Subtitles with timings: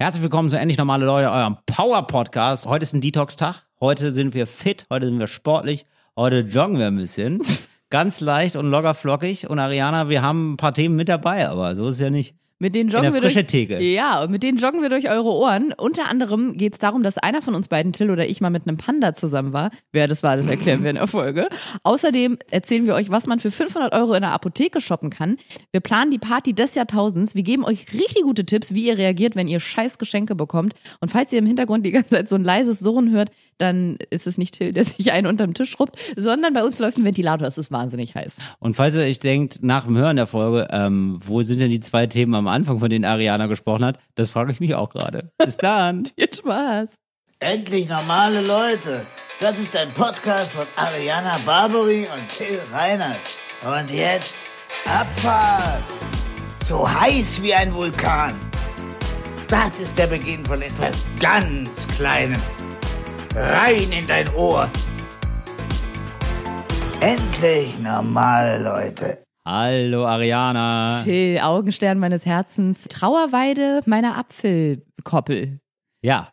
[0.00, 2.66] Herzlich willkommen zu Endlich Normale Leute, eurem Power-Podcast.
[2.66, 3.66] Heute ist ein Detox-Tag.
[3.80, 5.86] Heute sind wir fit, heute sind wir sportlich,
[6.16, 7.42] heute joggen wir ein bisschen.
[7.90, 9.50] Ganz leicht und locker flockig.
[9.50, 12.36] Und Ariana, wir haben ein paar Themen mit dabei, aber so ist es ja nicht.
[12.60, 13.34] Mit denen joggen wir durch.
[13.80, 15.72] Ja, und mit denen joggen wir durch eure Ohren.
[15.76, 18.66] Unter anderem geht es darum, dass einer von uns beiden, Till oder ich, mal mit
[18.66, 19.70] einem Panda zusammen war.
[19.92, 21.48] Wer das war, das erklären wir in der Folge.
[21.84, 25.36] Außerdem erzählen wir euch, was man für 500 Euro in der Apotheke shoppen kann.
[25.70, 27.36] Wir planen die Party des Jahrtausends.
[27.36, 30.74] Wir geben euch richtig gute Tipps, wie ihr reagiert, wenn ihr scheiß Geschenke bekommt.
[31.00, 34.26] Und falls ihr im Hintergrund die ganze Zeit so ein leises Surren hört, dann ist
[34.26, 37.46] es nicht Till, der sich einen unterm Tisch schrubbt, sondern bei uns läuft ein Ventilator.
[37.46, 38.38] Es ist wahnsinnig heiß.
[38.60, 41.80] Und falls ihr euch denkt, nach dem Hören der Folge, ähm, wo sind denn die
[41.80, 45.30] zwei Themen am Anfang, von denen Ariana gesprochen hat, das frage ich mich auch gerade.
[45.38, 46.06] Bis dann.
[46.16, 46.94] Viel Spaß.
[47.40, 49.06] Endlich normale Leute.
[49.40, 53.36] Das ist ein Podcast von Ariana Barbary und Till Reiners.
[53.62, 54.38] Und jetzt
[54.84, 55.82] Abfahrt.
[56.62, 58.34] So heiß wie ein Vulkan.
[59.48, 62.40] Das ist der Beginn von etwas ganz Kleinem.
[63.40, 64.68] Rein in dein Ohr.
[67.00, 69.22] Endlich normale Leute.
[69.46, 71.02] Hallo Ariana.
[71.04, 75.60] Till, Augenstern meines Herzens, Trauerweide meiner Apfelkoppel.
[76.02, 76.30] Ja,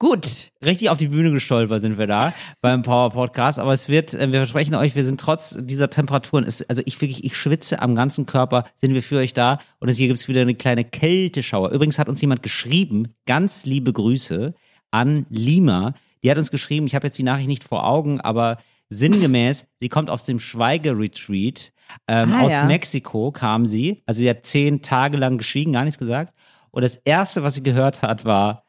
[0.00, 0.48] Gut.
[0.64, 3.60] richtig auf die Bühne gestolpert sind wir da beim Power Podcast.
[3.60, 7.00] Aber es wird, äh, wir versprechen euch, wir sind trotz dieser Temperaturen, ist, also ich
[7.00, 9.60] wirklich, ich schwitze am ganzen Körper, sind wir für euch da.
[9.78, 11.70] Und es- hier gibt's wieder eine kleine Kälteschauer.
[11.70, 14.52] Übrigens hat uns jemand geschrieben, ganz liebe Grüße
[14.90, 15.94] an Lima.
[16.24, 18.56] Die hat uns geschrieben, ich habe jetzt die Nachricht nicht vor Augen, aber
[18.88, 21.72] sinngemäß, sie kommt aus dem Schweigeretreat.
[22.08, 22.64] Ähm, Ah, aus ja.
[22.64, 24.02] Mexiko kam sie.
[24.06, 26.32] Also sie hat zehn Tage lang geschwiegen, gar nichts gesagt.
[26.70, 28.64] Und das erste, was sie gehört hat, war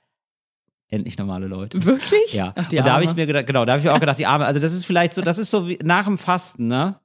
[0.90, 1.84] endlich normale Leute.
[1.86, 2.34] Wirklich?
[2.34, 2.54] Ja.
[2.56, 4.26] Ach, und da habe ich mir gedacht, genau, da habe ich mir auch gedacht, die
[4.28, 7.00] Arme, also das ist vielleicht so, das ist so wie nach dem Fasten, ne?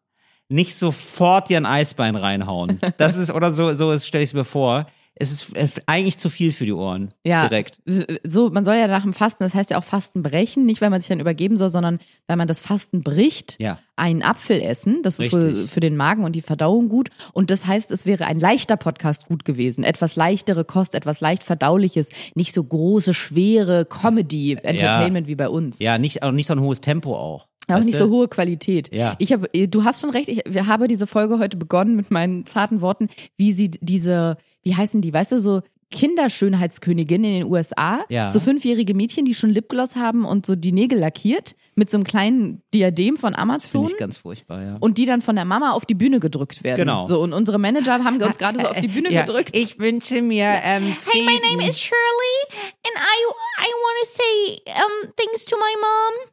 [0.48, 2.80] Nicht sofort dir ein Eisbein reinhauen.
[2.98, 4.86] Das ist, oder so, so stelle ich es mir vor.
[5.22, 7.10] Es ist äh, eigentlich zu viel für die Ohren.
[7.24, 7.78] Ja, Direkt.
[8.24, 10.88] so, man soll ja nach dem Fasten, das heißt ja auch Fasten brechen, nicht weil
[10.88, 13.78] man sich dann übergeben soll, sondern weil man das Fasten bricht, Ja.
[13.96, 15.02] einen Apfel essen.
[15.02, 15.70] Das ist wohl Richtig.
[15.70, 17.10] für den Magen und die Verdauung gut.
[17.34, 19.84] Und das heißt, es wäre ein leichter Podcast gut gewesen.
[19.84, 25.80] Etwas leichtere Kost, etwas leicht verdauliches, nicht so große, schwere Comedy, Entertainment wie bei uns.
[25.80, 27.46] Ja, nicht, auch nicht so ein hohes Tempo auch.
[27.68, 28.92] Auch Weißt nicht so hohe Qualität.
[28.92, 29.14] Ja.
[29.18, 30.28] Ich habe, du hast schon recht.
[30.28, 34.74] Ich wir habe diese Folge heute begonnen mit meinen zarten Worten, wie sie diese, wie
[34.76, 35.62] heißen die, weißt du, so
[35.92, 38.30] Kinderschönheitskönigin in den USA, Ja.
[38.30, 42.04] so fünfjährige Mädchen, die schon Lipgloss haben und so die Nägel lackiert mit so einem
[42.04, 43.86] kleinen Diadem von Finde Amazon.
[43.86, 44.76] ich ganz furchtbar, ja.
[44.78, 46.78] Und die dann von der Mama auf die Bühne gedrückt werden.
[46.78, 47.06] Genau.
[47.08, 49.50] So, und unsere Manager haben uns gerade so auf die Bühne ja, gedrückt.
[49.56, 53.32] Ich wünsche mir, ähm, Hey, my name is Shirley, and I
[53.62, 56.30] I want to say um things to my mom.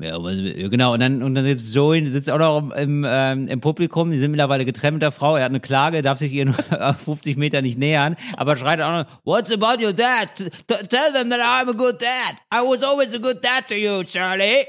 [0.00, 0.16] Ja,
[0.68, 4.12] genau, und dann, und dann sitzt Zoe, die sitzt auch noch im, ähm, im Publikum,
[4.12, 6.54] die sind mittlerweile getrennt mit der Frau, er hat eine Klage, darf sich ihr nur
[7.04, 10.28] 50 Meter nicht nähern, aber schreit auch noch, what's about your dad?
[10.36, 12.36] T tell them that I'm a good dad.
[12.54, 14.66] I was always a good dad to you, Charlie.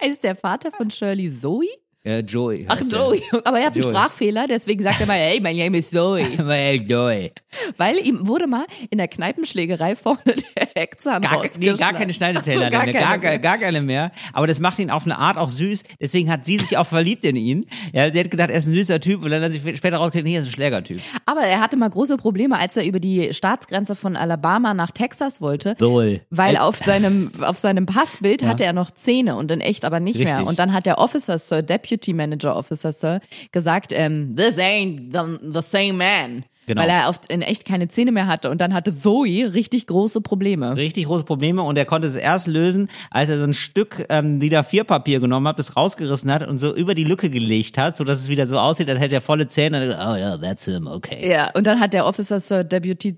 [0.00, 1.66] Heißt der Vater von Shirley Zoe?
[2.06, 2.66] Ja, Joey.
[2.68, 3.00] Ach, heißt er.
[3.44, 3.92] Aber er hat einen Joey.
[3.94, 6.24] Sprachfehler, deswegen sagt er mal, hey, my name is Zoe.
[6.46, 7.32] Hey, Joey.
[7.78, 12.66] Weil ihm wurde mal in der Kneipenschlägerei vorne der Heckzahn Gar, nee, gar keine Schneidezähler
[12.66, 13.38] so, gar mehr, keine gar, mehr.
[13.40, 14.12] gar, keine mehr.
[14.32, 15.82] Aber das macht ihn auf eine Art auch süß.
[16.00, 17.66] Deswegen hat sie sich auch verliebt in ihn.
[17.92, 20.26] Ja, sie hat gedacht, er ist ein süßer Typ und dann hat sie später rausgekriegt,
[20.26, 21.00] nee, er ist ein Schlägertyp.
[21.24, 25.40] Aber er hatte mal große Probleme, als er über die Staatsgrenze von Alabama nach Texas
[25.40, 25.74] wollte.
[25.78, 26.20] Soll.
[26.30, 29.98] Weil Äh, auf seinem, auf seinem Passbild hatte er noch Zähne und in echt aber
[29.98, 30.28] nicht mehr.
[30.28, 30.46] Richtig.
[30.46, 33.20] Und dann hat der Officer Sir, Deputy Manager Officer Sir,
[33.52, 36.44] gesagt, ähm, this ain't the, the same man.
[36.66, 36.82] Genau.
[36.82, 38.50] Weil er auf, in echt keine Zähne mehr hatte.
[38.50, 40.76] Und dann hatte Zoe richtig große Probleme.
[40.76, 44.40] richtig große Probleme und er konnte es erst lösen, als er so ein Stück ähm,
[44.40, 48.02] DIN A4-Papier genommen hat, das rausgerissen hat und so über die Lücke gelegt hat, so
[48.02, 49.80] dass es wieder so aussieht, als hätte er volle Zähne.
[49.80, 51.30] Und dann, oh ja, that's him, okay.
[51.30, 53.16] Ja, und dann hat der Officer Sir Deputy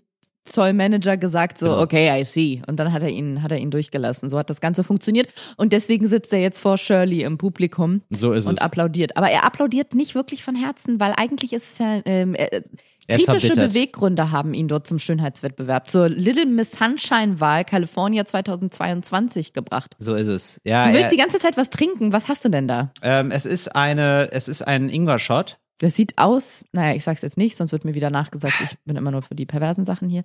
[0.49, 1.81] Zollmanager gesagt so, Genau.
[1.83, 2.63] okay, I see.
[2.67, 4.31] Und dann hat er ihn, hat er ihn durchgelassen.
[4.31, 5.29] So hat das Ganze funktioniert.
[5.57, 8.61] Und deswegen sitzt er jetzt vor Shirley im Publikum So ist und es.
[8.61, 9.17] applaudiert.
[9.17, 12.63] Aber er applaudiert nicht wirklich von Herzen, weil eigentlich ist es ja, ähm, äh,
[13.11, 13.55] kritische.
[13.55, 19.95] Beweggründe haben ihn dort zum Schönheitswettbewerb, zur Little Miss Sunshine-Wahl California 2022 gebracht.
[19.99, 20.61] So ist es.
[20.65, 22.13] Ja, Du willst er, die ganze Zeit was trinken.
[22.13, 22.93] Was hast du denn da?
[23.03, 25.59] ähm, es ist eine, es ist ein Ingwer-Shot.
[25.79, 28.97] Das sieht aus, naja, ich sag's jetzt nicht, sonst wird mir wieder nachgesagt, ich bin
[28.97, 30.25] immer nur für die perversen Sachen hier.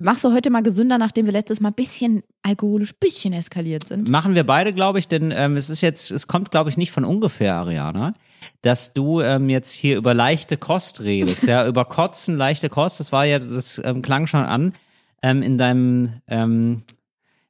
[0.00, 4.08] Machst du heute mal gesünder, nachdem wir letztes Mal ein bisschen alkoholisch, bisschen eskaliert sind?
[4.08, 6.92] Machen wir beide, glaube ich, denn ähm, es ist jetzt, es kommt, glaube ich, nicht
[6.92, 8.14] von ungefähr, Ariana,
[8.62, 13.00] dass du ähm, jetzt hier über leichte Kost redest, ja, über Kotzen, leichte Kost.
[13.00, 14.72] Das war ja, das ähm, klang schon an
[15.20, 16.84] ähm, in deinem, ähm,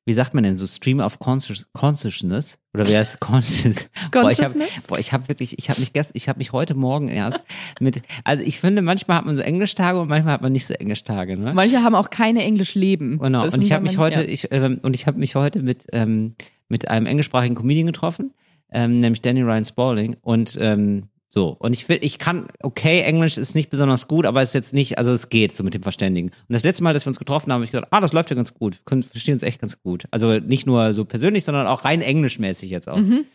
[0.08, 2.58] wie sagt man denn so, Stream of Conscious, Consciousness?
[2.74, 3.88] Oder wie heißt Conscious?
[4.10, 4.86] Boah, ich habe Consciousness?
[4.86, 7.44] boah, ich hab wirklich, ich habe mich gestern, ich habe mich heute Morgen erst
[7.80, 10.74] mit, also ich finde, manchmal hat man so Englischtage und manchmal hat man nicht so
[10.74, 11.54] Englischtage, ne?
[11.54, 13.18] Manche haben auch keine Englisch-Leben.
[13.18, 13.44] Genau.
[13.44, 14.28] Das Und ich habe mich heute, ja.
[14.28, 16.34] ich, ähm, und ich habe mich heute mit ähm,
[16.68, 18.32] mit einem englischsprachigen Comedian getroffen,
[18.70, 20.16] ähm, nämlich Danny Ryan Spalding.
[20.20, 21.50] Und ähm, so.
[21.58, 24.74] Und ich will, ich kann, okay, Englisch ist nicht besonders gut, aber es ist jetzt
[24.74, 26.30] nicht, also es geht so mit dem Verständigen.
[26.30, 28.30] Und das letzte Mal, dass wir uns getroffen haben, habe ich gedacht, ah, das läuft
[28.30, 28.76] ja ganz gut.
[28.76, 30.04] Wir können, verstehen uns echt ganz gut.
[30.10, 32.96] Also nicht nur so persönlich, sondern auch rein englischmäßig jetzt auch.
[32.96, 33.26] Mhm.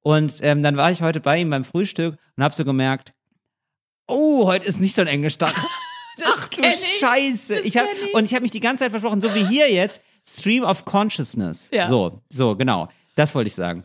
[0.00, 3.12] Und ähm, dann war ich heute bei ihm beim Frühstück und habe so gemerkt,
[4.08, 5.54] oh, heute ist nicht so ein Englisch-Tag.
[6.24, 6.98] Ach du ich.
[7.00, 7.56] Scheiße.
[7.56, 8.14] Das Ich hab, ich.
[8.14, 11.68] und ich habe mich die ganze Zeit versprochen, so wie hier jetzt, Stream of Consciousness.
[11.72, 11.88] Ja.
[11.88, 12.88] So, so, genau.
[13.14, 13.84] Das wollte ich sagen.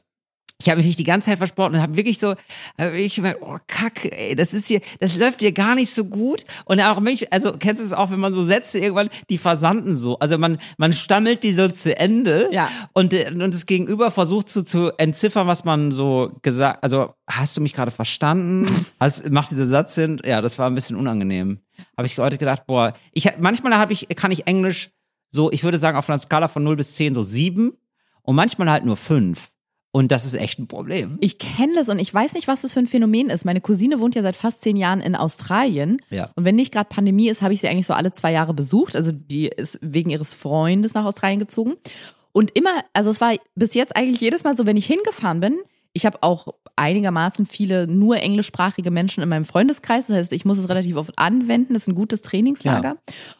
[0.59, 2.33] Ich habe mich die ganze Zeit versprochen und habe wirklich so,
[2.79, 6.03] hab ich gemerkt, oh Kacke, ey, das ist hier, das läuft hier gar nicht so
[6.05, 6.45] gut.
[6.65, 9.95] Und auch mich, also kennst du es auch, wenn man so Sätze irgendwann, die versanden
[9.95, 10.17] so.
[10.17, 12.69] Also man, man stammelt die so zu Ende Ja.
[12.93, 17.61] und, und das Gegenüber versucht so zu entziffern, was man so gesagt, also hast du
[17.61, 18.67] mich gerade verstanden?
[18.99, 20.19] Hast, macht dieser Satz Sinn?
[20.25, 21.59] Ja, das war ein bisschen unangenehm.
[21.95, 24.89] Habe ich heute gedacht, boah, ich manchmal habe ich, kann ich Englisch
[25.29, 27.73] so, ich würde sagen, auf einer Skala von 0 bis 10 so 7
[28.23, 29.49] und manchmal halt nur 5.
[29.97, 31.17] Und das ist echt ein Problem.
[31.21, 33.45] Ich kenne das und ich weiß nicht, was das für ein Phänomen ist.
[33.45, 35.99] Meine Cousine wohnt ja seit fast zehn Jahren in Australien.
[36.11, 36.29] Ja.
[36.35, 38.95] Und wenn nicht gerade Pandemie ist, habe ich sie eigentlich so alle zwei Jahre besucht.
[38.95, 41.77] Also die ist wegen ihres Freundes nach Australien gezogen.
[42.31, 45.57] Und immer, also es war bis jetzt eigentlich jedes Mal so, wenn ich hingefahren bin,
[45.93, 50.05] ich habe auch einigermaßen viele nur englischsprachige Menschen in meinem Freundeskreis.
[50.07, 51.73] Das heißt, ich muss es relativ oft anwenden.
[51.73, 52.97] Das ist ein gutes Trainingslager.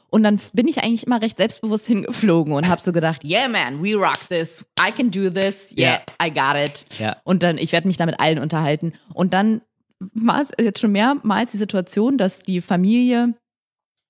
[0.09, 3.83] Und dann bin ich eigentlich immer recht selbstbewusst hingeflogen und habe so gedacht, yeah man,
[3.83, 6.85] we rock this, I can do this, yeah, I got it.
[6.97, 7.17] Ja.
[7.23, 8.93] Und dann, ich werde mich da mit allen unterhalten.
[9.13, 9.61] Und dann
[9.99, 13.33] war es jetzt schon mehrmals die Situation, dass die Familie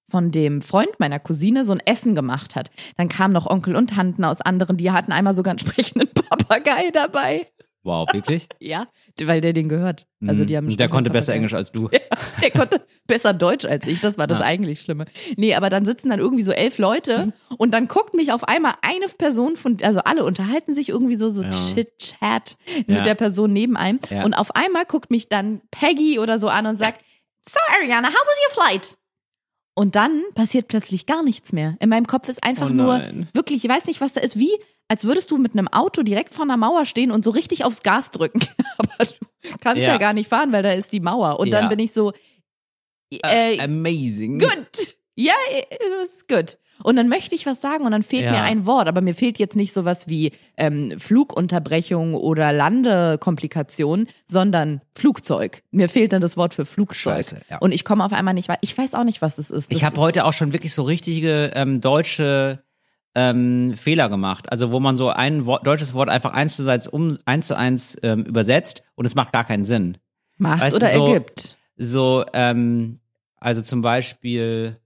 [0.09, 2.69] von dem Freund meiner Cousine so ein Essen gemacht hat.
[2.95, 6.89] Dann kamen noch Onkel und Tanten aus anderen, die hatten einmal sogar einen sprechenden Papagei
[6.93, 7.47] dabei.
[7.87, 8.47] Wow, wirklich?
[8.59, 8.87] Ja,
[9.23, 10.05] weil der den gehört.
[10.27, 10.77] Also die haben einen Mhm.
[10.77, 11.33] der konnte besser.
[11.33, 11.89] Englisch als du.
[12.41, 14.45] Der konnte besser Deutsch als ich, das war das Ja.
[14.45, 15.05] eigentlich Schlimme.
[15.37, 18.75] Nee, aber dann sitzen dann irgendwie so elf Leute und dann guckt mich auf einmal
[18.81, 21.49] eine Person von, also alle unterhalten sich irgendwie so, so Ja.
[21.51, 22.57] Chit-Chat
[22.87, 22.95] Ja.
[22.97, 23.99] mit der Person neben einem.
[24.09, 24.23] Ja.
[24.25, 27.01] Und auf einmal guckt mich dann Peggy oder so an und sagt,
[27.49, 28.97] So, Ariana, how was your flight?
[29.73, 31.77] Und dann passiert plötzlich gar nichts mehr.
[31.79, 33.01] In meinem Kopf ist einfach Oh nur,
[33.33, 34.51] wirklich, ich weiß nicht, was da ist, wie,
[34.87, 37.83] als würdest du mit einem Auto direkt vor einer Mauer stehen und so richtig aufs
[37.83, 38.39] Gas drücken.
[38.77, 39.89] Aber du kannst ja.
[39.89, 39.97] Ja.
[39.97, 41.39] gar nicht fahren, weil da ist die Mauer.
[41.39, 41.69] Und dann Ja.
[41.69, 42.13] bin ich so,
[43.11, 44.39] äh, Amazing.
[44.39, 44.95] good.
[45.15, 46.57] Ja, it was good.
[46.83, 48.31] Und dann möchte ich was sagen und dann fehlt Ja.
[48.33, 54.81] mir ein Wort, aber mir fehlt jetzt nicht sowas wie ähm, Flugunterbrechung oder Landekomplikation, sondern
[54.93, 55.63] Flugzeug.
[55.71, 57.15] Mir fehlt dann das Wort für Flugzeug.
[57.15, 57.57] Scheiße, ja.
[57.59, 58.59] Und ich komme auf einmal nicht weiter.
[58.61, 59.71] Ich weiß auch nicht, was das ist.
[59.71, 62.63] Das Ich habe ist- heute auch schon wirklich so richtige ähm, deutsche
[63.17, 64.51] ähm, Fehler gemacht.
[64.51, 67.57] Also wo man so ein Wort, deutsches Wort einfach eins zu eins, um, eins, zu
[67.57, 69.97] eins ähm, übersetzt und es macht gar keinen Sinn.
[70.37, 71.57] macht weißt du, oder so- ergibt.
[71.77, 72.99] So, ähm,
[73.39, 74.77] also zum Beispiel,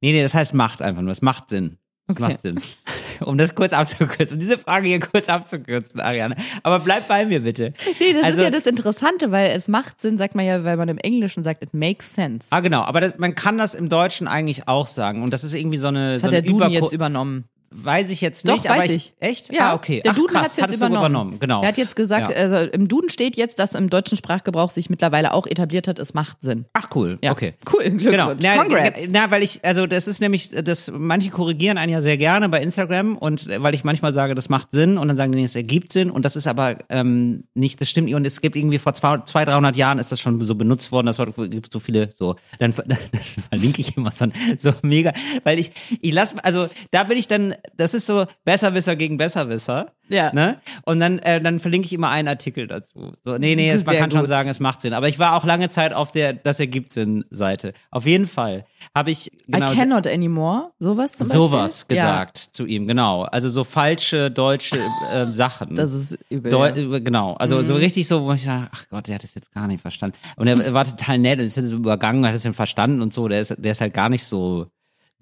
[0.00, 1.76] nee, nee, das heißt macht einfach nur, es macht Sinn.
[2.08, 2.22] Okay.
[2.22, 2.60] macht Sinn.
[3.18, 6.36] Um das kurz abzukürzen, um diese Frage hier kurz abzukürzen, Ariane.
[6.62, 7.72] Aber bleib bei mir bitte.
[7.98, 10.76] Nee, das Also- ist ja das Interessante, weil es macht Sinn, sagt man ja, weil
[10.76, 12.48] man im Englischen sagt, it makes sense.
[12.50, 15.22] Ah, genau, aber das, man kann das im Deutschen eigentlich auch sagen.
[15.22, 16.12] Und das ist irgendwie so eine.
[16.12, 17.44] das so hat der Duden Überko- jetzt übernommen.
[17.70, 19.14] Weiß ich jetzt Doch, nicht, aber weiß ich.
[19.20, 19.52] Echt?
[19.52, 20.00] Ja, ah, okay.
[20.02, 20.92] Der Ach, Duden jetzt hat es übernommen.
[20.94, 21.40] so übernommen.
[21.40, 21.62] Genau.
[21.62, 22.36] Er hat jetzt gesagt, Ja.
[22.36, 26.14] also im Duden steht jetzt, dass im deutschen Sprachgebrauch sich mittlerweile auch etabliert hat, es
[26.14, 26.66] macht Sinn.
[26.72, 27.18] Ach, cool.
[27.22, 27.32] Ja.
[27.32, 27.54] Okay.
[27.72, 28.10] Cool, Glückwunsch.
[28.10, 28.34] Genau.
[28.40, 29.08] Na, Congrats.
[29.10, 32.62] na, weil ich, also das ist nämlich, das, manche korrigieren einen ja sehr gerne bei
[32.62, 35.56] Instagram und äh, weil ich manchmal sage, das macht Sinn und dann sagen die, es
[35.56, 38.78] ergibt Sinn und das ist aber ähm, nicht, das stimmt nicht und es gibt irgendwie
[38.78, 41.20] vor zwei, zwei 300 Jahren ist das schon so benutzt worden, das
[41.50, 42.98] gibt so viele, so, dann, dann
[43.50, 44.26] verlinke ich immer so,
[44.58, 45.12] so mega,
[45.44, 49.92] weil ich, ich lass, also da bin ich dann, das ist so Besserwisser gegen Besserwisser.
[50.08, 50.32] Ja.
[50.32, 50.60] Ne?
[50.84, 53.12] Und dann, äh, dann verlinke ich immer einen Artikel dazu.
[53.24, 54.28] So, nee, nee, es, man kann schon gut.
[54.28, 54.92] sagen, es macht Sinn.
[54.92, 57.72] Aber ich war auch lange Zeit auf der Das ergibt Sinn-Seite.
[57.90, 60.70] Auf jeden Fall habe ich genau I cannot anymore.
[60.78, 61.96] Sowas zum sowas Beispiel?
[61.96, 63.22] gesagt zu ihm, genau.
[63.22, 64.78] Also so falsche deutsche
[65.12, 65.70] äh, Sachen.
[65.70, 66.50] Ja, das ist übel.
[66.50, 66.74] Deu ja.
[66.74, 67.04] Mhm.
[67.04, 69.66] Genau, also so richtig so, wo ich dachte, ach Gott, der hat das jetzt gar
[69.66, 70.16] nicht verstanden.
[70.36, 73.28] Und er war total nett und ist so übergangen, hat es dann verstanden und so.
[73.28, 74.68] Der ist, der ist halt gar nicht so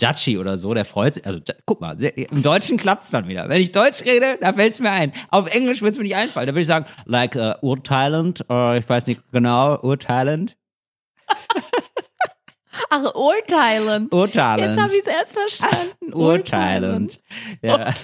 [0.01, 1.27] judgy oder so, der freut sich.
[1.27, 3.49] Also guck mal, im Deutschen klappt's dann wieder.
[3.49, 5.13] Wenn ich Deutsch rede, da fällt's mir ein.
[5.31, 6.47] Auf Englisch wird's mir nicht einfallen.
[6.47, 10.57] Da würde ich sagen, like uh, urteilend, uh, ich weiß nicht genau, urteilend.
[12.91, 14.09] Ach, urteilen.
[14.09, 14.69] Urteilend.
[14.69, 16.13] Jetzt habe ich es erst verstanden.
[16.13, 17.21] urteilend.
[17.63, 17.95] Ja.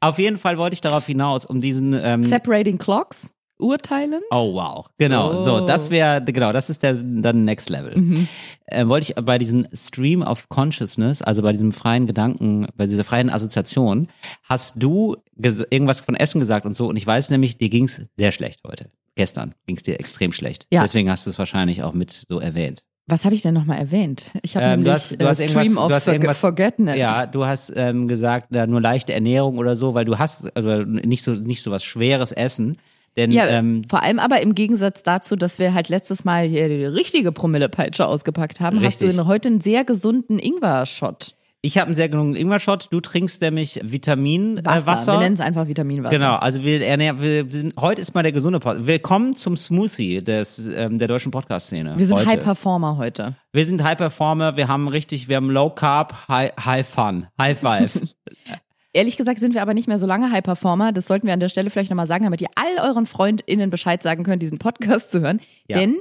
[0.00, 3.32] Auf jeden Fall wollte ich darauf hinaus, um diesen ähm, Separating Clocks.
[3.60, 4.22] Urteilend.
[4.30, 5.44] Oh wow, genau.
[5.44, 5.66] So, So.
[5.66, 7.98] das wäre genau, das ist der dann Next Level.
[7.98, 8.28] Mhm.
[8.66, 13.04] Äh, wollte ich bei diesem Stream of Consciousness, also bei diesem freien Gedanken, bei dieser
[13.04, 14.08] freien Assoziation,
[14.44, 16.88] hast du irgendwas von Essen gesagt und so.
[16.88, 18.90] Und ich weiß nämlich, dir ging's sehr schlecht heute.
[19.16, 20.66] Gestern ging's dir extrem schlecht.
[20.70, 20.82] Ja.
[20.82, 22.82] Deswegen hast du es wahrscheinlich auch mit so erwähnt.
[23.06, 24.30] Was habe ich denn nochmal erwähnt?
[24.42, 26.38] Ich habe Ähm, du nämlich hast- du äh, hast Stream of du hast Forg- irgendwas-
[26.40, 26.96] Forgetness.
[26.96, 30.82] Ja, du hast ähm, gesagt, da nur leichte Ernährung oder so, weil du hast also
[30.84, 32.76] nicht so nicht so was schweres Essen.
[33.20, 36.68] Denn Ja, ähm, vor allem aber im Gegensatz dazu, dass wir halt letztes Mal hier
[36.68, 39.26] die richtige Promillepeitsche ausgepackt haben, hast du Richtig.
[39.26, 41.34] heute einen sehr gesunden Ingwer-Shot.
[41.60, 42.88] ich habe einen sehr genug Ingwer-Shot.
[42.90, 44.64] Du trinkst nämlich Vitaminwasser.
[44.64, 44.80] Wasser.
[44.80, 45.12] Äh, Wasser.
[45.12, 46.16] Wir nennen es einfach Vitaminwasser.
[46.16, 48.86] Genau, also wir, ernähren, wir sind, heute ist mal der gesunde Podcast.
[48.86, 51.98] Willkommen zum Smoothie des, ähm, der deutschen Podcast-Szene.
[51.98, 52.26] Wir sind heute.
[52.26, 53.36] High Performer heute.
[53.52, 57.58] Wir sind High Performer, wir haben richtig, wir haben Low Carb, High, high Fun, High
[57.58, 58.00] Five.
[58.92, 60.92] Ehrlich gesagt sind wir aber nicht mehr so lange High Performer.
[60.92, 64.02] Das sollten wir an der Stelle vielleicht nochmal sagen, damit ihr all euren FreundInnen Bescheid
[64.02, 65.40] sagen könnt, diesen Podcast zu hören.
[65.68, 65.78] Ja.
[65.78, 65.98] Denn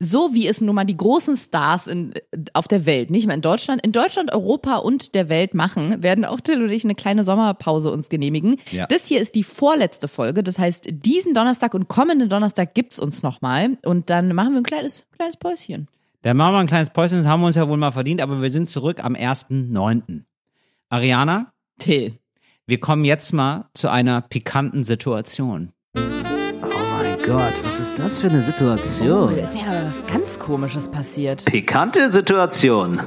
[0.00, 2.12] so wie es nun mal die großen Stars in,
[2.52, 6.24] auf der Welt, nicht mehr in Deutschland, in Deutschland, Europa und der Welt machen, werden
[6.24, 8.56] auch Till und ich eine kleine Sommerpause uns genehmigen.
[8.70, 8.86] Ja.
[8.86, 10.42] Das hier ist die vorletzte Folge.
[10.42, 13.78] Das heißt, diesen Donnerstag und kommenden Donnerstag gibt's uns nochmal.
[13.84, 15.88] Und dann machen wir ein kleines, kleines Päuschen.
[16.22, 18.40] Dann machen wir ein kleines Päuschen, das haben wir uns ja wohl mal verdient, aber
[18.40, 20.22] wir sind zurück am 1.9.
[20.88, 22.18] Ariana, Till.
[22.66, 25.72] wir kommen jetzt mal zu einer pikanten Situation.
[25.96, 29.36] Oh mein Gott, was ist das für eine Oh, Situation?
[29.36, 31.44] da ist ja was ganz Komisches passiert.
[31.44, 33.00] Pikante Situation.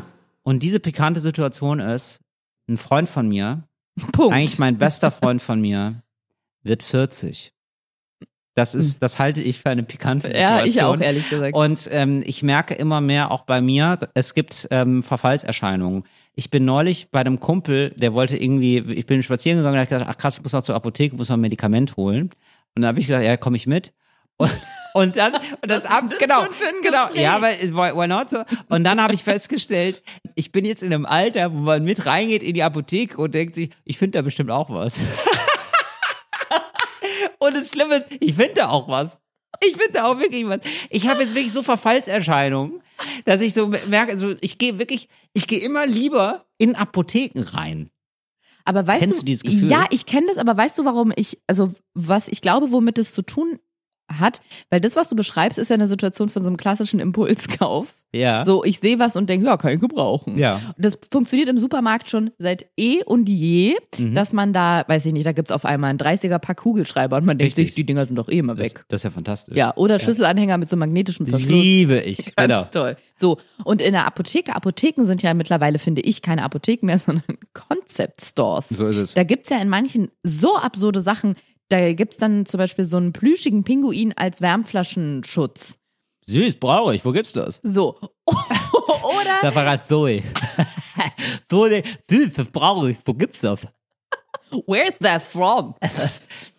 [0.44, 2.20] Und diese pikante Situation ist,
[2.70, 3.64] ein Freund von mir,
[4.12, 4.34] Punkt.
[4.36, 6.04] eigentlich mein bester Freund von mir,
[6.64, 7.54] wird 40.
[8.54, 10.58] Das ist, das halte ich für eine pikante Situation.
[10.60, 11.56] ja, ich auch, ehrlich gesagt.
[11.56, 16.04] Und ähm, ich merke immer mehr, auch bei mir, es gibt ähm, Verfallserscheinungen.
[16.40, 19.90] Ich bin neulich bei einem Kumpel, der wollte irgendwie, ich bin spazieren gegangen und hab
[19.90, 22.30] gedacht, ach krass, ich muss noch zur Apotheke, muss noch ein Medikament holen.
[22.76, 23.92] Und dann habe ich gedacht, ja, komme ich mit.
[24.38, 24.56] Und,
[24.94, 26.46] und dann, und das, ist ab, das genau,
[26.84, 27.24] genau, Gespräch?
[27.24, 28.44] ja, weil, why, why not so?
[28.70, 30.04] Und dann habe ich festgestellt,
[30.36, 33.56] ich bin jetzt in einem Alter, wo man mit reingeht in die Apotheke und denkt
[33.56, 35.00] sich, ich finde da bestimmt auch was.
[37.40, 39.18] und das Schlimme ist, ich finde da auch was.
[39.66, 40.60] Ich finde da auch wirklich was.
[40.92, 42.84] Ich habe jetzt wirklich so Verfallserscheinungen,
[43.26, 47.90] dass ich so merke, also ich gehe wirklich, ich gehe immer lieber in Apotheken rein.
[48.66, 49.70] Aber weißt Kennst du, du dieses Gefühl?
[49.70, 53.14] ja, ich kenne das, aber weißt du, warum ich, also was ich glaube, womit es
[53.14, 53.60] zu tun
[54.10, 57.94] hat, weil das, was du beschreibst, ist ja eine Situation von so einem klassischen Impulskauf.
[58.14, 58.46] Ja.
[58.46, 60.38] So, ich sehe was und denke, ja, kann ich gebrauchen.
[60.38, 60.62] Ja.
[60.78, 64.14] Das funktioniert im Supermarkt schon seit eh und je, Mhm.
[64.16, 67.38] dass man da, weiß ich nicht, da gibt's auf einmal einen 30er-Pack Kugelschreiber und man
[67.38, 67.68] denkt Richtig.
[67.68, 68.86] sich, die Dinger sind doch eh immer Das, weg.
[68.88, 69.58] das ist ja fantastisch.
[69.58, 71.52] Ja, oder Schlüsselanhänger mit so magnetischem Verschluss.
[71.52, 72.18] Liebe ich.
[72.36, 72.64] Ganz Genau.
[72.72, 72.96] toll.
[73.18, 77.24] So, und in der Apotheke, Apotheken sind ja mittlerweile, finde ich, keine Apotheken mehr, sondern
[77.54, 78.70] Concept Stores.
[78.70, 79.14] So ist es.
[79.16, 81.36] Da gibt's ja in manchen so absurde Sachen.
[81.70, 85.78] Da gibt's dann zum Beispiel so einen plüschigen Pinguin als Wärmflaschenschutz.
[86.26, 87.04] Süß, brauche ich.
[87.06, 87.60] Wo gibt's das?
[87.64, 88.00] So.
[88.28, 90.24] Oder Da war gerade Zoe.
[91.50, 92.98] Zoe, süß, das brauche ich.
[93.06, 93.68] Wo gibt's das?
[94.66, 95.76] where's that from?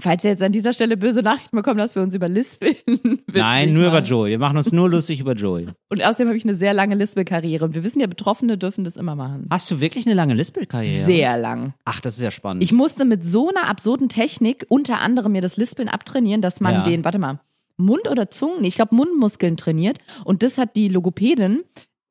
[0.00, 2.74] Falls wir jetzt an dieser Stelle böse Nachrichten bekommen, dass wir uns über Lispeln
[3.32, 4.04] Nein, nur über machen.
[4.04, 4.30] Joey.
[4.30, 5.68] Wir machen uns nur lustig über Joey.
[5.88, 7.64] Und außerdem habe ich eine sehr lange Lispel-Karriere.
[7.64, 9.46] Und wir wissen ja, Betroffene dürfen das immer machen.
[9.50, 11.04] Hast du wirklich eine lange Lispel-Karriere?
[11.04, 11.74] Sehr lang.
[11.84, 12.62] Ach, das ist ja spannend.
[12.62, 16.74] Ich musste mit so einer absurden Technik unter anderem mir das Lispeln abtrainieren, dass man
[16.74, 16.82] Ja.
[16.82, 17.40] den, warte mal,
[17.76, 19.98] Mund oder Zungen, nee, ich glaube Mundmuskeln trainiert.
[20.24, 21.62] Und das hat die Logopädin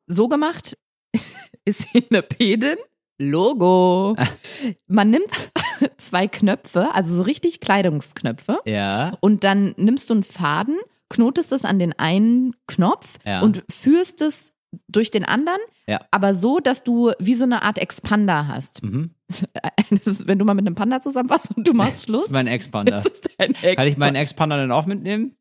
[0.08, 0.78] so gemacht,
[1.66, 2.76] ist sie eine Pädin?
[3.20, 4.16] Logo.
[4.88, 5.52] Man nimmt
[5.98, 9.14] zwei Knöpfe, also so richtig Kleidungsknöpfe, ja.
[9.22, 10.78] und dann nimmst du einen Faden,
[11.10, 13.42] knotest es an den einen Knopf Ja.
[13.42, 14.54] und führst es
[14.88, 16.00] durch den anderen, Ja.
[16.12, 18.82] aber so, dass du wie so eine Art Expander hast.
[18.84, 19.12] Mhm.
[20.06, 22.22] Ist, wenn du mal mit einem Panda zusammen warst und du machst Schluss.
[22.24, 22.92] Das ist mein Ex-Panda.
[22.92, 23.76] Das ist dein Ex.
[23.76, 25.36] Kann ich meinen Ex-Panda dann auch mitnehmen?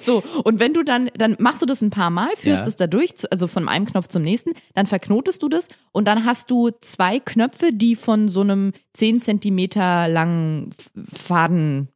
[0.00, 2.66] So, und wenn du dann, dann machst du das ein paar Mal, führst Ja.
[2.68, 6.24] es da durch, also von einem Knopf zum nächsten, dann verknotest du das und dann
[6.24, 11.88] hast du zwei Knöpfe, die von so einem 10 Zentimeter langen F- Faden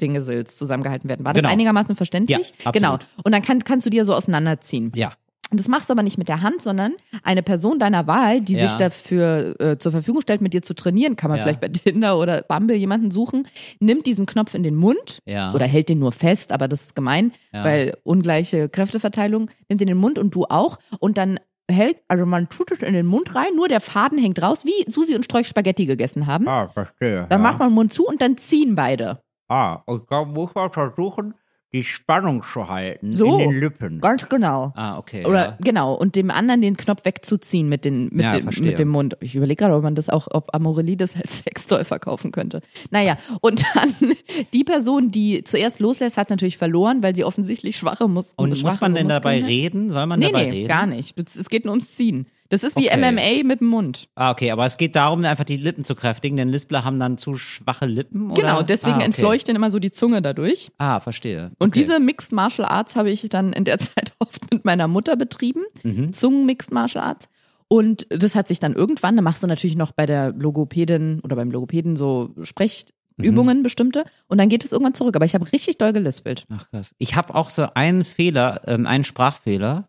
[0.00, 1.24] Dingesels zusammengehalten werden.
[1.24, 1.52] War das Genau.
[1.52, 2.52] einigermaßen verständlich?
[2.60, 3.00] Ja, absolut.
[3.00, 3.10] Genau.
[3.24, 4.92] Und dann kann, kannst du dir so auseinanderziehen.
[4.94, 5.12] Ja.
[5.52, 8.66] Das machst du aber nicht mit der Hand, sondern eine Person deiner Wahl, die Ja.
[8.66, 11.44] sich dafür äh, zur Verfügung stellt, mit dir zu trainieren, kann man Ja.
[11.44, 13.46] vielleicht bei Tinder oder Bumble jemanden suchen,
[13.78, 15.52] nimmt diesen Knopf in den Mund Ja.
[15.54, 17.62] oder hält den nur fest, aber das ist gemein, Ja.
[17.64, 21.38] weil ungleiche Kräfteverteilung, nimmt in den Mund und du auch und dann
[21.70, 24.90] hält, also man tut es in den Mund rein, nur der Faden hängt raus, wie
[24.90, 26.48] Susi und Strolch Spaghetti gegessen haben.
[26.48, 27.26] Ah, verstehe.
[27.28, 27.48] Dann ja.
[27.48, 29.20] macht man den Mund zu und dann ziehen beide.
[29.48, 31.34] Ah, und da muss man versuchen,
[31.74, 33.38] die Spannung zu halten So.
[33.38, 34.00] in den Lippen.
[34.00, 34.72] Ganz genau.
[34.76, 35.26] Ah, okay.
[35.26, 35.58] Oder ja.
[35.60, 38.66] genau, und dem anderen den Knopf wegzuziehen mit, den, mit, Ja, dem, verstehe.
[38.68, 39.16] mit dem Mund.
[39.20, 42.62] Ich überlege gerade, ob man das auch, ob Amorelie das als Sextoy verkaufen könnte.
[42.90, 43.94] Naja, und dann
[44.54, 48.80] die Person, die zuerst loslässt, hat natürlich verloren, weil sie offensichtlich schwache Mus Und muss
[48.80, 49.90] man denn dabei reden?
[49.90, 50.68] Soll man Nee, dabei nee, reden?
[50.68, 51.18] gar nicht.
[51.18, 52.26] Es geht nur ums Ziehen.
[52.48, 52.96] Das ist wie Okay.
[52.98, 54.08] MMA mit dem Mund.
[54.14, 57.18] Ah, okay, aber es geht darum, einfach die Lippen zu kräftigen, denn Lispler haben dann
[57.18, 58.40] zu schwache Lippen, oder?
[58.40, 59.06] Genau, deswegen ah, okay.
[59.06, 60.70] entfleuchten immer so die Zunge dadurch.
[60.78, 61.52] Ah, verstehe.
[61.58, 61.80] Und okay.
[61.80, 65.62] diese Mixed Martial Arts habe ich dann in der Zeit oft mit meiner Mutter betrieben.
[65.82, 66.12] Mhm.
[66.12, 67.28] Zungen-Mixed Martial Arts.
[67.68, 71.34] Und das hat sich dann irgendwann, da machst du natürlich noch bei der Logopädin oder
[71.36, 74.04] beim Logopäden so Sprechübungen bestimmte.
[74.28, 75.16] Und dann geht es irgendwann zurück.
[75.16, 76.46] Aber ich habe richtig doll gelispelt.
[76.48, 76.92] Ach krass.
[76.98, 79.88] Ich habe auch so einen Fehler, ähm, einen Sprachfehler.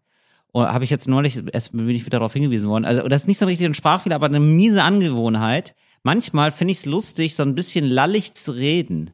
[0.54, 2.86] Habe ich jetzt neulich, erst bin ich wieder darauf hingewiesen worden.
[2.86, 5.76] Also, das ist nicht so richtig ein Sprachfehler, aber eine miese Angewohnheit.
[6.04, 9.12] Manchmal finde ich es lustig, so ein bisschen lallig zu reden.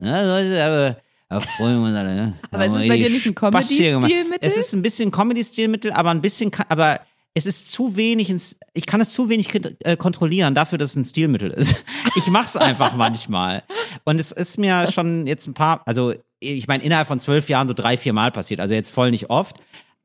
[0.00, 0.96] Ja, Leute, aber,
[1.28, 2.32] aber freuen wir uns alle, ne?
[2.50, 3.34] Aber ist es bei dir nicht ein.
[3.34, 4.38] Comedy-Stilmittel?
[4.40, 7.00] Es ist ein bisschen Comedy-Stilmittel, aber ein bisschen, aber
[7.34, 9.48] es ist zu wenig, ins, ich kann es zu wenig
[9.84, 11.76] äh, kontrollieren dafür, dass es ein Stilmittel ist.
[12.16, 13.62] Ich mach's einfach manchmal.
[14.04, 17.68] Und es ist mir schon jetzt ein paar, also ich meine, innerhalb von zwölf Jahren
[17.68, 19.56] so drei, vier Mal passiert, also jetzt voll nicht oft.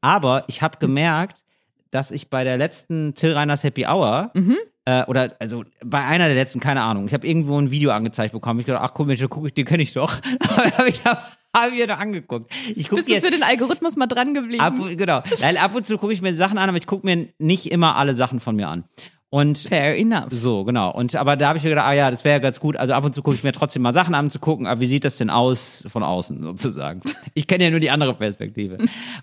[0.02, 1.44] Aber ich habe gemerkt,
[1.92, 4.32] dass ich bei der letzten Till Reiners Happy Hour
[4.86, 8.34] äh, oder also bei einer der letzten, keine Ahnung, ich habe irgendwo ein Video angezeigt
[8.34, 8.60] bekommen.
[8.60, 10.18] Ich gedacht, ach komm, Mensch, guck ich, den kenne ich doch.
[10.78, 12.52] habe ich da hab ich mir da angeguckt.
[12.76, 14.62] Ich gucke Bist du jetzt für den Algorithmus mal dran geblieben?
[14.62, 15.22] ab, genau.
[15.40, 17.98] Weil ab und zu gucke ich mir Sachen an, aber ich gucke mir nicht immer
[17.98, 18.86] alle Sachen von mir an.
[19.34, 20.26] Und Fair enough.
[20.30, 20.92] so, genau.
[20.92, 22.76] Und aber da habe ich mir gedacht, ah ja, das wäre ja ganz gut.
[22.76, 24.88] Also ab und zu gucke ich mir trotzdem mal Sachen an, zu gucken, aber wie
[24.88, 27.02] sieht das denn aus von außen sozusagen?
[27.34, 28.78] Ich kenne ja nur die andere Perspektive.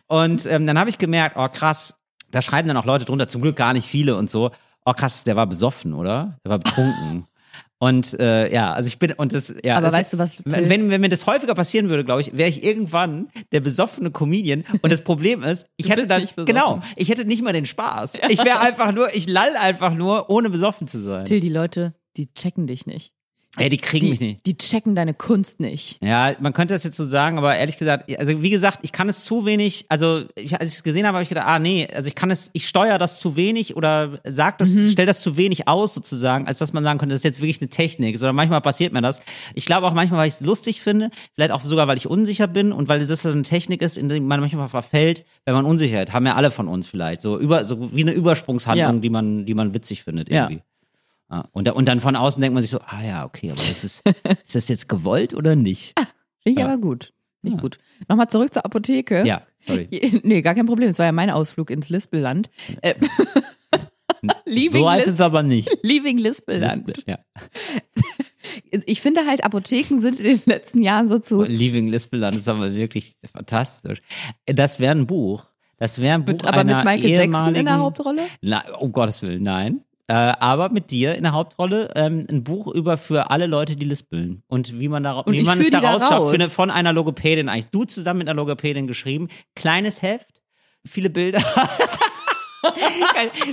[0.06, 1.94] Und ähm, dann habe ich gemerkt, oh krass,
[2.30, 4.50] da schreiben dann auch Leute drunter, zum Glück gar nicht viele und so.
[4.86, 6.38] Oh krass, der war besoffen, oder?
[6.42, 7.26] Der war betrunken.
[7.80, 9.76] Und äh, ja, also ich bin und das ja.
[9.76, 10.68] Aber das, weißt du was, Till?
[10.68, 14.64] Wenn, wenn mir das häufiger passieren würde, glaube ich, wäre ich irgendwann der besoffene Comedian.
[14.82, 18.14] Und das Problem ist, ich hätte dann genau, ich hätte nicht mal den Spaß.
[18.28, 21.24] Ich wäre einfach nur, ich lall einfach nur, ohne besoffen zu sein.
[21.24, 23.14] Till, die Leute, die checken dich nicht.
[23.60, 24.46] Ey, die kriegen Die, mich nicht.
[24.46, 26.02] die checken deine Kunst nicht.
[26.02, 29.08] Ja, man könnte das jetzt so sagen, aber ehrlich gesagt, also wie gesagt, ich kann
[29.08, 31.88] es zu wenig, also ich, als ich es gesehen habe, habe ich gedacht, ah nee,
[31.94, 34.90] also ich kann es, ich steuere das zu wenig oder sag das, Mhm.
[34.90, 37.60] stell das zu wenig aus sozusagen, als dass man sagen könnte, das ist jetzt wirklich
[37.60, 39.20] eine Technik, sondern manchmal passiert mir das.
[39.54, 42.46] Ich glaube auch manchmal, weil ich es lustig finde, vielleicht auch sogar, weil ich unsicher
[42.46, 45.64] bin und weil das so eine Technik ist, in die man manchmal verfällt, wenn man
[45.64, 49.00] Unsicherheit, haben ja alle von uns vielleicht, so über, so wie eine Übersprungshandlung, Ja.
[49.00, 50.54] die man, die man witzig findet irgendwie.
[50.56, 50.60] Ja.
[51.52, 53.84] Und, da- und dann von außen denkt man sich so, ah ja, okay, aber ist,
[54.44, 55.92] ist das jetzt gewollt oder nicht?
[55.98, 56.10] Finde
[56.44, 56.64] ich Ja.
[56.66, 57.12] aber gut.
[57.42, 57.78] Finde ich gut.
[58.08, 59.24] Nochmal zurück zur Apotheke.
[59.26, 59.86] Ja, sorry.
[59.90, 60.88] Je- Nee, gar kein Problem.
[60.88, 62.50] Es war ja mein Ausflug ins Lispelland.
[62.82, 62.94] Äh,
[64.46, 65.70] Leaving, So heißt Lis es aber nicht.
[65.82, 67.04] Leaving Lispelland.
[67.06, 67.18] Ja.
[68.86, 71.42] Ich finde halt, Apotheken sind in den letzten Jahren so zu.
[71.42, 74.00] Leaving Lispelland ist aber wirklich fantastisch.
[74.46, 75.44] Das wäre ein Buch.
[75.76, 78.22] Das wäre ein Buch Mit, aber mit einer Michael Jackson in der Hauptrolle?
[78.40, 79.82] Na, um Gottes Willen, nein.
[80.10, 83.84] Äh, aber mit dir in der Hauptrolle ähm, ein Buch über für alle Leute, die
[83.84, 84.42] lispeln.
[84.48, 86.32] Und wie man, da, Und wie man es da raus.
[86.32, 87.66] Eine, von einer Logopädin eigentlich.
[87.66, 89.28] Du zusammen mit einer Logopädin geschrieben.
[89.54, 90.40] Kleines Heft,
[90.86, 91.42] viele Bilder.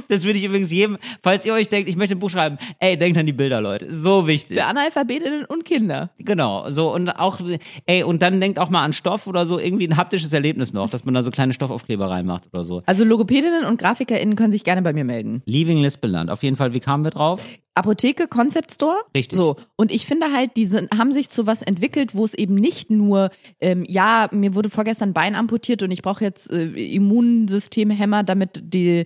[0.07, 2.97] das würde ich übrigens jedem, falls ihr euch denkt, ich möchte ein Buch schreiben, ey,
[2.97, 3.91] denkt an die Bilder, Leute.
[3.93, 4.57] So wichtig.
[4.57, 6.11] Für Analphabetinnen und Kinder.
[6.19, 7.39] Genau, so und auch,
[7.85, 10.89] ey, und dann denkt auch mal an Stoff oder so, irgendwie ein haptisches Erlebnis noch,
[10.89, 12.83] dass man da so kleine Stoffaufkleber reinmacht oder so.
[12.85, 15.41] Also Logopädinnen und GrafikerInnen können sich gerne bei mir melden.
[15.45, 17.41] Leaving Lispelland, auf jeden Fall, wie kamen wir drauf?
[17.75, 18.97] Apotheke, Concept Store.
[19.15, 19.37] Richtig.
[19.37, 19.57] So.
[19.75, 22.89] Und ich finde halt, die sind, haben sich zu was entwickelt, wo es eben nicht
[22.89, 28.23] nur, ähm, ja, mir wurde vorgestern ein Bein amputiert und ich brauche jetzt äh, Immunsystemhämmer,
[28.23, 29.05] damit die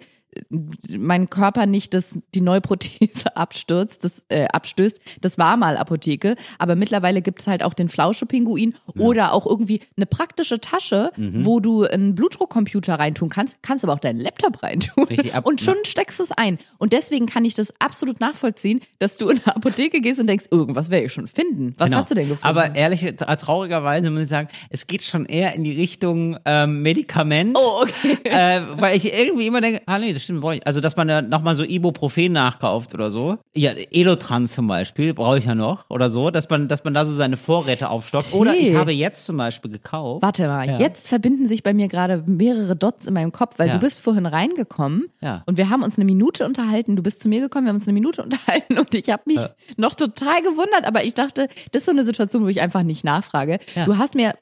[0.89, 4.99] mein Körper nicht das, die neue Prothese abstürzt, das, äh, abstößt.
[5.21, 9.81] Das war mal Apotheke, aber mittlerweile gibt es halt auch den Flauschepinguin oder auch irgendwie
[9.97, 11.45] eine praktische Tasche, Mhm.
[11.45, 15.05] wo du einen Blutdruckcomputer reintun kannst, kannst aber auch deinen Laptop reintun.
[15.05, 16.59] Richtig, ab- und schon steckst du es ein.
[16.77, 20.45] Und deswegen kann ich das absolut nachvollziehen, dass du in eine Apotheke gehst und denkst,
[20.51, 21.73] irgendwas werde ich schon finden.
[21.77, 21.97] Was Genau.
[21.97, 22.45] hast du denn gefunden?
[22.57, 26.81] Aber ehrlich, tra- traurigerweise muss ich sagen, es geht schon eher in die Richtung ähm,
[26.81, 27.57] Medikament.
[27.59, 28.17] oh, okay.
[28.23, 30.67] äh, weil ich irgendwie immer denke, ah nee, stimmt, brauche ich.
[30.67, 33.38] Also, dass man da nochmal so Ibuprofen nachkauft oder so.
[33.55, 37.05] Ja, Elotrans zum Beispiel brauche ich ja noch oder so, dass man, dass man da
[37.05, 38.34] so seine Vorräte aufstockt.
[38.34, 38.75] Oder ich Tee.
[38.77, 40.21] habe jetzt zum Beispiel gekauft.
[40.23, 40.79] Warte mal, Ja.
[40.79, 43.73] jetzt verbinden sich bei mir gerade mehrere Dots in meinem Kopf, weil Ja.
[43.75, 45.43] du bist vorhin reingekommen Ja.
[45.45, 46.95] und wir haben uns eine Minute unterhalten.
[46.95, 49.39] Du bist zu mir gekommen, wir haben uns eine Minute unterhalten und ich habe mich
[49.77, 53.03] noch total gewundert, aber ich dachte, das ist so eine Situation, wo ich einfach nicht
[53.03, 53.60] nachfrage.
[53.86, 54.34] Du hast mir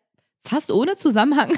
[0.44, 1.52] fast ohne Zusammenhang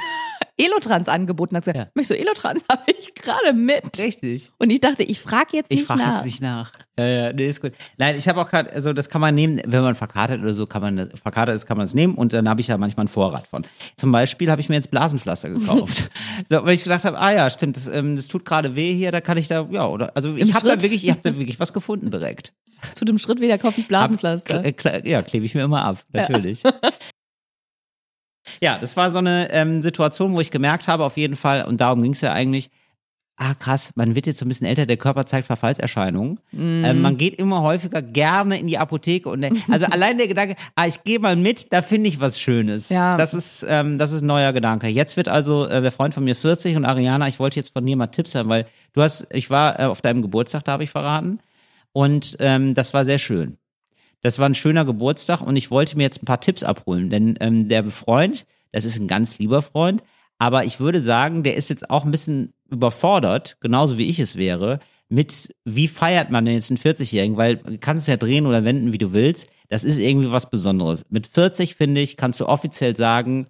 [0.60, 1.88] Elotrans angeboten, hat gesagt, Ja.
[1.96, 2.64] möchtest du Elotrans?
[2.72, 3.98] Habe ich gerade mit.
[3.98, 4.52] Richtig.
[4.60, 6.16] Und ich dachte, ich frage jetzt Ich nicht frage nach.
[6.16, 6.74] jetzt nicht nach.
[7.00, 7.72] Ja, ja, nee, ist gut.
[7.98, 10.68] Nein, ich habe auch gerade, also das kann man nehmen, wenn man verkatert oder so,
[10.68, 13.04] kann man, das- verkatert ist, kann man es nehmen und dann habe ich ja manchmal
[13.04, 13.66] einen Vorrat von.
[13.96, 16.10] Zum Beispiel habe ich mir jetzt Blasenpflaster gekauft.
[16.50, 19.12] so, weil ich gedacht habe, ah ja, stimmt, das, ähm, das tut gerade weh hier,
[19.12, 21.60] da kann ich da, ja, oder, also ich habe da wirklich, ich habe da wirklich
[21.60, 22.52] was gefunden direkt.
[22.94, 24.60] Zu dem Schritt wieder kaufe ich Blasenpflaster.
[24.60, 26.64] Ab, kle- ja, klebe ich mir immer ab, natürlich.
[26.64, 26.74] Ja,
[28.78, 32.02] das war so eine ähm, Situation, wo ich gemerkt habe, auf jeden Fall, und darum
[32.02, 32.70] ging es ja eigentlich,
[33.40, 36.40] ah krass, man wird jetzt so ein bisschen älter, der Körper zeigt Verfallserscheinungen.
[36.52, 36.84] Mhm.
[36.86, 40.86] Ähm, man geht immer häufiger gerne in die Apotheke und also allein der Gedanke, ah,
[40.86, 42.90] ich gehe mal mit, da finde ich was Schönes.
[42.90, 43.18] Ja.
[43.18, 44.88] Das ist, ähm, das ist ein neuer Gedanke.
[44.88, 47.86] Jetzt wird also äh, der Freund von mir 40 und Ariana, ich wollte jetzt von
[47.86, 50.84] dir mal Tipps haben, weil du hast, ich war äh, auf deinem Geburtstag, da habe
[50.84, 51.40] ich verraten.
[51.92, 53.58] Und ähm, das war sehr schön.
[54.22, 57.38] Das war ein schöner Geburtstag und ich wollte mir jetzt ein paar Tipps abholen, denn
[57.40, 60.04] ähm, der Freund, das ist ein ganz lieber Freund,
[60.38, 64.36] aber ich würde sagen, der ist jetzt auch ein bisschen überfordert, genauso wie ich es
[64.36, 64.80] wäre,
[65.10, 68.64] mit wie feiert man denn jetzt einen 40-Jährigen, weil du kannst es ja drehen oder
[68.64, 69.50] wenden, wie du willst.
[69.68, 71.04] Das ist irgendwie was Besonderes.
[71.10, 73.48] Mit 40, finde ich, kannst du offiziell sagen,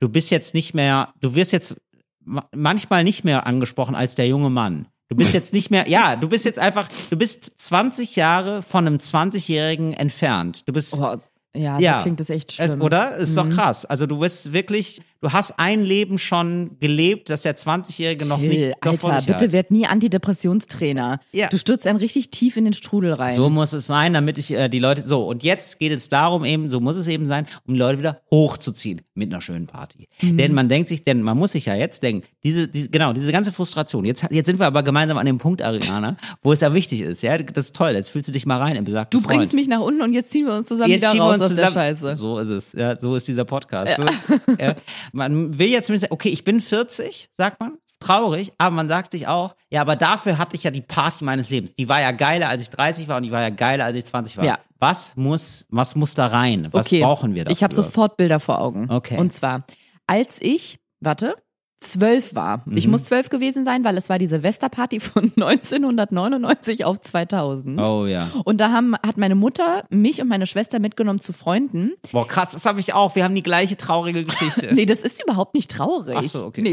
[0.00, 1.76] du bist jetzt nicht mehr, du wirst jetzt
[2.24, 4.86] ma- manchmal nicht mehr angesprochen als der junge Mann.
[5.10, 8.86] Du bist jetzt nicht mehr, ja, du bist jetzt einfach, du bist 20 Jahre von
[8.86, 10.62] einem 20-Jährigen entfernt.
[10.68, 11.16] Du bist, Oh,
[11.56, 12.00] ja, Ja.
[12.00, 12.80] klingt das echt es, schlimm.
[12.80, 13.16] oder?
[13.16, 13.34] Ist Mhm.
[13.36, 13.84] doch krass.
[13.84, 18.74] Also du bist wirklich, du hast ein Leben schon gelebt, das der 20-Jährige noch nicht
[18.84, 21.20] noch vor Alter, bitte werd nie Antidepressionstrainer.
[21.32, 21.48] Ja.
[21.48, 23.36] Du stürzt einen richtig tief in den Strudel rein.
[23.36, 26.44] So muss es sein, damit ich äh, die Leute so und jetzt geht es darum
[26.44, 30.08] eben, so muss es eben sein, um die Leute wieder hochzuziehen mit einer schönen Party.
[30.22, 30.38] Mhm.
[30.38, 33.32] Denn man denkt sich, denn man muss sich ja jetzt denken, diese, diese genau diese
[33.32, 34.04] ganze Frustration.
[34.04, 37.22] Jetzt jetzt sind wir aber gemeinsam an dem Punkt, Ariana, wo es ja wichtig ist.
[37.22, 37.90] Ja, das ist toll.
[37.90, 39.60] Jetzt fühlst du dich mal rein im besagten du bringst Freund.
[39.60, 41.56] mich nach unten und jetzt ziehen wir uns zusammen Jetzt wieder raus aus zusammen.
[41.56, 42.16] der Scheiße.
[42.16, 42.72] So ist es.
[42.72, 43.96] Ja, so ist dieser Podcast.
[43.96, 44.74] So ist, ja.
[45.12, 47.78] Man will jetzt zumindest, okay, ich bin 40, sagt man.
[48.00, 51.50] Traurig, aber man sagt sich auch, ja, aber dafür hatte ich ja die Party meines
[51.50, 51.74] Lebens.
[51.74, 54.06] Die war ja geiler, als ich 30 war und die war ja geiler, als ich
[54.06, 54.44] 20 war.
[54.46, 54.58] Ja.
[54.78, 56.68] Was muss, was muss da rein?
[56.70, 57.02] Was okay.
[57.02, 57.52] brauchen wir dafür?
[57.52, 58.90] Ich habe sofort Bilder vor Augen.
[58.90, 59.18] Okay.
[59.18, 59.66] Und zwar,
[60.06, 61.36] als ich, warte,
[61.80, 62.62] zwölf war.
[62.74, 62.90] Ich Mhm.
[62.92, 67.80] muss zwölf gewesen sein, weil es war die Silvesterparty von 1999 auf 2000.
[67.80, 68.28] Oh ja.
[68.44, 71.92] Und da haben, hat meine Mutter mich und meine Schwester mitgenommen zu Freunden.
[72.12, 73.16] Boah, krass, das habe ich auch.
[73.16, 74.68] Wir haben die gleiche traurige Geschichte.
[74.74, 76.16] Nee, das ist überhaupt nicht traurig.
[76.16, 76.62] Ach so, okay.
[76.62, 76.72] Nee.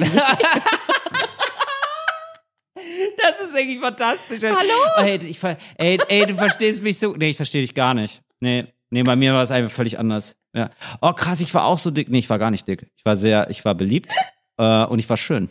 [3.17, 4.41] Das ist eigentlich fantastisch.
[4.43, 5.07] Hallo?
[5.07, 5.39] Ey, ich,
[5.77, 7.15] ey, ey, du verstehst mich so.
[7.15, 8.21] Nee, ich verstehe dich gar nicht.
[8.39, 10.35] Nee, nee, bei mir war es einfach völlig anders.
[10.53, 10.69] Ja.
[11.01, 12.09] Oh, krass, ich war auch so dick.
[12.09, 12.87] Nee, ich war gar nicht dick.
[12.97, 14.11] Ich war sehr, ich war beliebt
[14.57, 15.49] äh, und ich war schön.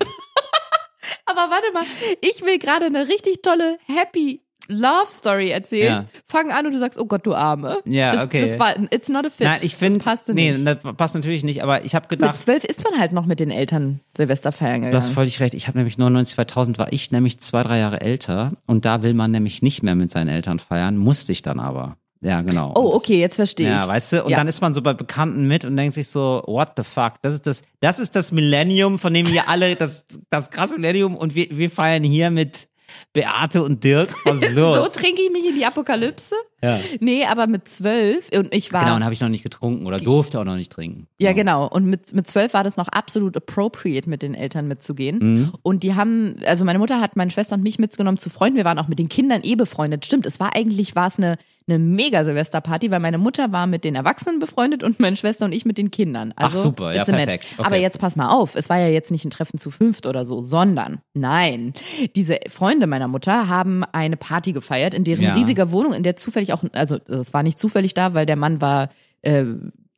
[1.26, 1.84] Aber warte mal,
[2.20, 5.86] ich will gerade eine richtig tolle Happy Love Story erzählen.
[5.86, 6.04] Ja.
[6.26, 7.78] Fang an und du sagst, oh Gott, du Arme.
[7.86, 8.50] Ja, das, okay.
[8.50, 9.46] Das war, it's not a fit.
[9.46, 10.66] Nein, ich finde, das passte nee, nicht.
[10.66, 13.40] das passt natürlich nicht, aber ich habe Mit gedacht, zwölf ist man halt noch mit
[13.40, 15.14] den Eltern Silvester feiern du hast gegangen.
[15.14, 15.54] völlig recht.
[15.54, 19.14] Ich habe nämlich 99, 2000 war ich nämlich zwei, drei Jahre älter und da will
[19.14, 21.96] man nämlich nicht mehr mit seinen Eltern feiern, musste ich dann aber.
[22.20, 22.72] Ja, genau.
[22.76, 23.72] Oh, okay, jetzt verstehe ich.
[23.76, 24.38] Ja, weißt du, und Ja.
[24.38, 27.14] dann ist man so bei Bekannten mit und denkt sich so, what the fuck?
[27.22, 31.14] Das ist das, das ist das Millennium, von dem wir alle, das, das krasse Millennium
[31.16, 32.68] und wir, wir feiern hier mit
[33.12, 34.08] Beate und Dirk.
[34.24, 34.76] Was ist los?
[34.78, 36.34] So trinke ich mich in die Apokalypse?
[36.62, 36.80] ja.
[37.00, 38.82] Nee, aber mit zwölf und ich war.
[38.82, 41.06] Genau, und habe ich noch nicht getrunken oder durfte auch noch nicht trinken.
[41.18, 41.68] Ja, genau.
[41.68, 45.18] Und mit, mit zwölf war das noch absolut appropriate, mit den Eltern mitzugehen.
[45.20, 45.52] Mhm.
[45.62, 48.56] Und die haben, also meine Mutter hat meine Schwester und mich mitgenommen zu Freunden.
[48.56, 50.04] Wir waren auch mit den Kindern eh befreundet.
[50.06, 51.36] Stimmt, es war eigentlich, war es eine,
[51.68, 55.52] eine mega Silvesterparty, weil meine Mutter war mit den Erwachsenen befreundet und meine Schwester und
[55.52, 56.32] ich mit den Kindern.
[56.36, 57.54] Also, Ach, super, ja, perfekt.
[57.58, 57.66] Okay.
[57.66, 60.24] Aber jetzt pass mal auf, es war ja jetzt nicht ein Treffen zu fünft oder
[60.24, 61.74] so, sondern nein,
[62.16, 65.34] diese Freunde meiner Mutter haben eine Party gefeiert in deren Ja.
[65.34, 68.60] riesiger Wohnung, in der zufällig auch, also das war nicht zufällig da, weil der Mann
[68.60, 68.90] war,
[69.22, 69.44] äh,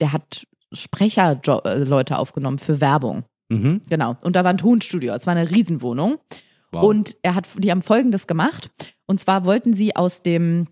[0.01, 3.25] der hat Sprecherleute aufgenommen für Werbung.
[3.49, 3.83] Mhm.
[3.89, 4.17] Genau.
[4.23, 5.13] Und da war ein Tonstudio.
[5.15, 6.19] Es war eine Riesenwohnung.
[6.73, 6.85] Wow.
[6.85, 8.71] Und er hat, die haben Folgendes gemacht.
[9.07, 10.69] Und zwar wollten sie aus dem,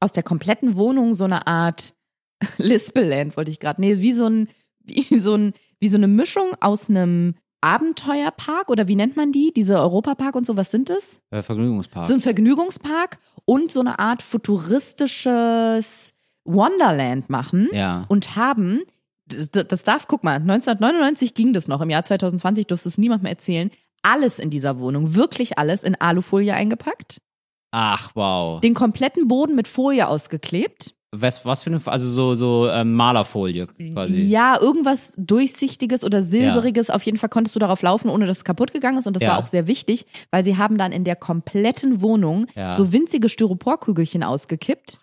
[0.00, 1.94] aus der kompletten Wohnung so eine Art
[2.58, 3.80] Lispelland, wollte ich gerade.
[3.80, 4.48] Nee, wie so ein,
[4.84, 9.52] wie so ein, wie so eine Mischung aus einem Abenteuerpark oder wie nennt man die?
[9.54, 11.20] Diese Europapark und so, was sind das?
[11.30, 12.06] äh, Vergnügungspark.
[12.06, 16.12] So ein Vergnügungspark und so eine Art futuristisches
[16.44, 18.04] Wonderland machen ja.
[18.08, 18.82] und haben,
[19.26, 23.22] das, das darf, guck mal, 1999 ging das noch, im Jahr 2020 durfte es niemand
[23.22, 23.70] mehr erzählen,
[24.02, 27.20] alles in dieser Wohnung, wirklich alles in Alufolie eingepackt,
[27.70, 28.60] Ach, wow.
[28.60, 30.94] den kompletten Boden mit Folie ausgeklebt.
[31.10, 34.20] Was, was für eine, also so, so ähm, Malerfolie quasi.
[34.26, 36.90] Ja, irgendwas Durchsichtiges oder Silberiges.
[36.90, 39.06] Auf jeden Fall konntest du darauf laufen, ohne dass es kaputt gegangen ist.
[39.06, 39.30] Und das Ja.
[39.30, 42.74] war auch sehr wichtig, weil sie haben dann in der kompletten Wohnung Ja.
[42.74, 44.98] so winzige Styroporkügelchen ausgekippt.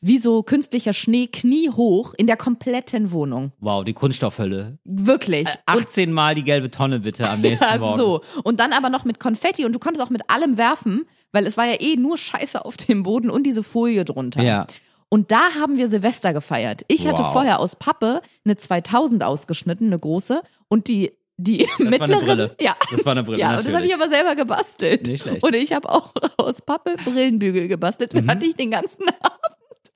[0.00, 3.52] Wie so künstlicher Schnee kniehoch in der kompletten Wohnung.
[3.60, 4.78] Wow, die Kunststoffhölle.
[4.84, 5.48] Wirklich.
[5.66, 7.98] 18 Mal die gelbe Tonne bitte am nächsten Ja, Morgen.
[7.98, 8.20] so.
[8.44, 11.56] Und dann aber noch mit Konfetti und du konntest auch mit allem werfen, weil es
[11.56, 14.42] war ja eh nur Scheiße auf dem Boden und diese Folie drunter.
[14.42, 14.66] Ja.
[15.10, 16.82] Und da haben wir Silvester gefeiert.
[16.88, 17.32] Ich hatte Wow.
[17.32, 22.56] vorher aus Pappe eine 2000 ausgeschnitten, eine große, und die die Das war eine Brille.
[22.60, 23.94] ja, Das war eine Brille, ja, und das habe ich natürlich.
[23.94, 25.06] aber selber gebastelt.
[25.06, 25.44] Nicht schlecht.
[25.44, 28.12] Und ich habe auch aus Pappe Brillenbügel gebastelt.
[28.12, 28.28] Mhm.
[28.28, 29.38] Hatte ich den ganzen Abend.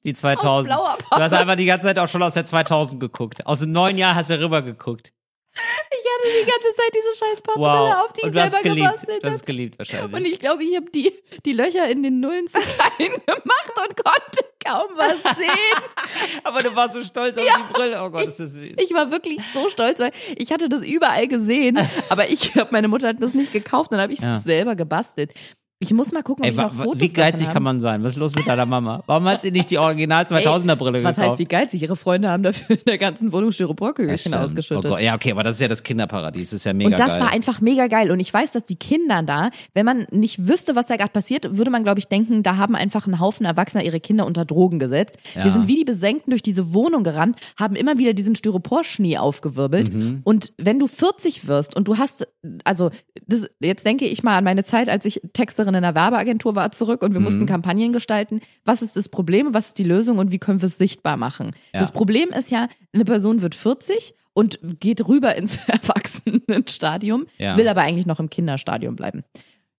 [0.05, 0.67] Die 2000.
[0.69, 3.47] blauer Du hast einfach die ganze Zeit auch schon aus der 2000 geguckt.
[3.47, 5.12] Aus dem neuen Jahr hast du rüber geguckt.
[5.55, 8.05] Ich hatte die ganze Zeit diese scheiß Pappbrille Wow.
[8.07, 8.87] auf, die ich Und selber geliebt.
[8.87, 9.29] gebastelt habe.
[9.35, 10.12] hast es geliebt wahrscheinlich.
[10.15, 11.12] Und ich glaube, ich habe die,
[11.45, 16.41] die Löcher in den Nullen zu klein gemacht und konnte kaum was sehen.
[16.45, 18.03] aber du warst so stolz auf die Brille.
[18.03, 18.79] Oh Gott, ist das süß.
[18.79, 22.88] Ich war wirklich so stolz, weil ich hatte das überall gesehen, aber ich habe meine
[22.88, 24.41] Mutter hat das nicht gekauft, dann habe ich es Ja.
[24.41, 25.35] selber gebastelt.
[25.83, 28.03] Ich muss mal gucken, ob Ey, ich noch Fotos wie geizig kann man sein?
[28.05, 29.03] Was ist los mit deiner Mama?
[29.07, 31.31] Warum hat sie nicht die Original 2000er Brille Was gekauft?
[31.33, 31.83] heißt, wie geizig?
[31.83, 34.37] Ihre Freunde haben dafür in der ganzen Wohnung Styroporkügelchen Stimmt.
[34.37, 34.92] ausgeschüttet.
[34.92, 34.99] Oh.
[34.99, 36.51] Ja, okay, aber das ist ja das Kinderparadies.
[36.51, 37.21] Das ist ja mega Und das geil.
[37.21, 38.11] war einfach mega geil.
[38.11, 41.57] Und ich weiß, dass die Kinder da, wenn man nicht wüsste, was da gerade passiert,
[41.57, 44.79] würde man, glaube ich, denken, da haben einfach ein Haufen Erwachsener ihre Kinder unter Drogen
[44.79, 45.16] gesetzt.
[45.35, 45.45] Ja.
[45.45, 49.92] Wir sind wie die Besenkten durch diese Wohnung gerannt, haben immer wieder diesen Styroporschnee aufgewirbelt.
[49.92, 50.21] Mhm.
[50.23, 52.29] Und wenn du 40 wirst und du hast,
[52.64, 52.90] also
[53.27, 56.70] das, jetzt denke ich mal an meine Zeit, als ich Texterin in einer Werbeagentur war,
[56.72, 57.24] zurück und wir Mhm.
[57.24, 58.40] mussten Kampagnen gestalten.
[58.64, 59.52] Was ist das Problem?
[59.54, 61.52] Was ist die Lösung und wie können wir es sichtbar machen?
[61.72, 61.80] Ja.
[61.80, 67.56] Das Problem ist ja, eine Person wird 40 und geht rüber ins Erwachsenenstadium, Ja.
[67.56, 69.24] will aber eigentlich noch im Kinderstadium bleiben.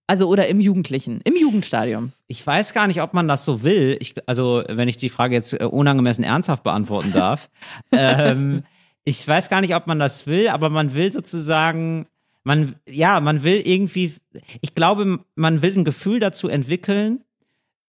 [0.06, 2.12] Also oder im Jugendlichen, im Jugendstadium.
[2.26, 3.96] Ich weiß gar nicht, ob man das so will.
[4.00, 7.48] Ich, also, wenn ich die Frage jetzt äh, unangemessen ernsthaft beantworten darf.
[7.92, 8.64] ähm,
[9.04, 12.06] ich weiß gar nicht, ob man das will, aber man will sozusagen,
[12.44, 14.14] man, ja, man will irgendwie,
[14.60, 17.24] ich glaube, man will ein Gefühl dazu entwickeln,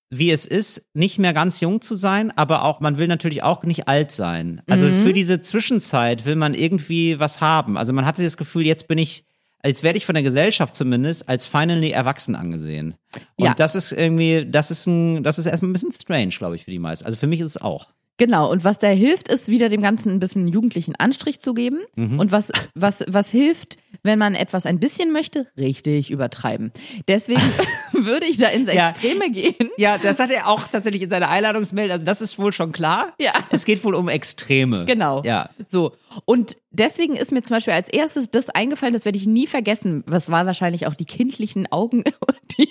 [0.09, 3.63] wie es ist, nicht mehr ganz jung zu sein, aber auch, man will natürlich auch
[3.63, 4.61] nicht alt sein.
[4.69, 5.03] Also Mhm.
[5.03, 7.77] für diese Zwischenzeit will man irgendwie was haben.
[7.77, 9.25] Also man hatte das Gefühl, jetzt bin ich,
[9.65, 12.93] jetzt werde ich von der Gesellschaft zumindest als finally erwachsen angesehen.
[13.35, 13.53] Und Ja.
[13.55, 16.71] das ist irgendwie, das ist ein, das ist erstmal ein bisschen strange, glaube ich, für
[16.71, 17.05] die meisten.
[17.05, 17.87] Also für mich ist es auch.
[18.17, 21.80] Genau, und was da hilft, ist wieder dem Ganzen ein bisschen jugendlichen Anstrich zu geben.
[21.95, 22.19] Mhm.
[22.19, 26.71] Und was, was, was hilft, wenn man etwas ein bisschen möchte, richtig übertreiben.
[27.10, 27.41] Deswegen
[27.91, 28.89] würde ich da ins Ja.
[28.91, 29.69] Extreme gehen.
[29.78, 33.13] Ja, das hat er auch tatsächlich in seiner Einladungsmail, also das ist wohl schon klar.
[33.19, 33.34] Ja.
[33.49, 34.86] Es geht wohl um Extreme.
[34.86, 35.21] Genau.
[35.23, 35.49] Ja.
[35.65, 35.93] So.
[36.23, 40.04] Und deswegen ist mir zum Beispiel als erstes das eingefallen, das werde ich nie vergessen.
[40.08, 42.04] Was war wahrscheinlich auch die kindlichen Augen,
[42.58, 42.69] die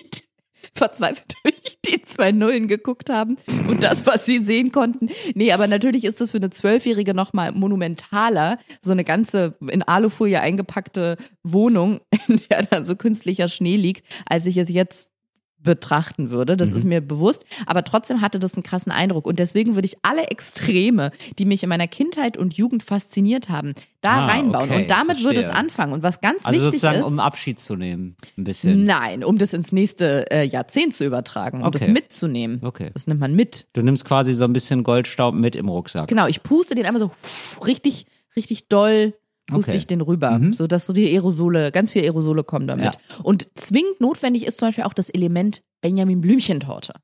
[0.74, 3.36] verzweifelt durch die zwei Nullen geguckt haben
[3.68, 5.08] und das, was sie sehen konnten.
[5.34, 10.40] Nee, aber natürlich ist das für eine Zwölfjährige nochmal monumentaler, so eine ganze in Alufolie
[10.40, 15.08] eingepackte Wohnung, in der dann so künstlicher Schnee liegt, als ich es jetzt
[15.64, 16.56] betrachten würde.
[16.56, 17.44] Das ist mir bewusst.
[17.66, 19.26] Aber trotzdem hatte das einen krassen Eindruck.
[19.26, 23.74] Und deswegen würde ich alle Extreme, die mich in meiner Kindheit und Jugend fasziniert haben,
[24.00, 24.70] da Ah, reinbauen.
[24.70, 25.54] okay, und damit würde es verstehe.
[25.64, 25.92] anfangen.
[25.94, 27.06] Und was ganz Also wichtig sozusagen, ist.
[27.06, 28.16] um Abschied zu nehmen.
[28.38, 28.84] Ein bisschen.
[28.84, 31.90] Nein, um das ins nächste äh, Jahrzehnt zu übertragen, um das Okay.
[31.92, 32.60] mitzunehmen.
[32.62, 32.90] Okay.
[32.94, 33.66] Das nimmt man mit.
[33.72, 36.06] Du nimmst quasi so ein bisschen Goldstaub mit im Rucksack.
[36.08, 37.10] Genau, ich puste den einmal so
[37.64, 39.14] richtig, richtig doll
[39.46, 39.78] puste Okay.
[39.78, 42.98] ich den rüber, so dass so die Aerosole, ganz viele Aerosole kommen damit.
[43.22, 46.94] Und zwingend notwendig ist zum Beispiel auch das Element Benjamin Blümchentorte.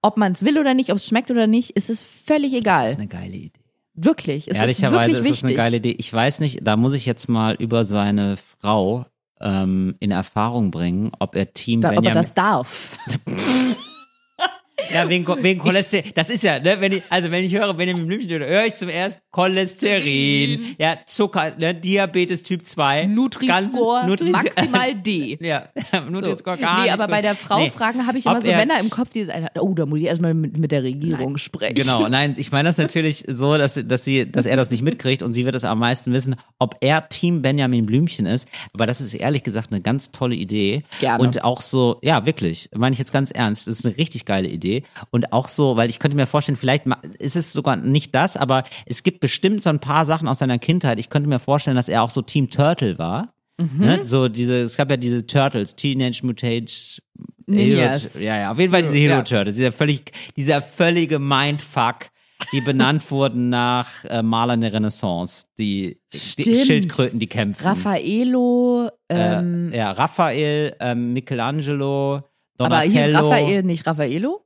[0.00, 2.82] Ob man es will oder nicht, ob es schmeckt oder nicht, ist es völlig egal.
[2.82, 3.60] Das ist eine geile Idee.
[3.94, 5.94] wirklich, es ist Ehrlicherweise wirklich ist das eine geile Idee.
[5.98, 9.06] Ich weiß nicht, da muss ich jetzt mal über seine Frau
[9.40, 12.22] ähm, in Erfahrung bringen, ob er Team da, ob er Benjamin.
[12.22, 12.96] das darf.
[14.92, 16.12] ja, wegen, wegen Cholesterin.
[16.14, 18.88] Das ist ja, ne, wenn ich, also wenn ich höre Benjamin Blümchen, höre ich zum
[18.88, 23.06] ersten Cholesterin, ja, Zucker, ne, Diabetes Typ 2.
[23.06, 25.38] Nutri-Score Nutri- maximal D.
[25.42, 26.10] Ja, So.
[26.10, 27.10] Nutri-Score gar nee, nicht aber gut.
[27.10, 27.70] bei der Frau Nee.
[27.70, 30.00] fragen habe ich Ob immer so er- Männer im Kopf, die sagen, oh, da muss
[30.00, 31.74] ich erstmal mit, mit der Regierung sprechen.
[31.74, 35.22] Genau, nein, ich meine das natürlich so, dass, dass, sie, dass er das nicht mitkriegt
[35.22, 38.46] und sie wird es am meisten wissen, ob er Team Benjamin Blümchen ist.
[38.74, 40.82] Aber das ist ehrlich gesagt eine ganz tolle Idee.
[41.00, 41.22] Gerne.
[41.22, 44.48] Und auch so, ja, wirklich, meine ich jetzt ganz ernst, das ist eine richtig geile
[44.48, 44.82] Idee.
[45.10, 46.84] Und auch so, weil ich könnte mir vorstellen, vielleicht
[47.18, 50.58] ist es sogar nicht das, aber es gibt bestimmt so ein paar Sachen aus seiner
[50.58, 50.98] Kindheit.
[50.98, 53.32] Ich könnte mir vorstellen, dass er auch so Team Turtle war.
[53.58, 53.78] Mhm.
[53.78, 54.04] Ne?
[54.04, 57.00] So diese, es gab ja diese Turtles, Teenage Mutage
[57.46, 58.14] Ninjas.
[58.14, 59.14] Hero, ja, ja, auf jeden Fall diese Ja.
[59.14, 62.10] Hero Turtles, dieser völlig, dieser völlige Mindfuck,
[62.52, 66.54] die benannt wurden nach äh, Malern der Renaissance, die, die.
[66.56, 67.64] Schildkröten, die kämpfen.
[67.64, 72.22] Raffaello, ähm, äh, ja, Raphael, ähm, Michelangelo,
[72.58, 73.18] aber hieß Donatello.
[73.18, 74.44] Raphael nicht Raffaello?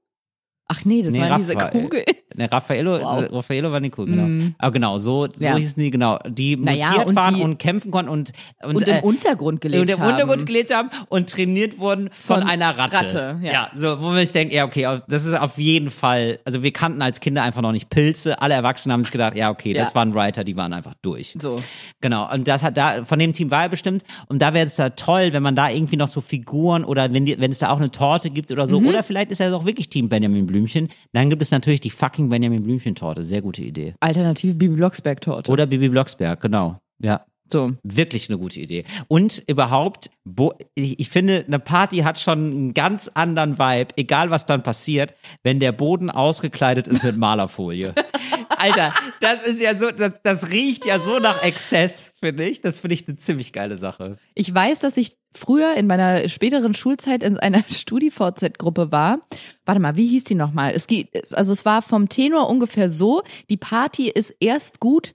[0.68, 1.82] Ach nee, das Nee, waren diese Raphael.
[1.82, 2.04] Kugeln.
[2.36, 3.22] Ne, Raffaello, Wow.
[3.22, 4.52] äh, Raffaello war Nicole, genau.
[4.58, 5.56] Aber genau, so, so Ja.
[5.56, 8.88] hießen die, genau, die Naja, mutiert und waren die- und kämpfen konnten und, und, Und
[8.88, 10.10] äh, im Untergrund gelebt und im haben.
[10.12, 12.96] Untergrund gelebt haben und trainiert wurden von, Von einer Ratte.
[12.96, 13.70] Ratte, ja.
[13.74, 17.00] so, wo man sich denkt, ja, okay, das ist auf jeden Fall, also wir kannten
[17.02, 19.94] als Kinder einfach noch nicht Pilze, alle Erwachsenen haben sich gedacht, ja, okay, das Ja.
[19.96, 21.34] waren Writer, die waren einfach durch.
[21.40, 21.62] So.
[22.00, 24.76] Genau, und das hat da, von dem Team war er bestimmt, und da wäre es
[24.76, 27.70] ja toll, wenn man da irgendwie noch so Figuren oder wenn, die, wenn es da
[27.70, 28.70] auch eine Torte gibt oder Mhm.
[28.70, 31.90] so, oder vielleicht ist er auch wirklich Team Benjamin Blümchen, dann gibt es natürlich die
[31.90, 33.94] fucking Benjamin Blümchen-Torte, sehr gute Idee.
[34.00, 35.50] Alternative Bibi Blocksberg-Torte.
[35.50, 37.24] Oder Bibi Blocksberg, genau, ja.
[37.52, 37.72] So.
[37.82, 38.84] Wirklich eine gute Idee.
[39.08, 44.30] Und überhaupt, bo ich, ich finde, eine Party hat schon einen ganz anderen Vibe, egal
[44.30, 47.94] was dann passiert, wenn der Boden ausgekleidet ist mit Malerfolie.
[48.58, 52.60] Alter, das ist ja so, das, das riecht ja so nach Exzess, finde ich.
[52.60, 54.18] Das finde ich eine ziemlich geile Sache.
[54.34, 59.20] Ich weiß, dass ich früher in meiner späteren Schulzeit in einer StudiVZ-Gruppe war.
[59.64, 60.72] Warte mal, wie hieß die nochmal?
[60.74, 65.14] Es geht, also es war vom Tenor ungefähr so, die Party ist erst gut,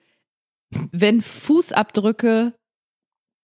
[0.92, 2.54] wenn Fußabdrücke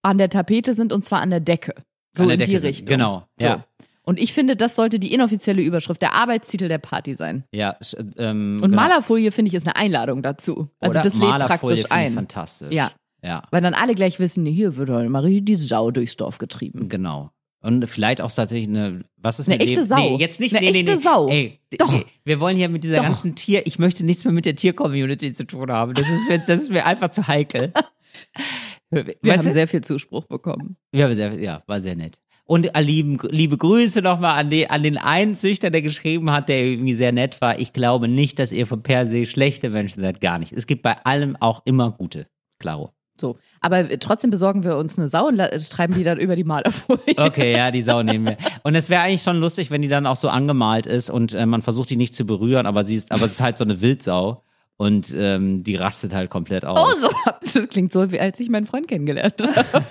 [0.03, 1.73] an der Tapete sind und zwar an der Decke.
[2.15, 2.67] So der in Decke die sind.
[2.69, 2.87] Richtung.
[2.87, 3.45] Genau, So.
[3.47, 3.65] ja.
[4.03, 7.43] Und ich finde, das sollte die inoffizielle Überschrift, der Arbeitstitel der Party sein.
[7.53, 7.75] Ja,
[8.17, 8.75] ähm, Und genau.
[8.81, 10.69] Malerfolie, finde ich, ist eine Einladung dazu.
[10.79, 12.13] Also Oder das lädt Malerfolie praktisch ein.
[12.13, 12.71] fantastisch.
[12.71, 12.91] Ja.
[13.23, 16.87] Ja, Weil dann alle gleich wissen, hier wird heute Marie die Sau durchs Dorf getrieben.
[16.87, 17.31] genau.
[17.67, 19.87] Und vielleicht auch tatsächlich eine, was ist Eine mit echte Leben?
[19.89, 19.97] Sau.
[20.11, 21.01] Nee, jetzt nicht, Eine nee, nee, echte nee.
[21.01, 21.27] Sau.
[21.27, 21.91] Ey, Doch.
[21.91, 23.03] nee, wir wollen hier mit dieser Doch.
[23.03, 25.93] ganzen Tier, ich möchte nichts mehr mit der Tier-Community zu tun haben.
[25.93, 27.73] Das ist mir, das ist mir einfach zu heikel.
[28.89, 29.51] Wir Weißt haben du?
[29.51, 30.77] sehr viel Zuspruch bekommen.
[30.93, 32.17] Ja, sehr, ja, war sehr nett.
[32.45, 36.47] Und äh, lieben, liebe Grüße nochmal an, den- an den einen Züchter, der geschrieben hat,
[36.47, 37.59] der irgendwie sehr nett war.
[37.59, 40.21] Ich glaube nicht, dass ihr von per se schlechte Menschen seid.
[40.21, 40.53] Gar nicht.
[40.53, 42.27] Es gibt bei allem auch immer gute.
[42.59, 42.93] Klaro.
[43.19, 43.37] So.
[43.61, 45.37] Aber trotzdem besorgen wir uns eine Sau und
[45.69, 47.01] treiben die dann über die Malerfolie.
[47.17, 48.37] Okay, ja, die Sau nehmen wir.
[48.63, 51.45] Und es wäre eigentlich schon lustig, wenn die dann auch so angemalt ist und äh,
[51.45, 53.81] man versucht die nicht zu berühren, aber sie ist, aber es ist halt so eine
[53.81, 54.43] Wildsau
[54.77, 56.79] und ähm, die rastet halt komplett aus.
[56.79, 57.09] Oh, so.
[57.53, 59.35] Das klingt so, wie als ich meinen Freund kennengelernt
[59.73, 59.85] habe.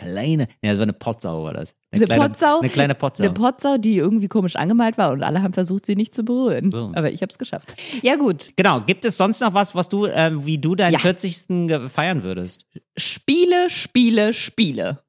[0.00, 1.74] Kleine, ja, das war eine Potsau war das.
[1.90, 2.58] Eine kleine, Potsau?
[2.60, 3.24] Eine kleine Potsau.
[3.24, 6.70] Eine Potsau, die irgendwie komisch angemalt war und alle haben versucht, sie nicht zu berühren.
[6.72, 6.92] So.
[6.94, 7.68] Aber ich habe es geschafft.
[8.02, 8.80] Ja gut, Genau.
[8.80, 10.98] Gibt es sonst noch was, was du, ähm, wie du deinen Ja.
[10.98, 11.66] 40.
[11.68, 12.66] ge- feiern würdest?
[12.96, 15.00] Spiele, Spiele, Spiele.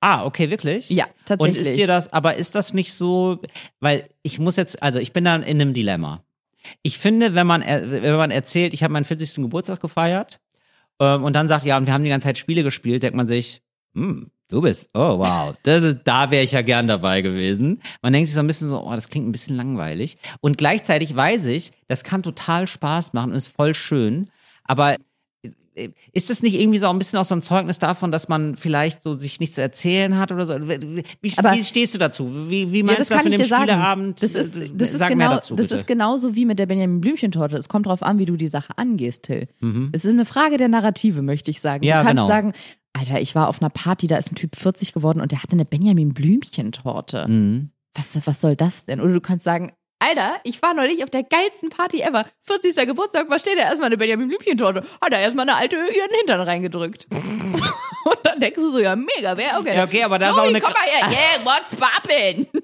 [0.00, 0.90] Ah, okay, wirklich?
[0.90, 1.58] Ja, tatsächlich.
[1.58, 3.40] Und ist dir das, aber ist das nicht so,
[3.80, 6.22] weil ich muss jetzt, also ich bin dann in einem Dilemma.
[6.82, 9.42] Ich finde, wenn man, er- wenn man erzählt, ich habe meinen 40.
[9.42, 10.38] Geburtstag gefeiert
[11.00, 13.26] ähm, und dann sagt, ja, und wir haben die ganze Zeit Spiele gespielt, denkt man
[13.26, 13.62] sich,
[13.94, 17.80] hm, du bist, oh wow, das ist, da wäre ich ja gern dabei gewesen.
[18.02, 20.18] Man denkt sich so ein bisschen so, oh, das klingt ein bisschen langweilig.
[20.40, 24.30] Und gleichzeitig weiß ich, das kann total Spaß machen und ist voll schön,
[24.64, 24.96] aber
[25.74, 28.56] äh, ist das nicht irgendwie so ein bisschen auch so ein Zeugnis davon, dass man
[28.56, 30.54] vielleicht so sich nichts zu erzählen hat oder so?
[30.68, 32.48] Wie, wie stehst du dazu?
[32.48, 33.70] Wie, wie Ja, meinst das du das kann mit ich dem dir sagen.
[33.70, 34.22] Spieleabend?
[34.22, 37.00] Das ist, Äh, das ist, Sag genau, dazu, das ist genauso wie mit der Benjamin
[37.00, 37.56] Blümchen-Torte.
[37.56, 39.48] Es kommt darauf an, wie du die Sache angehst, Till.
[39.60, 39.90] Mhm.
[39.92, 41.84] Es ist eine Frage der Narrative, möchte ich sagen.
[41.84, 42.26] Ja, du kannst genau.
[42.28, 42.52] sagen,
[42.98, 45.52] Alter, ich war auf einer Party, da ist ein Typ 40 geworden und der hatte
[45.52, 47.26] eine Benjamin Blümchen-Torte.
[47.28, 47.70] Mhm.
[47.94, 49.00] Was, was soll das denn?
[49.00, 52.26] Oder du kannst sagen, Alter, ich war neulich auf der geilsten Party ever.
[52.44, 52.74] 40.
[52.86, 54.82] Geburtstag, was steht da erstmal eine Benjamin Blümchen-Torte?
[55.00, 57.06] Hat er erstmal eine alte ihren Hintern reingedrückt.
[57.10, 59.58] und dann denkst du so, ja, mega, wer?
[59.58, 61.10] Okay, Ja, okay, aber da ist auch eine- komm mal her.
[61.10, 62.46] Yeah, what's poppin'?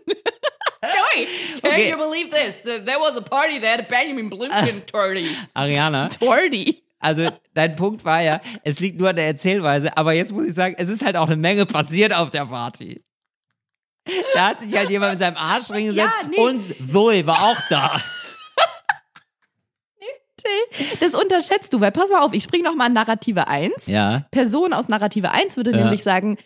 [0.83, 1.27] Joey,
[1.63, 1.91] can Okay.
[1.91, 2.63] you believe this?
[2.63, 5.25] There was a party there, the Benjamin Blümchen-Torte.
[5.55, 6.77] Ariana, Torte.
[7.03, 10.55] Also dein Punkt war ja, es liegt nur an der Erzählweise, aber jetzt muss ich
[10.55, 13.05] sagen, es ist halt auch eine Menge passiert auf der Party.
[14.35, 16.37] Da hat sich halt jemand mit seinem Arsch drin gesetzt Ja, nee.
[16.39, 18.01] und Zoe war auch da.
[20.99, 23.87] Das unterschätzt du, weil pass mal auf, ich spring noch mal an Narrative 1.
[23.87, 24.25] Ja.
[24.33, 25.77] Person aus Narrative 1 würde Ja.
[25.77, 26.37] nämlich sagen,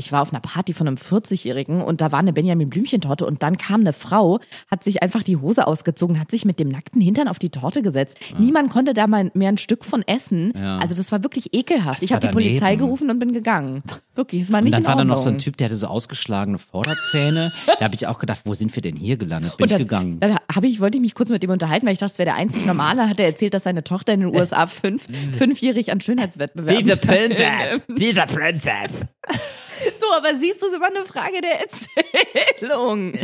[0.00, 3.42] ich war auf einer Party von einem 40-Jährigen und da war eine Benjamin Blümchen-Torte und
[3.42, 7.02] dann kam eine Frau, hat sich einfach die Hose ausgezogen, hat sich mit dem nackten
[7.02, 8.16] Hintern auf die Torte gesetzt.
[8.38, 10.54] Niemand konnte da mal mehr ein Stück von essen.
[10.56, 10.78] Ja.
[10.78, 11.98] Also das war wirklich ekelhaft.
[11.98, 13.82] Das ich habe die Polizei gerufen und bin gegangen.
[14.14, 15.76] Wirklich, es war Und nicht dann in war da noch so ein Typ, der hatte
[15.76, 17.52] so ausgeschlagene Vorderzähne.
[17.66, 19.58] Da habe ich auch gedacht, wo sind wir denn hier gelandet?
[19.58, 20.20] Bin Und dann, ich gegangen.
[20.20, 22.26] Dann habe ich, wollte ich mich kurz mit ihm unterhalten, weil ich dachte, es wäre
[22.26, 23.06] der einzig Normale.
[23.08, 27.80] Hat er erzählt, dass seine Tochter in den USA fünf, fünfjährig an Schönheitswettbewerben Diese Princess!
[27.98, 28.92] Diese Princess!
[29.98, 33.14] So, aber siehst du, es ist immer eine Frage der Erzählung.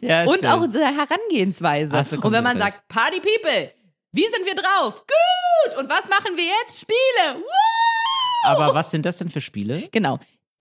[0.00, 0.46] Ja, Und stimmt.
[0.46, 1.96] auch der Herangehensweise.
[1.96, 3.72] Hast du Und wenn man sagt, Party People,
[4.12, 5.04] wie sind wir drauf?
[5.06, 5.78] Gut!
[5.78, 6.80] Und was machen wir jetzt?
[6.80, 7.36] Spiele!
[7.40, 8.46] Woo!
[8.48, 9.88] Aber was sind das denn für Spiele?
[9.90, 10.18] Genau.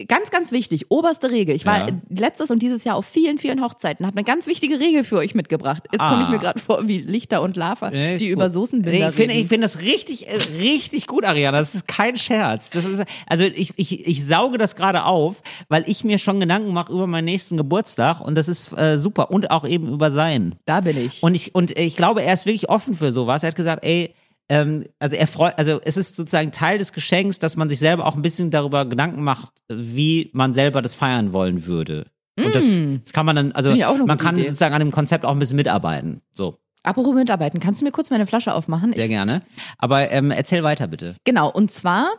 [0.07, 1.55] Ganz, ganz wichtig, oberste Regel.
[1.55, 1.95] Ich war Ja.
[2.09, 5.35] letztes und dieses Jahr auf vielen, vielen Hochzeiten, habe eine ganz wichtige Regel für euch
[5.35, 5.83] mitgebracht.
[5.91, 6.31] Jetzt komme ich Ah.
[6.31, 8.33] mir gerade vor wie Lichter und Lava, Nee, die gut.
[8.33, 9.43] über Soßenbinder Ich finde reden.
[9.43, 11.59] ich finde das richtig, äh, richtig gut, Ariana.
[11.59, 12.71] Das ist kein Scherz.
[12.71, 16.73] Das ist, also ich, ich, ich sauge das gerade auf, weil ich mir schon Gedanken
[16.73, 19.31] mache über meinen nächsten Geburtstag und das ist äh, super.
[19.31, 20.55] Und auch eben über seinen.
[20.65, 21.23] da bin ich.
[21.23, 23.43] Und ich, und ich glaube, er ist wirklich offen für sowas.
[23.43, 24.13] Er hat gesagt, ey,
[24.49, 28.05] ähm, also er freut, also es ist sozusagen Teil des Geschenks, dass man sich selber
[28.05, 32.07] auch ein bisschen darüber Gedanken macht, wie man selber das feiern wollen würde.
[32.37, 34.47] Und das, das kann man dann, also man kann Idee.
[34.47, 36.21] sozusagen an dem Konzept auch ein bisschen mitarbeiten.
[36.33, 38.93] So, Apropos mitarbeiten, kannst du mir kurz meine Flasche aufmachen?
[38.93, 39.41] sehr Ich, gerne.
[39.77, 41.15] Aber ähm, erzähl weiter bitte.
[41.23, 42.09] genau, und zwar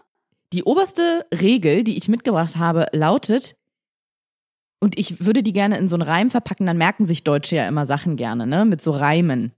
[0.53, 3.57] die oberste Regel, die ich mitgebracht habe, lautet,
[4.81, 7.69] und ich würde die gerne in so einen Reim verpacken, dann merken sich Deutsche ja
[7.69, 8.65] immer Sachen gerne, ne?
[8.65, 9.53] Mit so Reimen.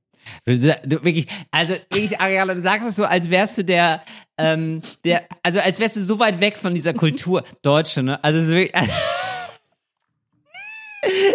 [0.44, 4.02] Du, du, wirklich, also wirklich, Ariana, du sagst es so, als wärst du der,
[4.36, 7.44] ähm, der, also als wärst du so weit weg von dieser Kultur.
[7.62, 8.22] Deutsche, ne?
[8.22, 8.72] Also es ist wirklich.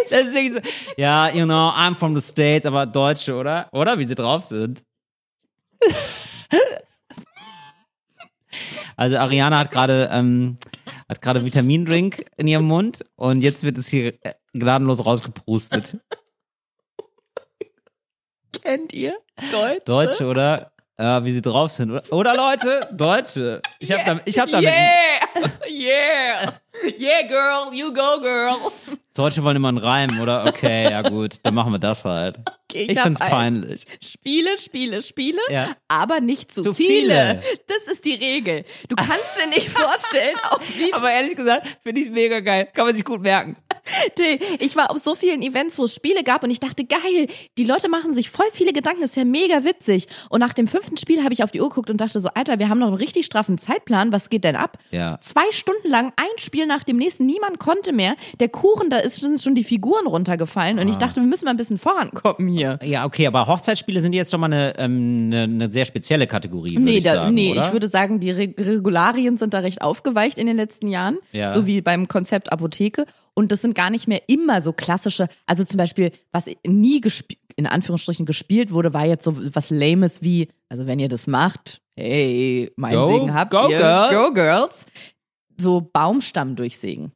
[0.09, 0.59] Das ist wirklich so,
[0.97, 3.69] ja, you know, I'm from the States, aber Deutsche, oder?
[3.71, 3.97] Oder?
[3.97, 4.83] Wie sie drauf sind.
[8.95, 10.57] Also Ariana hat gerade ähm,
[11.09, 15.97] hat gerade Vitamindrink in ihrem Mund und jetzt wird es hier äh, gnadenlos rausgeprustet.
[18.61, 19.15] Kennt ihr
[19.51, 19.81] Deutsche?
[19.85, 20.71] Deutsche, oder?
[20.97, 22.03] Ja, wie sie drauf sind, oder?
[22.11, 22.87] Oder Leute?
[22.91, 23.61] Deutsche.
[23.79, 24.69] Ich hab damit, ich hab damit.
[24.69, 25.49] Yeah!
[25.67, 26.53] Yeah!
[26.97, 28.55] Yeah, girl, you go, girl.
[29.13, 30.45] Deutsche wollen immer einen Reim, oder?
[30.47, 32.39] Okay, ja gut, dann machen wir das halt.
[32.67, 33.85] Okay, Ich hab find's peinlich.
[34.01, 35.75] Spiele, Spiele, Spiele, Ja.
[35.87, 37.41] aber nicht zu, Zu viele.
[37.41, 37.43] viele.
[37.67, 38.63] Das ist die Regel.
[38.89, 42.67] Du kannst dir nicht vorstellen, auf wie Aber ehrlich gesagt, finde ich mega geil.
[42.73, 43.55] Kann man sich gut merken.
[44.59, 47.65] Ich war auf so vielen Events, wo es Spiele gab und ich dachte, geil, die
[47.65, 50.07] Leute machen sich voll viele Gedanken, ist ja mega witzig.
[50.29, 52.57] Und nach dem fünften Spiel habe ich auf die Uhr geguckt und dachte so, Alter,
[52.57, 54.77] wir haben noch einen richtig straffen Zeitplan, was geht denn ab?
[54.91, 55.19] Ja.
[55.21, 58.15] Zwei Stunden lang ein Spiel nach dem nächsten, niemand konnte mehr.
[58.39, 61.51] Der Kuchen, da ist sind schon die Figuren runtergefallen und ich dachte, wir müssen mal
[61.51, 62.79] ein bisschen vorankommen hier.
[62.83, 66.77] Ja, okay, aber Hochzeitsspiele sind jetzt schon mal eine, ähm, eine, eine sehr spezielle Kategorie,
[66.77, 67.67] Nee, ich da, sagen, nee oder?
[67.67, 71.49] ich würde sagen, die Re Regularien sind da recht aufgeweicht in den letzten Jahren, Ja.
[71.49, 73.05] so wie beim Konzept Apotheke.
[73.35, 77.39] Und das sind gar nicht mehr immer so klassische, also zum Beispiel, was nie gespielt,
[77.55, 81.81] in Anführungsstrichen gespielt wurde, war jetzt so was Lames wie, also wenn ihr das macht,
[81.95, 84.09] hey, mein Go- Segen habt go ihr, girl.
[84.27, 84.85] go girls,
[85.63, 87.11] so Baumstamm durchsägen.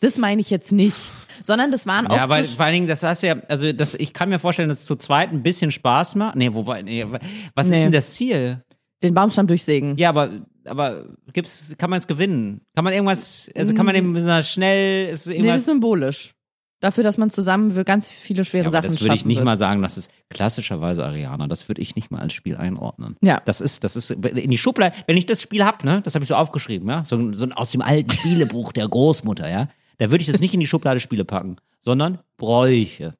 [0.00, 0.96] Das meine ich jetzt nicht,
[1.44, 4.12] sondern das waren Ja, oft weil vor allen Dingen, das hast ja, also das, ich
[4.12, 6.34] kann mir vorstellen, dass es zu zweit ein bisschen Spaß macht.
[6.36, 7.06] Nee, wobei, nee,
[7.54, 7.80] was ist Nee.
[7.82, 8.62] denn das Ziel?
[9.04, 9.96] den Baumstamm durchsägen.
[9.96, 10.30] Ja, aber,
[10.64, 12.60] aber gibt's, kann man es gewinnen?
[12.76, 15.52] Kann man irgendwas, also kann man dem na, schnell, ist Nee, irgendwas.
[15.54, 16.34] das ist symbolisch.
[16.82, 19.44] Dafür, dass man zusammen für ganz viele schwere ja, Sachen das würde ich nicht wird.
[19.44, 21.46] mal sagen, das ist klassischerweise Ariana.
[21.46, 23.16] Das würde ich nicht mal als Spiel einordnen.
[23.22, 23.40] Ja.
[23.44, 24.92] Das ist, das ist in die Schublade.
[25.06, 27.70] Wenn ich das Spiel hab, ne, das habe ich so aufgeschrieben, ja, so, so aus
[27.70, 29.68] dem alten Spielebuch der Großmutter, ja,
[29.98, 33.14] da würde ich das nicht in die Schublade Spiele packen, sondern Bräuche.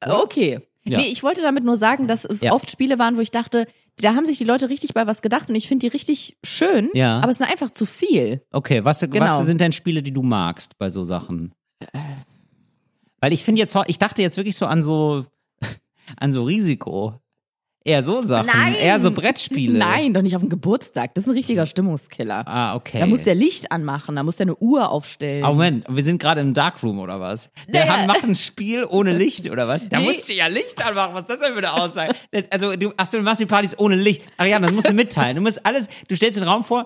[0.00, 0.60] Okay.
[0.84, 0.96] Ja.
[0.98, 2.52] Nee, ich wollte damit nur sagen, dass es Ja.
[2.52, 3.66] oft Spiele waren, wo ich dachte,
[4.00, 6.88] da haben sich die Leute richtig bei was gedacht und ich finde die richtig schön,
[6.94, 7.18] Ja.
[7.20, 8.40] aber es ist einfach zu viel.
[8.50, 9.20] Okay, was, Genau.
[9.20, 11.52] was sind denn Spiele, die du magst bei so Sachen?
[13.20, 15.24] Weil ich finde jetzt, ich dachte jetzt wirklich so an so,
[16.16, 17.14] an so Risiko.
[17.84, 18.48] Eher so Sachen.
[18.52, 18.74] Nein.
[18.74, 19.78] Eher so Brettspiele.
[19.78, 21.14] Nein, doch nicht auf dem Geburtstag.
[21.14, 22.46] Das ist ein richtiger Stimmungskiller.
[22.46, 22.98] Ah, okay.
[23.00, 25.42] Da muss der Licht anmachen, da muss der eine Uhr aufstellen.
[25.42, 27.50] Ah, Moment, wir sind gerade im Darkroom oder was?
[27.68, 28.06] Der Naja.
[28.06, 29.88] macht ein Spiel ohne Licht oder was?
[29.88, 30.04] Da Nee.
[30.04, 31.14] musst du ja Licht anmachen.
[31.14, 32.12] Was ist das denn für eine Aussage?
[32.50, 34.22] Also, du, ach so, du machst die Partys ohne Licht.
[34.36, 35.36] Ariane, das musst du mitteilen.
[35.36, 36.84] Du musst alles, du stellst den Raum vor.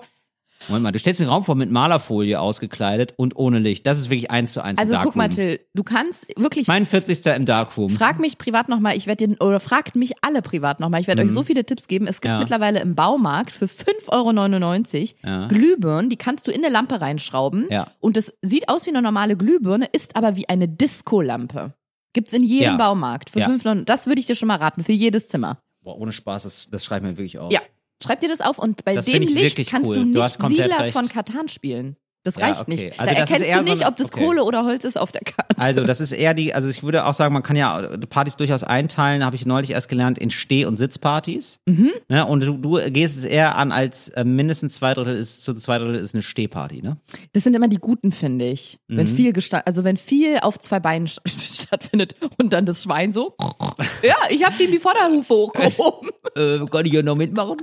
[0.67, 3.85] Moment mal, du stellst den Raum vor mit Malerfolie ausgekleidet und ohne Licht.
[3.85, 5.29] Das ist wirklich eins zu eins also guck mal.
[5.29, 7.25] Till, du kannst wirklich Mein 40.
[7.35, 7.89] im Darkroom.
[7.89, 11.21] Frag mich privat nochmal, ich werde dir, oder fragt mich alle privat nochmal, ich werde
[11.23, 12.07] euch so viele Tipps geben.
[12.07, 12.35] Es gibt Mhm.
[12.35, 12.39] Ja.
[12.39, 15.47] mittlerweile im Baumarkt für 5,99 Euro Ja.
[15.47, 17.67] Glühbirnen, die kannst du in eine Lampe reinschrauben.
[17.69, 17.87] Ja.
[17.99, 21.73] Und es sieht aus wie eine normale Glühbirne, ist aber wie eine Disco-Lampe.
[22.13, 22.77] Gibt's in jedem.
[22.77, 23.29] Baumarkt.
[23.31, 23.47] Für Ja.
[23.47, 25.57] 5,99 Das würde ich dir schon mal raten, für jedes Zimmer.
[25.83, 27.51] Boah, ohne Spaß, das, das schreibt mir wirklich auf.
[27.51, 27.59] Ja.
[28.01, 29.95] Schreib dir das auf und bei Das dem Licht kannst cool.
[29.97, 30.93] du Du nicht komplett Siedler recht.
[30.93, 31.97] von Katan spielen.
[32.25, 32.71] Das Ja, reicht okay.
[32.71, 32.83] nicht.
[33.01, 34.23] Also da erkennst du nicht, ob das okay.
[34.25, 35.57] Kohle oder Holz ist auf der Karte.
[35.61, 38.63] Also, das ist eher die, also ich würde auch sagen, man kann ja Partys durchaus
[38.63, 41.59] einteilen, habe ich neulich erst gelernt, in Steh- und Sitzpartys.
[41.65, 41.91] Mhm.
[42.07, 42.25] Ne?
[42.25, 45.79] Und du, du gehst es eher an, als äh, mindestens zwei Drittel ist, zu zwei
[45.79, 46.95] Drittel ist eine Stehparty, ne?
[47.33, 48.79] Das sind immer die guten, finde ich.
[48.87, 49.15] Wenn Mhm.
[49.15, 51.19] viel gesta also wenn viel auf zwei Beinen st-
[51.65, 53.35] stattfindet und dann das Schwein so.
[54.01, 56.09] ja, ich habe ihm die Vorderhufe hochgehoben.
[56.37, 57.57] Äh, kann ich ja noch mitmachen?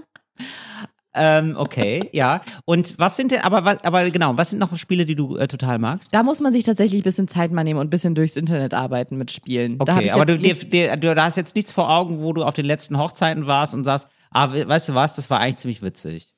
[1.13, 2.41] Ähm, okay, ja.
[2.65, 5.49] Und was sind denn, aber was, aber genau, was sind noch Spiele, die du äh,
[5.49, 6.15] total magst?
[6.15, 8.75] Da muss man sich tatsächlich ein bisschen Zeit mal nehmen und ein bisschen durchs Internet
[8.75, 9.77] arbeiten mit Spielen.
[9.81, 12.55] Okay, ich aber du, dir, dir, du, hast jetzt nichts vor Augen, wo du auf
[12.55, 15.83] den letzten Hochzeiten warst und sagst, ah, we- weißt du was, das war eigentlich ziemlich
[15.83, 16.33] witzig.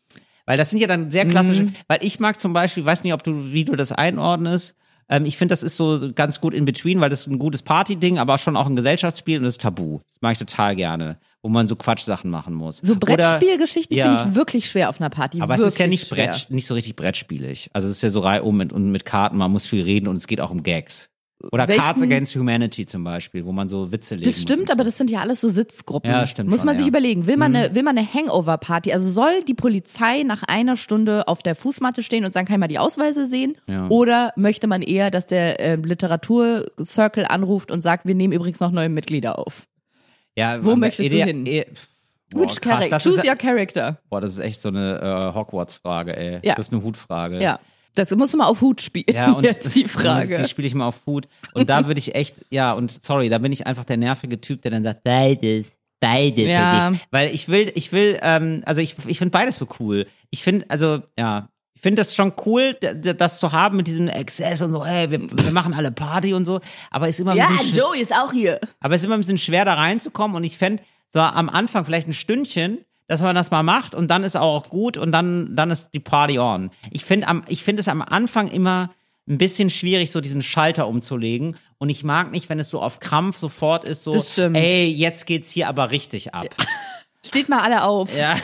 [0.47, 3.23] Weil das sind ja dann sehr klassische, weil ich mag zum Beispiel, weiß nicht, ob
[3.23, 4.75] du, wie du das einordnest,
[5.09, 7.63] ähm, ich finde, das ist so ganz gut in between, weil das ist ein gutes
[7.63, 10.01] Party-Ding, aber schon auch ein Gesellschaftsspiel und das ist tabu.
[10.09, 12.79] Das mag ich total gerne, wo man so Quatschsachen machen muss.
[12.79, 14.05] So Brettspielgeschichten ja.
[14.05, 15.41] finde ich wirklich schwer auf einer Party.
[15.41, 16.09] aber es ist ja nicht.
[16.11, 17.71] Brett, nicht so richtig Brettspielig.
[17.73, 20.17] Also es ist ja so reihum mit, und mit Karten, man muss viel reden und
[20.17, 21.12] es geht auch um Gags.
[21.51, 24.85] Oder Welchen- Cards Against Humanity zum Beispiel, wo man so Witze legen Das stimmt, aber
[24.85, 24.91] so.
[24.91, 26.11] das sind ja alles so Sitzgruppen.
[26.11, 26.91] Ja, stimmt Muss schon, man sich ja.
[26.91, 26.97] Mhm.
[26.97, 28.93] überlegen, will man, eine, will man eine Hangover-Party?
[28.93, 32.61] Also soll die Polizei nach einer Stunde auf der Fußmatte stehen und sagen, kann ich
[32.61, 33.57] mal die Ausweise sehen?
[33.67, 33.89] Ja.
[33.89, 38.71] Oder möchte man eher, dass der äh, Literaturcircle anruft und sagt, wir nehmen übrigens noch
[38.71, 39.67] neue Mitglieder auf?
[40.35, 41.47] ja, wo möchtest du hin?
[41.47, 41.67] eh-
[42.31, 42.99] Boah, Which krass, character?
[42.99, 43.99] Choose ist, your character.
[44.09, 46.41] boah, das ist echt so eine äh, Hogwarts-Frage, ey.
[46.43, 46.55] Ja.
[46.55, 47.43] Das ist eine Hutfrage.
[47.43, 47.61] Ja.
[47.95, 49.05] Das musst du mal auf Hut spielen.
[49.13, 50.37] Ja, und Jetzt die Frage.
[50.37, 51.29] Die spiele ich mal auf Hut.
[51.55, 54.63] Und da würde ich echt, ja, und sorry, da bin ich einfach der nervige Typ,
[54.63, 56.49] der dann sagt, beides, beides.
[56.49, 56.93] Ja.
[57.11, 60.07] Weil ich will, ich will, ähm, also ich, ich finde beides so cool.
[60.31, 64.63] Ich finde, also, ja, ich finde das schon cool, das zu haben mit diesem Exzess
[64.63, 66.61] und so, hey, wir, wir machen alle Party und so.
[66.91, 68.61] Aber ist immer ein ja, bisschen, sch- Joey ist auch hier.
[68.81, 70.37] aber es ist immer ein bisschen schwer, da reinzukommen.
[70.37, 72.79] Und ich fände so am Anfang vielleicht ein Stündchen,
[73.09, 76.01] dass man das mal macht und dann ist auch gut und dann, dann ist die
[76.01, 76.71] Party on.
[76.91, 78.91] Ich finde finde es am Anfang immer
[79.29, 81.57] ein bisschen schwierig, so diesen Schalter umzulegen.
[81.79, 84.57] Und ich mag nicht, wenn es so auf Krampf sofort ist, so, Das stimmt.
[84.57, 86.47] ey, jetzt geht's hier aber richtig ab.
[87.25, 88.17] Steht mal alle auf.
[88.17, 88.37] Ja.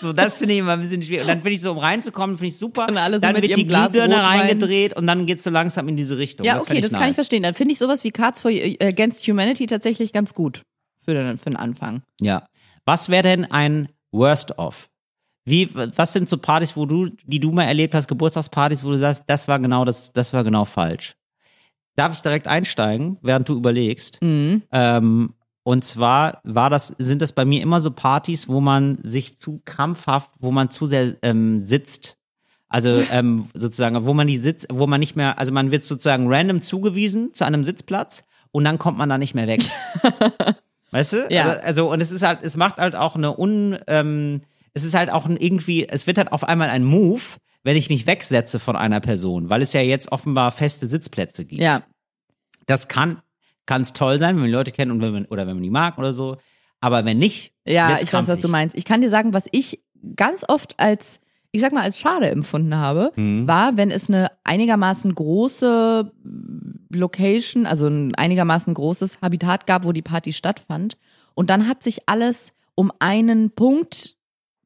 [0.00, 1.22] So, das finde ich immer ein bisschen schwierig.
[1.22, 2.86] Und dann finde ich so, um reinzukommen, finde ich super.
[2.86, 5.96] Dann alle so dann mit wird die Glühbirne reingedreht und dann geht's so langsam in
[5.96, 6.46] diese Richtung.
[6.46, 7.16] Ja, das okay, find das ich kann ich nice.
[7.16, 7.42] verstehen.
[7.42, 10.62] Dann finde ich sowas wie Cards for, Against Humanity tatsächlich ganz gut
[11.04, 12.02] für den, für den Anfang.
[12.20, 12.46] Ja.
[12.88, 14.88] Was wäre denn ein Worst of?
[15.44, 18.96] Wie, was sind so Partys, wo du, die du mal erlebt hast, Geburtstagspartys, wo du
[18.96, 21.14] sagst, das war genau das, das war genau falsch?
[21.96, 24.22] Darf ich direkt einsteigen, während du überlegst?
[24.22, 24.62] Mhm.
[24.72, 25.34] Ähm,
[25.64, 29.60] und zwar war das, sind das bei mir immer so Partys, wo man sich zu
[29.66, 32.16] krampfhaft, wo man zu sehr ähm, sitzt.
[32.70, 36.32] Also ähm, sozusagen, wo man die sitzt, wo man nicht mehr, also man wird sozusagen
[36.32, 39.60] random zugewiesen zu einem Sitzplatz und dann kommt man da nicht mehr weg.
[40.90, 41.26] weißt du?
[41.30, 41.46] Ja.
[41.46, 44.40] Also, und es ist halt, es macht halt auch eine un, ähm,
[44.74, 47.22] es ist halt auch ein irgendwie, es wird halt auf einmal ein Move,
[47.62, 51.60] wenn ich mich wegsetze von einer Person, weil es ja jetzt offenbar feste Sitzplätze gibt.
[51.60, 51.82] Ja.
[52.66, 53.22] Das kann
[53.66, 55.98] ganz toll sein, wenn man Leute kennt und wenn man, oder wenn man die mag
[55.98, 56.36] oder so.
[56.80, 58.76] Aber wenn nicht, Ja, ich weiß, was du meinst.
[58.76, 59.82] Ich kann dir sagen, was ich
[60.16, 61.20] ganz oft als,
[61.52, 63.46] ich sag mal, als schade empfunden habe, Mhm.
[63.46, 66.12] war, wenn es eine einigermaßen große
[66.92, 70.96] Location, also ein einigermaßen großes Habitat gab, wo die Party stattfand.
[71.34, 74.16] Und dann hat sich alles um einen Punkt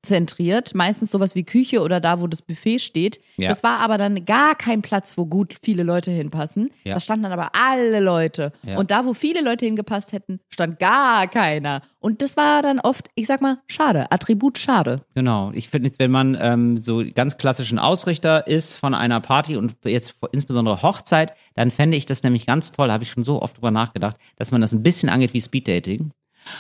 [0.03, 3.21] zentriert, meistens sowas wie Küche oder da, wo das Buffet steht.
[3.37, 3.49] Ja.
[3.49, 6.71] Das war aber dann gar kein Platz, wo gut viele Leute hinpassen.
[6.85, 6.95] Ja.
[6.95, 8.53] Da standen dann aber alle Leute.
[8.65, 8.79] Ja.
[8.79, 11.83] Und da, wo viele Leute hingepasst hätten, stand gar keiner.
[12.01, 14.11] Und das war dann oft, ich sag mal, schade.
[14.11, 15.03] Attribut schade.
[15.15, 15.53] Genau.
[15.55, 20.17] Ich finde, wenn man ähm, so ganz klassischen Ausrichter ist von einer Party und jetzt
[20.33, 23.71] insbesondere Hochzeit, dann fände ich das nämlich ganz toll, habe ich schon so oft drüber
[23.71, 26.11] nachgedacht, dass man das ein bisschen angeht wie Speeddating.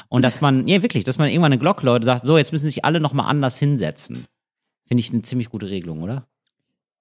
[0.09, 2.67] Und dass man, ja wirklich, dass man irgendwann eine Glocke Leute sagt, so, jetzt müssen
[2.67, 4.25] sich alle nochmal anders hinsetzen.
[4.87, 6.27] Finde ich eine ziemlich gute Regelung, oder?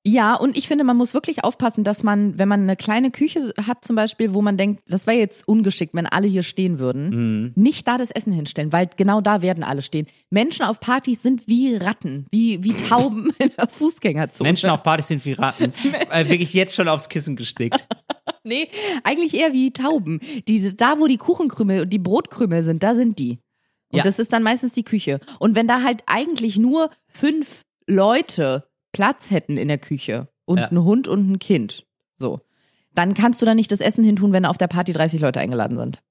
[0.03, 3.53] Ja, und ich finde, man muss wirklich aufpassen, dass man, wenn man eine kleine Küche
[3.67, 7.09] hat zum Beispiel, wo man denkt, das wäre jetzt ungeschickt, wenn alle hier stehen würden,
[7.09, 7.51] Mhm.
[7.53, 10.07] nicht da das Essen hinstellen, weil genau da werden alle stehen.
[10.32, 14.47] Menschen auf Partys sind wie Ratten, wie, wie Tauben in der Fußgängerzone.
[14.47, 15.71] Menschen auf Partys sind wie Ratten.
[16.09, 17.86] äh, wirklich jetzt schon aufs Kissen gestickt.
[18.44, 18.68] Nee,
[19.04, 20.20] eigentlich eher wie Tauben.
[20.48, 23.39] Diese, da, wo die Kuchenkrümel und die Brotkrümel sind, da sind die.
[23.92, 24.04] Und Ja.
[24.04, 25.20] das ist dann meistens die Küche.
[25.39, 30.68] Und wenn da halt eigentlich nur fünf Leute Platz hätten in der Küche und Ja.
[30.72, 31.86] ein Hund und ein Kind,
[32.16, 32.42] so,
[32.96, 35.78] dann kannst du da nicht das Essen hintun, wenn auf der Party 30 Leute eingeladen
[35.78, 36.02] sind.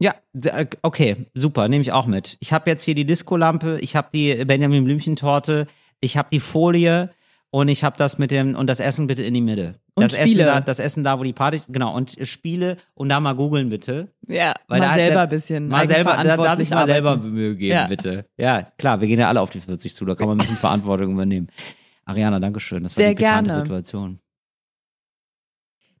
[0.00, 0.14] Ja,
[0.44, 2.36] äh, okay, super, nehme ich auch mit.
[2.40, 5.66] Ich habe jetzt hier die Discolampe, ich habe die Benjamin Blümchen Torte,
[6.00, 7.10] ich habe die Folie
[7.50, 9.74] und ich habe das mit dem und das Essen bitte in die Mitte.
[9.94, 10.44] Und das Spiele.
[10.44, 13.68] Essen da, das Essen da, wo die Party, genau und Spiele und da mal googeln
[13.68, 14.08] bitte.
[14.28, 15.68] Ja, Weil mal da- selber ein bisschen.
[15.68, 17.16] Mal selber, da darf ich mal selber.
[17.16, 17.86] Mühe geben, Ja.
[17.86, 18.24] bitte.
[18.38, 20.56] Ja, klar, wir gehen ja alle auf die 40 zu, da kann man ein bisschen
[20.58, 21.48] Verantwortung übernehmen.
[22.04, 22.82] Ariana, danke schön.
[22.84, 23.62] Das war Sehr die pikante gerne.
[23.64, 24.20] Situation.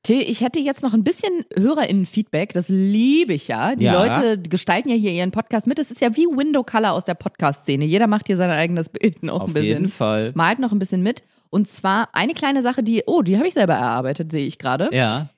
[0.02, 2.54] Till, ich hätte jetzt noch ein bisschen HörerInnen-Feedback.
[2.54, 3.76] Das liebe ich ja.
[3.76, 3.92] Die Ja.
[4.02, 5.78] Leute gestalten ja hier ihren Podcast mit.
[5.78, 7.84] Es ist ja wie Window Color aus der Podcast-Szene.
[7.84, 9.68] Jeder macht hier sein eigenes Bild noch Auf ein bisschen.
[9.68, 10.32] jeden Fall.
[10.34, 11.22] Malt noch ein bisschen mit.
[11.50, 14.88] Und zwar eine kleine Sache, die, oh, die habe ich selber erarbeitet, sehe ich gerade.
[14.92, 15.28] Ja.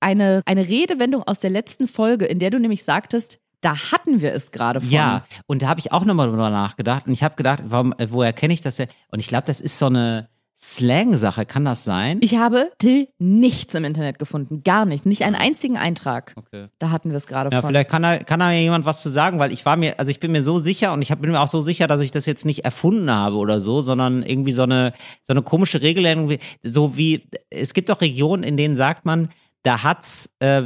[0.00, 4.32] Eine, eine Redewendung aus der letzten Folge, in der du nämlich sagtest, da hatten wir
[4.32, 4.88] es gerade von.
[4.88, 8.32] Ja, und da habe ich auch nochmal drüber nachgedacht und ich habe gedacht, warum, woher
[8.32, 8.88] kenne ich das denn?
[9.10, 10.28] Und ich glaube, das ist so eine
[10.60, 12.18] Slang-Sache, kann das sein?
[12.20, 14.62] Ich habe Till nichts im Internet gefunden.
[14.64, 15.06] Gar nicht.
[15.06, 16.32] Nicht einen einzigen Eintrag.
[16.34, 16.66] Okay.
[16.80, 17.68] Da hatten wir es gerade Ja, von.
[17.68, 20.18] vielleicht kann da, kann da jemand was zu sagen, weil ich war mir, also ich
[20.18, 22.26] bin mir so sicher und ich hab, bin mir auch so sicher, dass ich das
[22.26, 26.96] jetzt nicht erfunden habe oder so, sondern irgendwie so eine, so eine komische Regel, so
[26.96, 29.28] wie, es gibt doch Regionen, in denen sagt man,
[29.62, 30.62] da hat's, äh,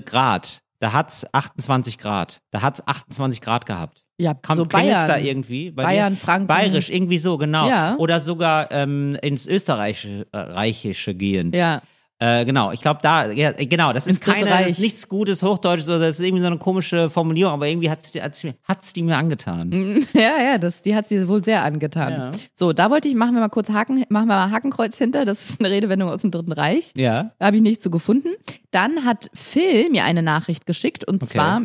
[0.00, 4.03] Grad, da hat's 28 Grad, da hat's 28 Grad gehabt.
[4.16, 5.06] Ja, Kam, so Bayern.
[5.08, 5.70] da irgendwie?
[5.72, 6.18] Bei Bayern, dir?
[6.20, 6.46] Franken.
[6.46, 7.68] Bayerisch, irgendwie so, genau.
[7.68, 7.96] Ja.
[7.98, 11.56] Oder sogar ähm, ins Österreichische äh, Reichische gehend.
[11.56, 11.82] Ja.
[12.20, 15.42] Äh, genau, ich glaube da, ja, genau, das Ins ist keine, das ist nichts Gutes
[15.42, 19.16] Hochdeutsches oder das ist irgendwie so eine komische Formulierung, aber irgendwie mir- hat's die mir
[19.18, 20.06] angetan.
[20.14, 22.12] Ja, ja, das, die hat sie wohl sehr angetan.
[22.12, 22.30] Ja.
[22.54, 25.24] So, da wollte ich, machen wir mal kurz Haken, machen wir mal Hakenkreuz hinter.
[25.24, 26.92] Das ist eine Redewendung aus dem Dritten Reich.
[26.96, 27.32] Ja.
[27.40, 28.28] Da habe ich nichts zu gefunden.
[28.70, 31.34] Dann hat Phil mir eine Nachricht geschickt und Okay.
[31.34, 31.62] zwar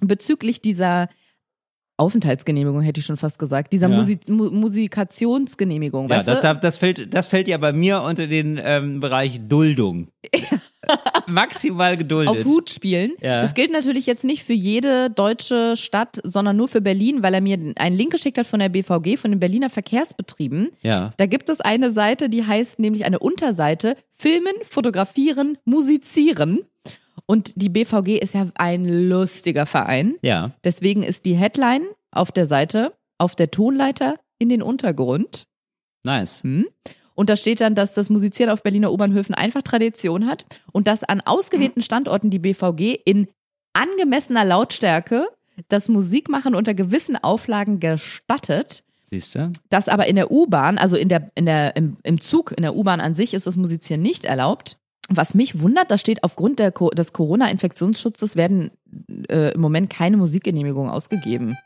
[0.00, 1.08] bezüglich dieser
[1.96, 3.96] Aufenthaltsgenehmigung, hätte ich schon fast gesagt, dieser Ja.
[3.96, 6.08] Musik Mu Musikationsgenehmigung.
[6.08, 9.40] Ja, weißt das, das, das, fällt, das fällt ja bei mir unter den ähm, Bereich
[9.46, 10.08] Duldung.
[11.26, 12.28] Maximal geduldet.
[12.30, 13.12] auf Hut spielen.
[13.20, 13.40] Ja.
[13.42, 17.40] Das gilt natürlich jetzt nicht für jede deutsche Stadt, sondern nur für Berlin, weil er
[17.40, 20.70] mir einen Link geschickt hat von der BVG, von den Berliner Verkehrsbetrieben.
[20.82, 21.12] Ja.
[21.16, 26.60] Da gibt es eine Seite, die heißt nämlich eine Unterseite Filmen, Fotografieren, Musizieren.
[27.32, 30.16] Und die BVG ist ja ein lustiger Verein.
[30.20, 30.50] Ja.
[30.64, 35.46] Deswegen ist die Headline auf der Seite, auf der Tonleiter in den Untergrund.
[36.04, 36.42] Nice.
[37.14, 41.04] Und da steht dann, dass das Musizieren auf Berliner U-Bahnhöfen einfach Tradition hat und dass
[41.04, 43.28] an ausgewählten Standorten die BVG in
[43.72, 45.26] angemessener Lautstärke
[45.68, 48.84] das Musikmachen unter gewissen Auflagen gestattet.
[49.06, 49.52] Siehst du?
[49.70, 52.76] Das aber in der U-Bahn, also in der, in der, im, im Zug, in der
[52.76, 54.76] U-Bahn an sich ist das Musizieren nicht erlaubt.
[55.16, 58.70] Was mich wundert, da steht, aufgrund der, des Corona-Infektionsschutzes werden
[59.28, 61.56] äh, im Moment keine Musikgenehmigungen ausgegeben.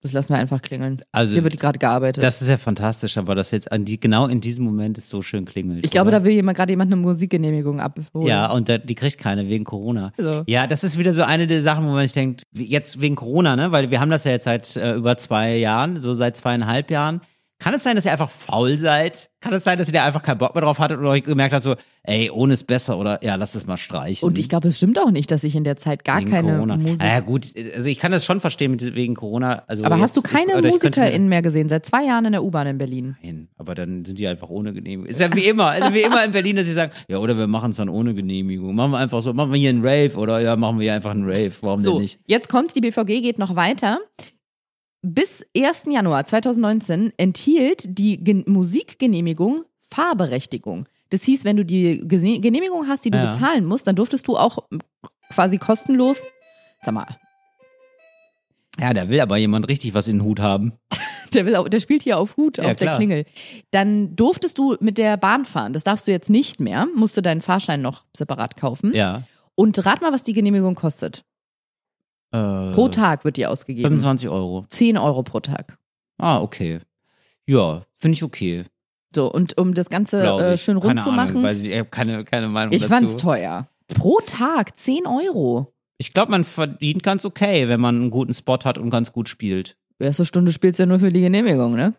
[0.00, 1.00] Das lassen wir einfach klingeln.
[1.10, 2.22] Also, Hier wird gerade gearbeitet.
[2.22, 5.22] Das ist ja fantastisch, aber das jetzt an die, genau in diesem Moment ist so
[5.22, 5.84] schön klingelt.
[5.84, 6.20] ich glaube, oder?
[6.20, 8.26] da will jemand gerade jemand eine Musikgenehmigung abholen.
[8.26, 10.12] Ja, und da, die kriegt keine wegen Corona.
[10.16, 10.44] So.
[10.46, 13.56] Ja, das ist wieder so eine der Sachen, wo man sich denkt, jetzt wegen Corona,
[13.56, 13.72] ne?
[13.72, 17.20] Weil wir haben das ja jetzt seit äh, über zwei Jahren, so seit zweieinhalb Jahren.
[17.60, 19.30] Kann es sein, dass ihr einfach faul seid?
[19.40, 21.52] Kann es sein, dass ihr da einfach keinen Bock mehr drauf hattet oder euch gemerkt
[21.52, 24.26] habt, so, ey, ohne ist besser oder ja, lass es mal streichen.
[24.26, 26.52] Und ich glaube, es stimmt auch nicht, dass ich in der Zeit gar wegen keine
[26.54, 26.76] Corona.
[26.76, 27.02] Musik.
[27.02, 29.64] Ja, gut, also ich kann das schon verstehen mit, wegen Corona.
[29.66, 31.68] Also Aber jetzt, hast du keine MusikerInnen mehr gesehen?
[31.68, 33.16] Seit zwei Jahren in der U-Bahn in Berlin.
[33.22, 35.06] Nein, aber dann sind die einfach ohne Genehmigung.
[35.06, 37.48] Ist ja wie immer, also wie immer in Berlin, dass sie sagen, ja, oder wir
[37.48, 38.72] machen es dann ohne Genehmigung.
[38.74, 41.10] Machen wir einfach so, machen wir hier einen Rave oder ja, machen wir hier einfach
[41.10, 41.52] einen Rave.
[41.60, 42.20] Warum So, denn nicht?
[42.26, 43.98] jetzt kommt, die BVG geht noch weiter.
[45.02, 45.84] Bis 1.
[45.90, 50.86] Januar 2019 enthielt die Gen Musikgenehmigung Fahrberechtigung.
[51.10, 53.26] Das hieß, wenn du die Gese- Genehmigung hast, die du Ja.
[53.26, 54.58] bezahlen musst, dann durftest du auch
[55.30, 56.26] quasi kostenlos,
[56.80, 57.06] sag mal,
[58.80, 60.72] Ja, da will aber jemand richtig was in den Hut haben.
[61.32, 62.96] der, will auch, der spielt hier auf Hut, Ja, auf der klar.
[62.96, 63.24] Klingel.
[63.70, 65.72] Dann durftest du mit der Bahn fahren.
[65.72, 66.86] Das darfst du jetzt nicht mehr.
[66.94, 68.94] Musst du deinen Fahrschein noch separat kaufen.
[68.94, 69.22] Ja.
[69.54, 71.24] Und rat mal, was die Genehmigung kostet.
[72.30, 73.88] Äh, Pro Tag wird die ausgegeben.
[73.88, 74.66] 25 Euro.
[74.68, 75.78] 10 Euro pro Tag.
[76.18, 76.80] Ah, okay.
[77.46, 78.64] Ja, finde ich okay.
[79.14, 80.62] So, und um das Ganze äh, ich.
[80.62, 82.92] schön rund zu machen, Weiß ich ich habe keine, keine Meinung ich dazu.
[82.92, 83.68] fand's teuer.
[83.94, 85.72] Pro Tag 10 Euro.
[85.96, 89.28] Ich glaube, man verdient ganz okay, wenn man einen guten Spot hat und ganz gut
[89.28, 89.76] spielt.
[89.98, 91.94] Erste Stunde spielst du ja nur für die Genehmigung, ne?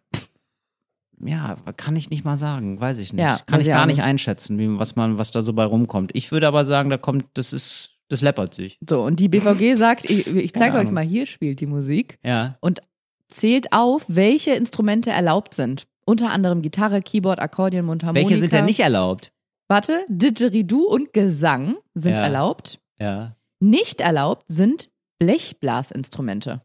[1.21, 3.21] Ja, kann ich nicht mal sagen, weiß ich nicht.
[3.21, 4.01] Ja, kann ich ich gar nicht.
[4.01, 6.11] einschätzen, wie, was man, was da so bei rumkommt.
[6.13, 8.77] Ich würde aber sagen, da kommt, das ist, das läppert sich.
[8.87, 12.57] So, und die BVG sagt, ich, ich zeige euch mal, hier spielt die Musik Ja.
[12.59, 12.81] und
[13.29, 15.87] zählt auf, welche Instrumente erlaubt sind.
[16.05, 18.27] Unter anderem Gitarre, Keyboard, Akkordeon, Mundharmonika.
[18.29, 19.31] Welche sind denn nicht erlaubt?
[19.67, 22.21] Warte, Didgeridoo und Gesang sind Ja.
[22.23, 22.79] erlaubt.
[22.99, 23.35] Ja.
[23.59, 24.89] Nicht erlaubt sind
[25.19, 26.61] Blechblasinstrumente.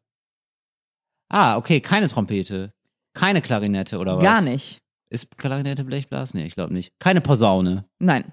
[1.28, 2.72] Ah, okay, keine Trompete.
[3.14, 4.22] Keine Klarinette oder was?
[4.22, 4.78] Gar nicht.
[5.10, 6.34] Ist Klarinette Blechblas?
[6.34, 6.92] Nee, ich glaube nicht.
[6.98, 7.84] Keine Posaune.
[7.98, 8.32] Nein.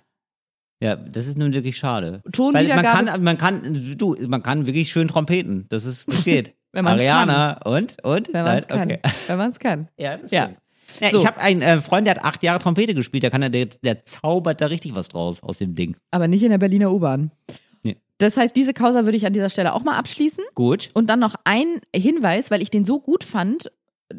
[0.81, 2.11] Ja, das ist nun wirklich schade.
[2.11, 5.67] Weil man Tonwiedergabe, kann, man kann, du, man kann wirklich schön trompeten.
[5.69, 6.55] Das ist, das geht.
[6.73, 8.83] Wenn man's Ariana und und wenn man es kann.
[8.83, 8.99] okay.
[9.27, 9.89] Wenn man es kann.
[9.97, 10.51] Ja, das Ja.
[10.99, 11.19] Ja, So.
[11.19, 13.23] Ich habe einen äh, Freund, der hat acht Jahre Trompete gespielt.
[13.23, 15.95] Der kann, der, der zaubert da richtig was draus aus dem Ding.
[16.11, 17.31] Aber nicht in der Berliner U-Bahn.
[17.83, 17.97] Nee.
[18.17, 20.43] Das heißt, diese Causa würde ich an dieser Stelle auch mal abschließen.
[20.55, 20.89] Gut.
[20.93, 23.71] Und dann noch ein Hinweis, weil ich den so gut fand.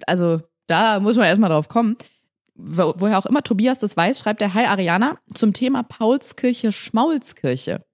[0.06, 1.96] Also, da muss man erstmal drauf kommen.
[2.54, 7.84] Wo, woher auch immer Tobias das weiß, schreibt der Hi Ariana zum Thema Paulskirche, Schmaulskirche.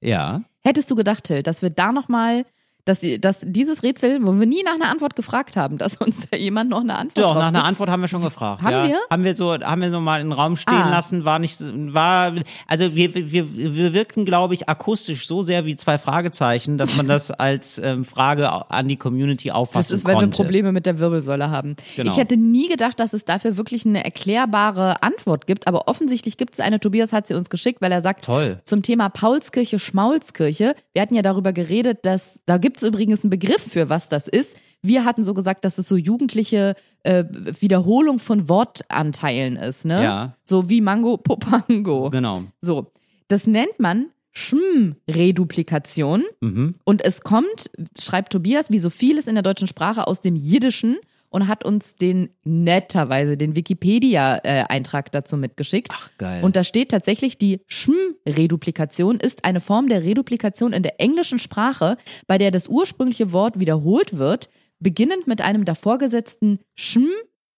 [0.00, 0.42] Ja.
[0.64, 2.44] Hättest du gedacht, Till, dass wir da nochmal
[2.86, 6.20] dass, sie, dass dieses Rätsel, wo wir nie nach einer Antwort gefragt haben, dass uns
[6.30, 7.68] da jemand noch eine Antwort Doch, nach einer gibt.
[7.68, 8.62] Antwort haben wir schon gefragt.
[8.62, 8.88] Haben ja.
[8.88, 8.98] wir?
[9.10, 10.88] Haben wir so, haben wir so mal in den Raum stehen Ah.
[10.90, 11.58] lassen, war nicht,
[11.92, 12.32] war,
[12.66, 17.08] also wir, wir, wir wirkten, glaube ich, akustisch so sehr wie zwei Fragezeichen, dass man
[17.08, 20.38] das als ähm, Frage an die Community auffassen Das ist, weil konnte.
[20.38, 21.74] wir Probleme mit der Wirbelsäule haben.
[21.96, 22.12] Genau.
[22.12, 26.54] Ich hätte nie gedacht, dass es dafür wirklich eine erklärbare Antwort gibt, aber offensichtlich gibt
[26.54, 26.78] es eine.
[26.78, 28.60] Tobias hat sie uns geschickt, weil er sagt, Toll.
[28.64, 33.30] zum Thema Paulskirche, Schmaulskirche, wir hatten ja darüber geredet, dass, da gibt es übrigens einen
[33.30, 34.56] Begriff für, was das ist.
[34.82, 37.24] Wir hatten so gesagt, dass es so jugendliche äh,
[37.60, 40.02] Wiederholung von Wortanteilen ist, ne?
[40.02, 40.36] Ja.
[40.44, 42.10] So wie Mango, Popango.
[42.10, 42.44] Genau.
[42.60, 42.92] So,
[43.28, 44.06] das nennt man
[44.36, 46.24] Schm-Reduplikation.
[46.40, 46.74] Mhm.
[46.84, 50.98] Und es kommt, schreibt Tobias, wie so vieles in der deutschen Sprache aus dem Jiddischen
[51.30, 55.92] und hat uns den netterweise den Wikipedia-Eintrag dazu mitgeschickt.
[55.94, 56.42] Ach, geil.
[56.42, 61.96] Und da steht tatsächlich, die Schm-Reduplikation ist eine Form der Reduplikation in der englischen Sprache,
[62.26, 64.48] bei der das ursprüngliche Wort wiederholt wird,
[64.78, 67.08] beginnend mit einem davorgesetzten Schm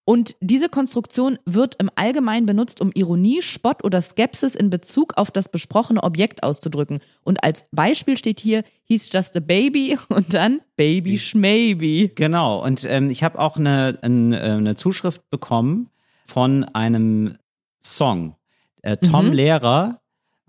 [0.09, 5.29] und diese Konstruktion wird im Allgemeinen benutzt, um Ironie, Spott oder Skepsis in Bezug auf
[5.29, 6.97] das besprochene Objekt auszudrücken.
[7.21, 12.09] Und als Beispiel steht hier, he's just a baby und dann Baby Schmaybe.
[12.15, 15.91] Genau, und ähm, ich habe auch eine, ein, äh, eine Zuschrift bekommen
[16.25, 17.37] von einem
[17.79, 18.35] Song.
[18.81, 19.33] Äh, Tom Mhm.
[19.33, 20.01] Lehrer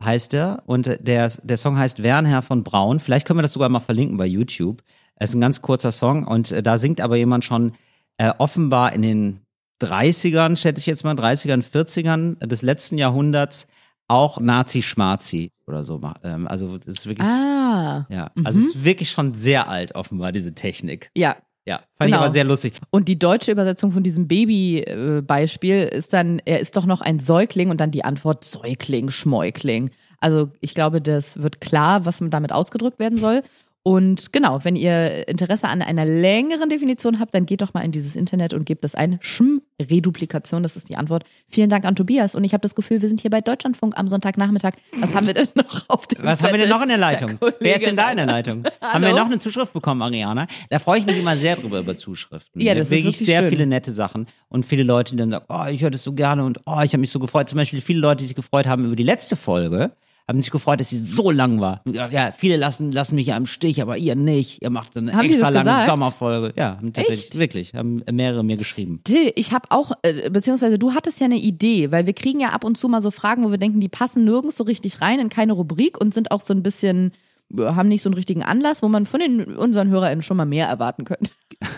[0.03, 2.99] heißt er und der, der Song heißt Wernherr von Braun.
[2.99, 4.83] Vielleicht können wir das sogar mal verlinken bei YouTube.
[5.17, 7.73] Es ist ein ganz kurzer Song und äh, da singt aber jemand schon
[8.17, 9.41] äh, offenbar in den
[9.81, 13.66] 30ern, schätze ich jetzt mal, 30ern, 40ern des letzten Jahrhunderts
[14.09, 16.01] auch Nazi-Schmarzi oder so.
[16.24, 20.33] Ähm, also das ist wirklich, Ah, ja, also es ist wirklich schon sehr alt offenbar,
[20.33, 21.11] diese Technik.
[21.16, 21.37] ja.
[21.66, 22.24] Ja, fand ich Genau.
[22.24, 22.72] aber sehr lustig.
[22.89, 27.70] Und die deutsche Übersetzung von diesem Baby-Beispiel ist dann, er ist doch noch ein Säugling
[27.70, 29.91] und dann die Antwort Säugling, Schmäugling.
[30.18, 33.43] Also ich glaube, das wird klar, was damit ausgedrückt werden soll.
[33.83, 37.93] Und genau, wenn ihr Interesse an einer längeren Definition habt, dann geht doch mal in
[37.93, 39.18] dieses Internet und gebt das ein.
[39.22, 41.24] Schm-Reduplikation, das ist die Antwort.
[41.49, 42.35] Vielen Dank an Tobias.
[42.35, 44.74] Und ich habe das Gefühl, wir sind hier bei Deutschlandfunk am Sonntagnachmittag.
[44.99, 46.74] Was haben wir denn noch auf dem Was haben wir denn Zettel?
[46.74, 47.39] noch in der Leitung?
[47.39, 48.26] Kollege Wer ist denn da in der.
[48.26, 48.64] Leitung?
[48.81, 50.47] Haben wir noch eine Zuschrift bekommen, Ariana?
[50.68, 52.61] Da freue ich mich immer sehr drüber, über Zuschriften.
[52.61, 53.51] Ja, das ist wirklich wirklich sehr schön.
[53.51, 56.45] viele nette Sachen und viele Leute, die dann sagen, oh, ich höre das so gerne
[56.45, 57.49] und oh, ich habe mich so gefreut.
[57.49, 59.93] Zum Beispiel viele Leute, die sich gefreut haben über die letzte Folge,
[60.31, 61.83] haben sich gefreut, dass sie so lang war.
[61.87, 64.62] Ja, viele lassen, lassen mich ja im Stich, aber ihr nicht.
[64.62, 65.87] Ihr macht eine Haben extra lange gesagt?
[65.87, 66.55] Sommerfolge.
[66.57, 67.39] Ja, haben tatsächlich, Echt?
[67.39, 69.01] wirklich, haben mehrere mir geschrieben.
[69.05, 72.51] Till, ich habe auch, äh, beziehungsweise du hattest ja eine Idee, weil wir kriegen ja
[72.51, 75.18] ab und zu mal so Fragen, wo wir denken, die passen nirgends so richtig rein
[75.18, 77.12] in keine Rubrik und sind auch so ein bisschen,
[77.59, 80.66] haben nicht so einen richtigen Anlass, wo man von den unseren HörerInnen schon mal mehr
[80.68, 81.32] erwarten könnte.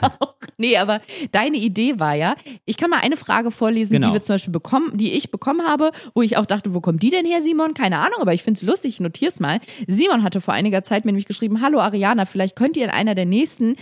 [0.58, 1.00] Nee, aber
[1.32, 4.08] deine Idee war ja, ich kann mal eine Frage vorlesen, Genau.
[4.08, 7.02] die wir zum Beispiel bekommen, die ich bekommen habe, wo ich auch dachte, wo kommt
[7.02, 7.74] die denn her, Simon?
[7.74, 9.58] Keine Ahnung, aber ich finde es lustig, ich notier's mal.
[9.88, 13.14] Simon hatte vor einiger Zeit mir nämlich geschrieben, hallo Ariana, vielleicht könnt ihr in einer
[13.16, 13.74] der nächsten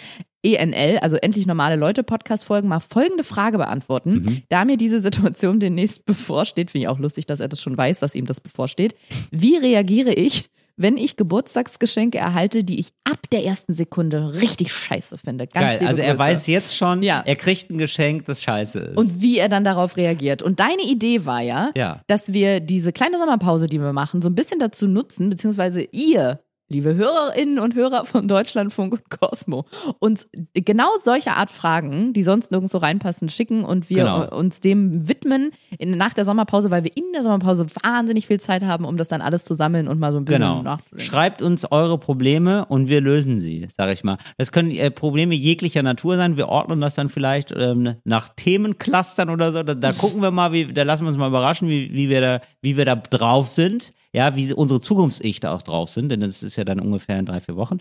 [0.43, 4.43] ENL, also endlich normale Leute Podcast-Folgen, mal folgende Frage beantworten.
[4.49, 7.99] Da mir diese Situation demnächst bevorsteht, finde ich auch lustig, dass er das schon weiß,
[7.99, 8.95] dass ihm das bevorsteht.
[9.33, 10.49] Wie reagiere ich,
[10.81, 15.47] wenn ich Geburtstagsgeschenke erhalte, die ich ab der ersten Sekunde richtig scheiße finde?
[15.47, 15.87] Ganz Geil.
[15.87, 16.19] Also er Grüße.
[16.19, 17.23] weiß jetzt schon, Ja.
[17.25, 18.97] er kriegt ein Geschenk, das scheiße ist.
[18.97, 20.43] Und wie er dann darauf reagiert.
[20.43, 22.03] Und deine Idee war ja, Ja.
[22.07, 26.41] dass wir diese kleine Sommerpause, die wir machen, so ein bisschen dazu nutzen, beziehungsweise ihr,
[26.73, 29.65] liebe Hörerinnen und Hörer von Deutschlandfunk und Cosmo,
[29.99, 34.37] uns genau solche Art Fragen, die sonst nirgendwo reinpassen, schicken und wir Genau.
[34.37, 38.63] uns dem widmen in, nach der Sommerpause, weil wir in der Sommerpause wahnsinnig viel Zeit
[38.63, 40.63] haben, um das dann alles zu sammeln und mal so ein bisschen Genau.
[40.63, 41.01] nachzudenken.
[41.05, 44.19] Schreibt uns eure Probleme und wir lösen sie, sage ich mal.
[44.39, 46.37] Das können äh, Probleme jeglicher Natur sein.
[46.37, 49.65] Wir ordnen das dann vielleicht ähm, nach Themenclustern oder so.
[49.65, 52.21] Da, da gucken wir mal, wie, da lassen wir uns mal überraschen, wie, wie, wir
[52.21, 53.93] da, wie wir da drauf sind.
[54.13, 57.27] Ja, wie unsere Zukunfts-Ich da auch drauf sind, denn das ist ja dann ungefähr in
[57.27, 57.79] drei, vier Wochen.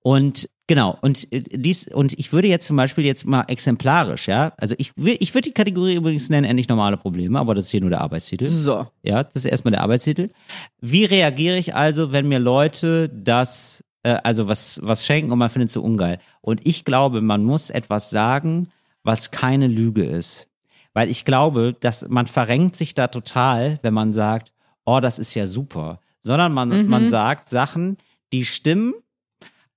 [0.00, 4.52] Und genau, und äh, dies, und ich würde jetzt zum Beispiel jetzt mal exemplarisch, ja,
[4.58, 7.80] also ich, ich würde die Kategorie übrigens nennen, endlich normale Probleme, aber das ist hier
[7.80, 8.46] nur der Arbeitstitel.
[8.48, 8.86] So.
[9.02, 10.28] Ja, das ist erstmal der Arbeitstitel.
[10.80, 15.48] Wie reagiere ich also, wenn mir Leute das, äh, also was, was schenken und man
[15.48, 16.18] findet es so ungeil?
[16.42, 18.68] Und ich glaube, man muss etwas sagen,
[19.04, 20.48] was keine Lüge ist.
[20.94, 24.52] Weil ich glaube, dass man verrenkt sich da total, wenn man sagt,
[24.84, 26.00] oh, das ist ja super.
[26.20, 27.96] Sondern man, man sagt Sachen,
[28.32, 28.94] die stimmen,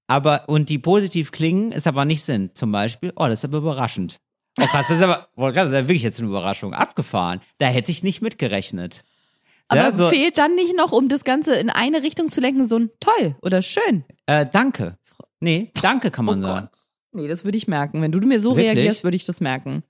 [0.08, 2.56] aber, und die positiv klingen, es aber nicht sind.
[2.56, 4.20] Zum Beispiel, oh, das ist aber überraschend.
[4.62, 6.74] Oh krass, das ist aber, oh, krass, das ist ja wirklich jetzt eine Überraschung.
[6.74, 7.42] Abgefahren.
[7.58, 9.04] Da hätte ich nicht mitgetgerechnet.
[9.68, 12.66] Aber Ja, so- fehlt dann nicht noch, um das Ganze in eine Richtung zu lenken,
[12.66, 14.06] so ein toll oder schön?
[14.28, 14.98] Äh, danke.
[15.40, 16.70] Nee, danke kann man Oh sagen.
[16.72, 16.80] Gott.
[17.22, 18.02] Nee, das würde ich merken.
[18.02, 18.76] Wenn du mir so Wirklich?
[18.76, 19.84] reagierst, würde ich das merken.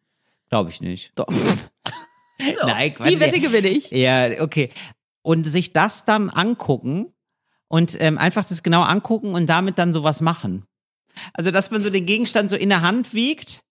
[0.49, 1.11] Glaube ich nicht.
[1.15, 1.27] Doch.
[2.65, 3.09] Nein, Quatsch.
[3.09, 3.89] Die Wette gewinne ich.
[3.91, 4.69] Ja, okay.
[5.25, 7.07] Und sich das dann angucken
[7.67, 10.65] und ähm, einfach das genau angucken und damit dann sowas machen.
[11.33, 13.63] Also, dass man so den Gegenstand so in der Hand wiegt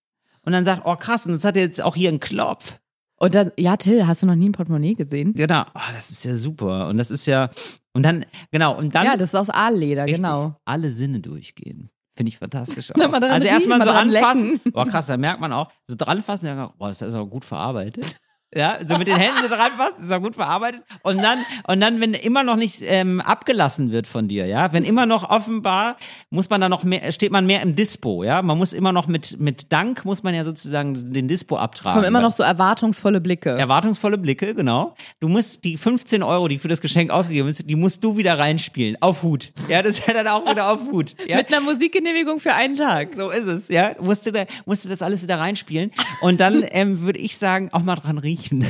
[0.43, 2.81] und dann sagt, oh krass, und das hat jetzt auch hier einen Knopf.
[3.19, 5.33] Und dann, ja, Till, hast du noch nie ein Portemonnaie gesehen?
[5.35, 6.89] Genau, oh, das ist ja super.
[6.89, 7.51] Und das ist ja,
[7.93, 10.57] und dann, genau, und dann ja, das ist aus Aalleder, genau.
[10.65, 11.89] alle Sinne durchgehen.
[12.17, 12.91] Finde ich fantastisch.
[12.95, 13.13] Auch.
[13.13, 14.53] Also erstmal mal so anfassen.
[14.55, 14.73] lecken.
[14.73, 17.45] Boah, krass, da merkt man auch, so dran fassen, ja, boah, das ist auch gut
[17.45, 18.17] verarbeitet.
[18.55, 20.83] Ja, so mit den Händen so dran fassen, ist auch gut verarbeitet.
[21.03, 24.85] Und dann, und dann, wenn immer noch nicht ähm, abgelassen wird von dir, ja, wenn
[24.85, 25.97] immer noch offenbar,
[26.31, 28.43] muss man da noch mehr, steht man mehr im Dispo, ja.
[28.43, 31.95] Man muss immer noch mit, mit Dank muss man ja sozusagen den Dispo abtragen.
[31.95, 33.51] Kommen immer noch so erwartungsvolle Blicke.
[33.51, 34.95] Erwartungsvolle Blicke, genau.
[35.19, 38.39] Du musst die 15 Euro, die für das Geschenk ausgegeben sind, die musst du wieder
[38.39, 38.97] reinspielen.
[39.01, 39.53] Auf Hut.
[39.69, 41.15] Ja, das ist ja dann auch wieder auf Hut.
[41.27, 41.39] Ja.
[41.39, 43.15] Mit einer Musikgenehmigung für einen Tag.
[43.15, 43.93] So ist es, ja.
[43.99, 45.91] Musst du, da, musst du das alles wieder reinspielen.
[46.21, 48.44] Und dann ähm, würde ich sagen, auch mal dran riechen.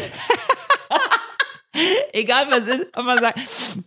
[2.12, 3.41] Egal was ist, ob man sagt,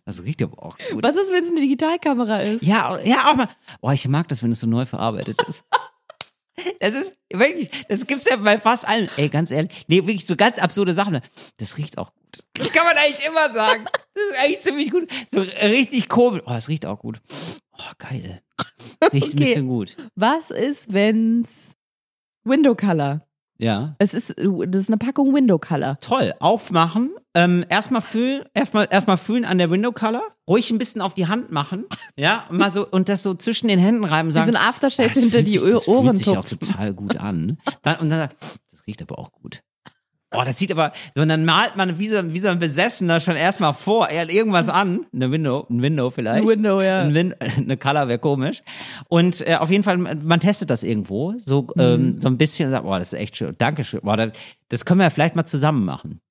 [0.04, 1.02] das riecht aber auch gut.
[1.04, 2.62] Was ist, wenn es eine Digitalkamera ist?
[2.62, 3.48] Ja, ja, auch mal.
[3.80, 5.64] Boah, ich mag das, wenn es so neu verarbeitet ist.
[6.80, 9.12] Das ist wirklich, das gibt's ja bei fast allen.
[9.16, 11.22] Ey, ganz ehrlich, nee, wirklich so ganz absurde Sachen.
[11.58, 12.46] Das riecht auch gut.
[12.56, 13.86] Das kann man eigentlich immer sagen.
[14.16, 15.08] Das ist eigentlich ziemlich gut.
[15.32, 16.42] So richtig komisch.
[16.48, 17.22] Oh, es riecht auch gut.
[17.74, 18.42] Oh, geil.
[19.14, 19.36] Riecht ein Okay.
[19.36, 19.96] bisschen gut.
[20.16, 21.76] Was ist, wenn's
[22.44, 23.27] Window Color?
[23.60, 23.96] Ja.
[24.00, 25.98] Es ist, das ist eine Packung Window Color.
[26.00, 26.34] Toll.
[26.40, 27.12] Aufmachen.
[27.36, 30.24] Ähm, erstmal fühlen, erstmal, erstmal fühlen an der Window Color.
[30.48, 31.86] Ruhig ein bisschen auf die Hand machen.
[32.16, 34.52] Ja, und mal so, und das so zwischen den Händen reiben, Wie sagen.
[34.52, 37.58] so ein Aftershave das hinter die sich, das Ohren fühlt sich auch total gut an.
[37.82, 38.30] Dann, und dann,
[38.72, 39.62] das riecht aber auch gut.
[40.40, 43.20] Oh, das sieht aber, so, und dann malt man wie so, wie so ein Besessener
[43.20, 46.44] schon erstmal vor, er hat irgendwas an, eine Window, ein Window vielleicht.
[46.44, 47.02] Ein Window, ja.
[47.02, 48.62] Ein Win eine Color wäre komisch.
[49.08, 51.82] Und äh, auf jeden Fall, man testet das irgendwo, so, Mhm.
[51.82, 54.02] ähm, so ein bisschen und sagt, boah, das ist echt schön, Dankeschön.
[54.04, 54.32] Boah, das,
[54.70, 56.22] das können wir ja vielleicht mal zusammen machen.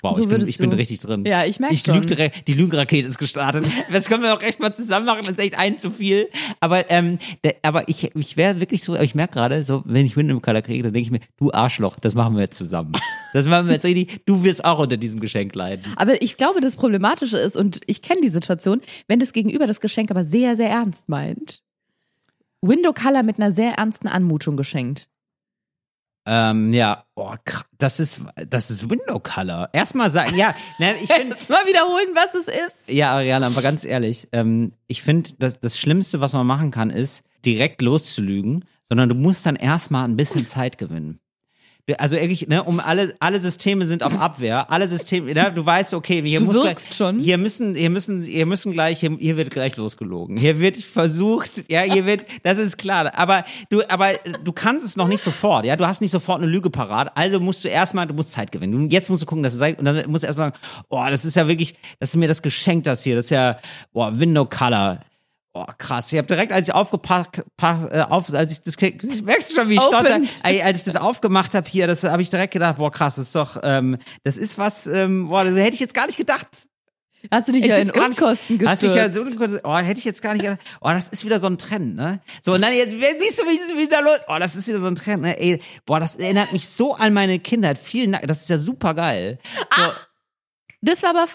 [0.00, 1.24] Wow, So ich, bin, ich bin richtig drin.
[1.26, 1.96] Ja, ich merk ich schon.
[1.96, 3.64] lüge die Lügenrakete ist gestartet.
[3.92, 6.28] Das können wir auch echt mal zusammen machen, das ist echt ein zu viel.
[6.60, 10.16] Aber, ähm, der, aber ich, ich wäre wirklich so, ich merke gerade, so, wenn ich
[10.16, 12.92] Window Color kriege, dann denke ich mir, du Arschloch, das machen wir jetzt zusammen.
[13.34, 15.84] Das machen wir jetzt richtig, du wirst auch unter diesem Geschenk leiden.
[15.96, 19.80] Aber ich glaube, das Problematische ist, und ich kenne die Situation, wenn das Gegenüber das
[19.82, 21.60] Geschenk aber sehr, sehr ernst meint.
[22.62, 25.10] Window Color mit einer sehr ernsten Anmutung geschenkt.
[26.26, 27.32] Ähm, ja, oh,
[27.78, 29.70] das ist, das ist Window Color.
[29.72, 32.88] Erstmal sagen, ja, ne, ich finde, mal wiederholen, was es ist.
[32.90, 36.90] Ja, Ariana, aber ganz ehrlich, ähm, ich finde, das, das Schlimmste, was man machen kann,
[36.90, 41.20] ist, direkt loszulügen, sondern du musst dann erstmal ein bisschen Zeit gewinnen.
[41.96, 45.94] Also wirklich, ne, um alle, alle Systeme sind auf Abwehr, alle Systeme, ne, du weißt,
[45.94, 47.18] okay, hier Du muss gleich, schon.
[47.20, 50.36] hier müssen, hier müssen, hier müssen gleich, hier, hier wird gleich losgelogen.
[50.36, 53.12] Hier wird versucht, ja, hier wird, das ist klar.
[53.16, 54.10] Aber du, aber
[54.44, 57.12] du kannst es noch nicht sofort, ja, du hast nicht sofort eine Lüge parat.
[57.16, 58.88] Also musst du erstmal, du musst Zeit gewinnen.
[58.88, 60.52] Du- Jetzt musst du gucken, dass es sei, und dann musst du erstmal,
[60.88, 63.58] boah, das ist ja wirklich, das ist mir das Geschenk, das hier, das ist ja,
[63.92, 65.00] boah, Window Color.
[65.54, 66.12] Oh, krass.
[66.12, 69.54] Ich habe direkt, als ich aufgepackt, pack, äh, auf, als ich das, das merkst du
[69.54, 72.76] schon, wie ich stotter, als ich das aufgemacht habe hier, das habe ich direkt gedacht,
[72.76, 75.94] boah, krass, das ist doch, ähm, das ist was, ähm, boah, das hätte ich jetzt
[75.94, 76.46] gar nicht gedacht.
[77.32, 79.38] Hast du dich ja in Unkosten Hast du dich ja gestürzt.
[79.38, 80.60] so, oh, hätte ich jetzt gar nicht gedacht.
[80.80, 82.20] Oh, das ist wieder so ein Trend, ne?
[82.42, 84.20] So, und dann jetzt, siehst du, wie es wieder los?
[84.28, 85.38] Oh, das ist wieder so ein Trend, ne?
[85.40, 87.78] Ey, boah, das erinnert mich so an meine Kindheit.
[87.78, 89.38] Vielen Dank, das ist ja super geil.
[89.74, 89.82] So,
[90.80, 91.26] Das war aber.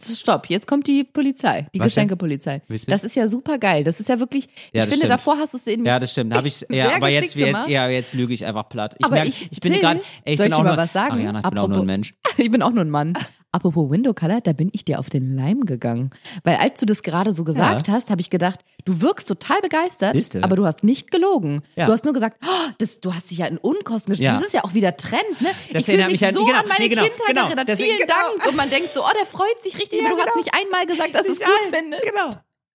[0.00, 1.86] Stopp, jetzt kommt die Polizei, die Was?
[1.86, 2.62] Geschenkepolizei.
[2.68, 2.86] Bitte?
[2.86, 3.84] Das ist ja super geil.
[3.84, 4.46] Das ist ja wirklich.
[4.72, 5.10] Ja, ich finde, stimmt.
[5.10, 6.34] davor hast du es in ja, das stimmt.
[6.34, 8.94] Habe ich, ja, aber jetzt, jetzt, ja, jetzt lüge ich einfach platt.
[8.98, 10.92] Ich Aber merk, ich- ich bin gerade, ich soll bin ich auch mal nur, was
[10.92, 11.12] sagen?
[11.14, 12.14] Ariana, ich bin auch nur Apropos- ein Mensch.
[12.38, 13.14] Ich bin auch nur ein Mann.
[13.56, 16.10] Apropos Window Color, da bin ich dir auf den Leim gegangen.
[16.44, 20.14] Weil als du das gerade so gesagt hast, habe ich gedacht, du wirkst total begeistert,
[20.14, 20.44] Siehste.
[20.44, 21.62] aber du hast nicht gelogen.
[21.74, 21.86] Ja.
[21.86, 24.26] Du hast nur gesagt, oh, das, du hast dich ja in Unkosten gestellt.
[24.26, 24.34] Ja.
[24.34, 25.48] Das ist ja auch wieder Trend, ne?
[25.72, 27.46] Das ich fühle mich an- so genau, an meine nee, genau, Kindheit genau.
[27.46, 27.68] erinnert.
[27.68, 28.14] Deswegen, Vielen genau.
[28.36, 28.46] Dank.
[28.46, 30.44] Und man denkt so, oh, der freut sich richtig, Ja, aber du hast genau.
[30.44, 32.02] nicht einmal gesagt, dass du es gut ja, findest.
[32.02, 32.28] Genau.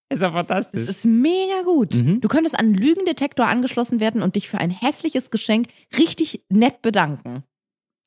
[0.09, 0.79] Ist ja fantastisch.
[0.87, 1.93] Das ist mega gut.
[1.93, 2.21] Mhm.
[2.21, 6.81] Du könntest an einen Lügendetektor angeschlossen werden und dich für ein hässliches Geschenk richtig nett
[6.81, 7.43] bedanken.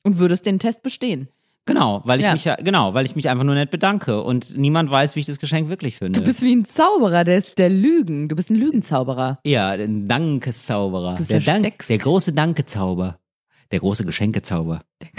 [0.02, 1.28] Und würdest den Test bestehen.
[1.66, 2.32] Genau, weil ich Ja.
[2.32, 5.26] mich ja, genau, weil ich mich einfach nur nett bedanke und niemand weiß, wie ich
[5.26, 6.20] das Geschenk wirklich finde.
[6.20, 8.28] Du bist wie ein Zauberer, der ist der Lügen.
[8.28, 9.38] Du bist ein Lügenzauberer.
[9.44, 11.14] ja, ein Dankeszauberer.
[11.14, 13.18] Du der, Dank, der große Dankezauber.
[13.70, 14.82] Der große Geschenkezauber.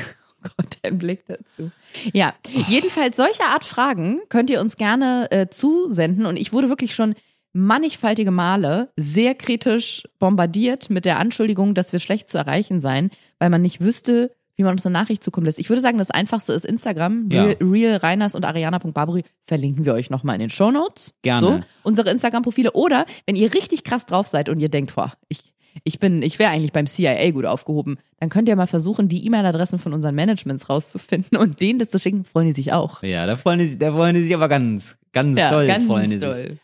[0.48, 1.72] Oh Gott, dein Blick dazu.
[2.14, 2.36] Ja,
[2.68, 6.28] jedenfalls solche Art Fragen könnt ihr uns gerne äh, zusenden.
[6.28, 7.16] Und ich wurde wirklich schon
[7.54, 13.50] mannigfaltige Male sehr kritisch bombardiert mit der Anschuldigung, dass wir schlecht zu erreichen seien, weil
[13.50, 15.60] man nicht wüsste, wie man uns eine Nachricht zukommen lässt.
[15.60, 17.30] Ich würde sagen, das Einfachste ist Instagram.
[17.32, 17.44] Ja.
[17.44, 21.14] Real, Real Reiners und Ariana.barbary verlinken wir euch nochmal in den Shownotes.
[21.22, 21.40] Gerne.
[21.40, 22.72] So, unsere Instagram-Profile.
[22.72, 25.54] Oder wenn ihr richtig krass drauf seid und ihr denkt, boah, ich,
[25.84, 29.26] ich bin, ich wäre eigentlich beim CIA gut aufgehoben, dann könnt ihr mal versuchen, die
[29.26, 33.04] E-Mail-Adressen von unseren Managements rauszufinden und denen das zu schicken, freuen die sich auch.
[33.04, 36.10] Ja, da freuen die, da freuen die sich aber ganz, ganz Ja, doll ganz freuen
[36.10, 36.58] die sich.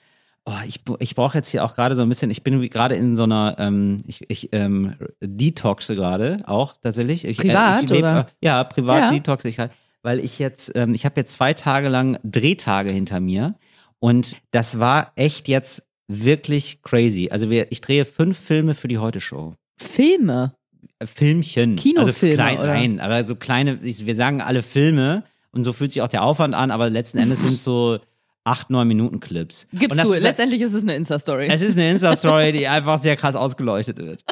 [0.46, 3.16] Oh, ich, ich brauche jetzt hier auch gerade so ein bisschen, ich bin gerade in
[3.16, 7.26] so einer, ähm, ich, ich ähm, detoxe gerade auch tatsächlich.
[7.26, 8.20] Ich, Privat, ich leb, oder?
[8.42, 9.12] Äh, ja, privat Ja.
[9.12, 9.72] detoxe ich gerade,
[10.02, 13.54] weil ich jetzt, ähm, ich habe jetzt zwei Tage lang Drehtage hinter mir
[14.00, 17.30] und das war echt jetzt wirklich crazy.
[17.32, 19.54] Also wir, ich drehe fünf Filme für die Heute-Show.
[19.78, 20.54] Filme.
[20.98, 21.76] Äh, Filmchen.
[21.76, 22.74] Kinofilme, also klein, oder?
[22.74, 26.56] Nein, aber so kleine, wir sagen alle Filme und so fühlt sich auch der Aufwand
[26.56, 28.00] an, aber letzten Endes sind so
[28.44, 29.68] acht, neun Minuten Clips.
[29.74, 31.48] Gibst du, ist- letztendlich ist es eine Insta-Story.
[31.50, 34.24] es ist eine Insta-Story, die einfach sehr krass ausgeleuchtet wird.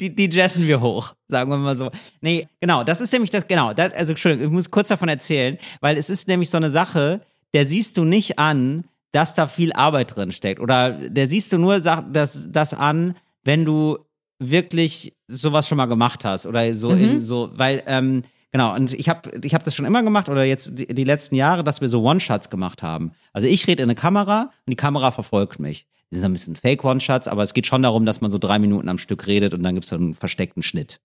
[0.00, 1.90] Die, die jessen wir hoch, sagen wir mal so.
[2.20, 5.58] Nee, genau, das ist nämlich das, genau, das, also Entschuldigung, ich muss kurz davon erzählen,
[5.80, 7.20] weil es ist nämlich so eine Sache,
[7.52, 10.60] der siehst du nicht an, dass da viel Arbeit drin steckt.
[10.60, 13.98] Oder der siehst du nur das, das an, wenn du
[14.38, 16.46] wirklich sowas schon mal gemacht hast.
[16.46, 18.22] Oder so in so, weil, ähm,
[18.52, 21.34] Genau, und ich habe ich hab das schon immer gemacht oder jetzt die, die letzten
[21.34, 23.12] Jahre, dass wir so One-Shots gemacht haben.
[23.32, 25.86] Also ich rede in eine Kamera und die Kamera verfolgt mich.
[26.10, 28.90] Die sind ein bisschen Fake-One-Shots, aber es geht schon darum, dass man so drei Minuten
[28.90, 31.00] am Stück redet und dann gibt's so einen versteckten Schnitt.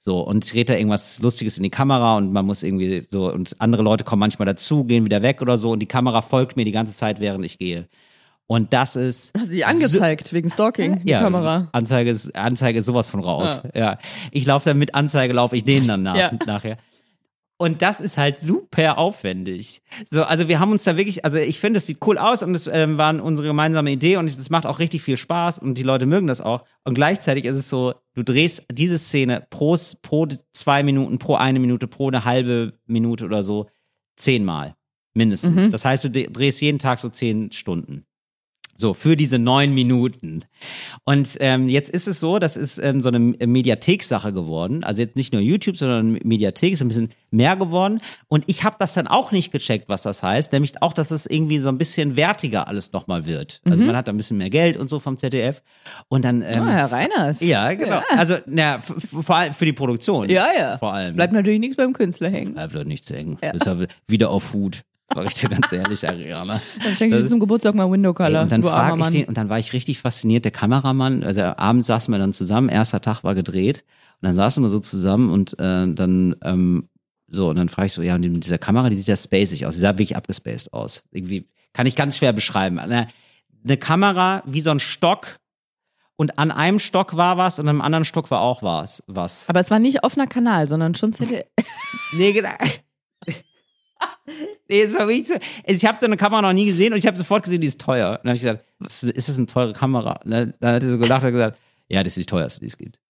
[0.00, 3.32] So, und ich rede da irgendwas Lustiges in die Kamera und man muss irgendwie so,
[3.32, 6.56] und andere Leute kommen manchmal dazu, gehen wieder weg oder so und die Kamera folgt
[6.56, 7.88] mir die ganze Zeit, während ich gehe.
[8.48, 9.32] Und das ist.
[9.38, 11.68] Hast du die angezeigt wegen Stalking, die Ja, Kamera?
[11.72, 13.60] Anzeige ist, Anzeige ist sowas von raus.
[13.74, 13.98] Ja.
[14.30, 16.32] Ich laufe dann mit Anzeige, laufe ich denen dann nach, Ja.
[16.46, 16.78] nachher.
[17.60, 19.82] Und das ist halt super aufwendig.
[20.08, 22.54] So, also wir haben uns da wirklich, also ich finde, es sieht cool aus und
[22.54, 25.82] es ähm, war unsere gemeinsame Idee und es macht auch richtig viel Spaß und die
[25.82, 26.64] Leute mögen das auch.
[26.84, 31.58] Und gleichzeitig ist es so, du drehst diese Szene pro, pro zwei Minuten, pro eine
[31.58, 33.66] Minute, pro eine halbe Minute oder so
[34.16, 34.76] zehnmal
[35.14, 35.66] mindestens.
[35.66, 35.70] Mhm.
[35.72, 38.06] Das heißt, du drehst jeden Tag so zehn Stunden.
[38.80, 40.44] So, für diese neun Minuten.
[41.04, 44.84] Und ähm, jetzt ist es so, das ist ähm, so eine Mediathek-Sache geworden.
[44.84, 47.98] Also jetzt nicht nur YouTube, sondern Mediathek ist ein bisschen mehr geworden.
[48.28, 50.52] Und ich habe das dann auch nicht gecheckt, was das heißt.
[50.52, 53.60] Nämlich auch, dass es irgendwie so ein bisschen wertiger alles nochmal wird.
[53.64, 55.60] Also man hat da ein bisschen mehr Geld und so vom ZDF.
[56.08, 57.40] Und dann ähm, Ah, Herr Reiners.
[57.40, 58.00] ja, genau.
[58.10, 60.28] Also, na, vor allem für die Produktion.
[60.30, 60.78] Ja, ja.
[60.78, 61.16] Vor allem.
[61.16, 62.54] Bleibt natürlich nichts beim Künstler hängen.
[62.54, 63.38] Bleibt doch nicht zu eng.
[63.42, 63.50] Ja.
[63.50, 63.76] Ist ja
[64.06, 64.82] wieder auf Hut.
[65.14, 66.60] Sag ich dir ganz ehrlich, Ariana.
[66.82, 68.40] Dann schenke ich dir zum Geburtstag mal Window Color.
[68.40, 71.42] Ey, und dann frage ich den, und dann war ich richtig fasziniert, der Kameramann, also
[71.42, 73.84] abends saßen wir dann zusammen, erster Tag war gedreht,
[74.20, 76.88] und dann saßen wir so zusammen und äh, dann, ähm,
[77.26, 79.64] so, und dann frage ich so, ja, und mit dieser Kamera, die sieht ja spacig
[79.66, 81.02] aus, die sah wirklich abgespaced aus.
[81.10, 82.78] Irgendwie, kann ich ganz schwer beschreiben.
[82.78, 83.08] Eine,
[83.64, 85.38] eine Kamera wie so ein Stock,
[86.20, 89.04] und an einem Stock war was und am anderen Stock war auch was.
[89.06, 89.48] was.
[89.48, 91.46] Aber es war nicht offener Kanal, sondern schon ZDF.
[92.12, 92.50] Nee, genau.
[94.68, 95.34] Nee, es war wirklich so.
[95.64, 97.80] Ich habe so eine Kamera noch nie gesehen und ich habe sofort gesehen, die ist
[97.80, 98.10] teuer.
[98.10, 100.20] Und dann habe ich gesagt, was, ist das eine teure Kamera?
[100.24, 101.58] Dann, dann hat er so gelacht und gesagt,
[101.88, 103.00] ja, das ist die teuerste, die es gibt.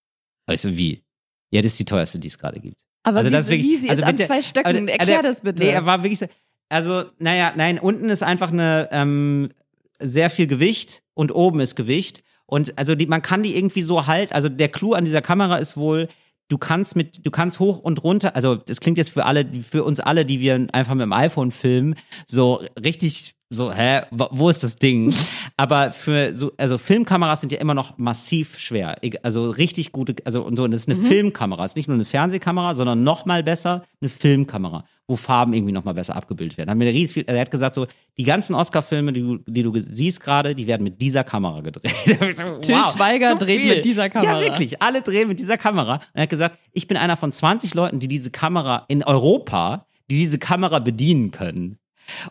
[0.47, 1.03] Und ich so, wie?
[1.51, 2.81] Ja, das ist die teuerste, die es gerade gibt.
[3.03, 4.67] Aber Also wie, das ist wirklich- wie, sie also ist an bitte- zwei Stöcken.
[4.67, 5.63] Also, Erklär also, das bitte.
[5.63, 6.27] Nee, er war wirklich so,
[6.69, 9.49] also, naja, nein, unten ist einfach eine, ähm,
[9.99, 12.23] sehr viel Gewicht und oben ist Gewicht.
[12.45, 15.57] Und also die, man kann die irgendwie so halt, also der Clou an dieser Kamera
[15.57, 16.07] ist wohl,
[16.49, 19.83] du kannst mit, du kannst hoch und runter, also das klingt jetzt für alle, für
[19.83, 21.95] uns alle, die wir einfach mit dem iPhone filmen,
[22.27, 25.13] so richtig so, hä, wo ist das Ding?
[25.57, 28.97] Aber für so, also Filmkameras sind ja immer noch massiv schwer.
[29.23, 31.95] Also richtig gute, also und so, und das ist eine Filmkamera, es ist nicht nur
[31.95, 36.57] eine Fernsehkamera, sondern noch mal besser eine Filmkamera, wo Farben irgendwie noch mal besser abgebildet
[36.57, 36.69] werden.
[36.69, 37.87] Haben wir riesig viel, er hat gesagt so,
[38.17, 41.91] die ganzen Oscar-Filme, die, du- die du siehst gerade, die werden mit dieser Kamera gedreht.
[42.37, 44.39] So, Till Schweiger dreht mit dieser Kamera.
[44.39, 44.81] Ja, wirklich.
[44.81, 45.95] Alle drehen mit dieser Kamera.
[45.95, 49.87] Und er hat gesagt, ich bin einer von 20 Leuten, die diese Kamera in Europa,
[50.11, 51.79] die diese Kamera bedienen können.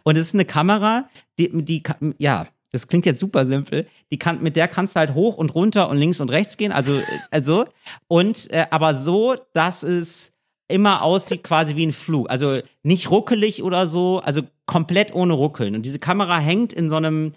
[0.05, 1.09] Und es ist eine Kamera,
[1.39, 1.83] die, die,
[2.19, 3.87] ja, das klingt jetzt super simpel.
[4.13, 6.71] Die kann, mit der kannst du halt hoch und runter und links und rechts gehen,
[6.71, 7.65] also, äh, also,
[8.09, 10.33] und, äh, aber so, dass es
[10.69, 12.31] immer aussieht quasi wie ein Flug.
[12.31, 15.75] Also nicht ruckelig oder so, also komplett ohne Ruckeln.
[15.75, 17.33] Und diese Kamera hängt in so einem,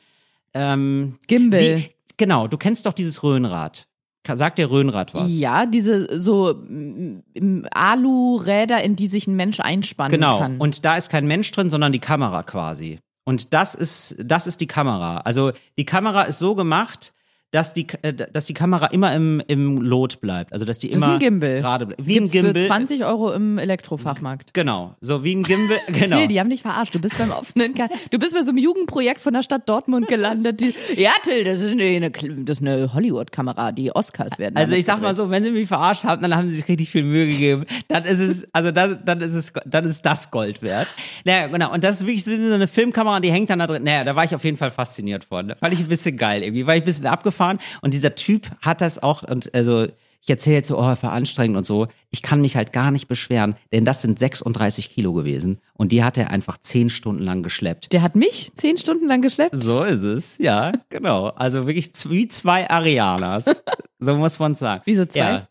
[0.54, 1.78] ähm, Gimbal.
[1.78, 3.88] wie, genau, du kennst doch dieses Röhnrad.
[4.34, 5.38] Sagt dir Röhnrad was?
[5.40, 10.40] Ja, diese so mm, mm, Alu-Räder, in die sich ein Mensch einspannen Genau.
[10.40, 10.58] kann.
[10.58, 13.00] Und da ist kein Mensch drin, sondern die Kamera quasi.
[13.24, 15.18] Und das ist, das ist die Kamera.
[15.20, 17.14] Also die Kamera ist so gemacht,
[17.52, 20.54] dass die, äh, dass die Kamera immer im, im Lot bleibt.
[20.54, 22.06] Also dass die immer gerade bleibt.
[22.06, 22.62] Wie Gibt's ein Gimbal.
[22.62, 24.54] für 20 Euro im Elektrofachmarkt.
[24.54, 24.96] Genau.
[25.02, 25.80] So wie ein Gimbal.
[25.92, 26.18] Genau.
[26.18, 26.96] Till, die haben dich verarscht.
[26.96, 27.96] Du bist beim offenen Kanal.
[28.12, 30.62] Du bist bei so einem Jugendprojekt von der Stadt Dortmund gelandet.
[30.62, 33.72] Die, ja, Till, das ist eine, das ist eine Hollywood-Kamera.
[33.72, 34.56] Die Oscars werden.
[34.56, 35.26] Also ich sag mal gedreht.
[35.26, 37.66] so, wenn sie mich verarscht haben, dann haben sie sich richtig viel Mühe gegeben.
[37.88, 40.94] Dann ist es, also das, dann ist es, dann ist das Gold wert.
[41.26, 41.74] Naja, genau.
[41.74, 43.84] Und das ist wirklich so so eine Filmkamera, die hängt dann da drin.
[43.84, 45.50] Naja, da war ich auf jeden Fall fasziniert von.
[45.50, 47.41] Da fand ich ein bisschen geil irgendwie, war ich ein bisschen abgefahren.
[47.82, 49.88] Und dieser Typ hat das auch, und also
[50.24, 51.88] ich erzähle jetzt so, oh, war anstrengend und so.
[52.12, 56.04] Ich kann mich halt gar nicht beschweren, denn das sind 36 Kilo gewesen und die
[56.04, 57.92] hat er einfach zehn Stunden lang geschleppt.
[57.92, 59.56] Der hat mich zehn Stunden lang geschleppt.
[59.56, 61.30] So ist es, ja, genau.
[61.30, 63.46] Also wirklich wie zwei Arianas.
[64.00, 64.84] so muss man sagen.
[64.86, 65.20] Wieso zwei?
[65.20, 65.48] Ja.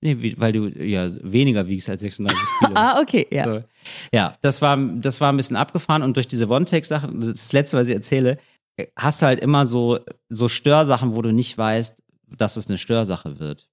[0.00, 2.72] Nee, weil du ja weniger wiegst als 36 Kilo.
[2.74, 3.44] Ah, okay, ja.
[3.44, 3.64] So.
[4.12, 7.88] Ja, das war, das war ein bisschen abgefahren und durch diese One-Take-Sache, das Letzte, was
[7.88, 8.36] ich erzähle, äh,
[8.96, 9.98] hast du halt immer so,
[10.28, 12.02] so Störsachen, wo du nicht weißt,
[12.36, 13.68] dass es eine Störsache wird.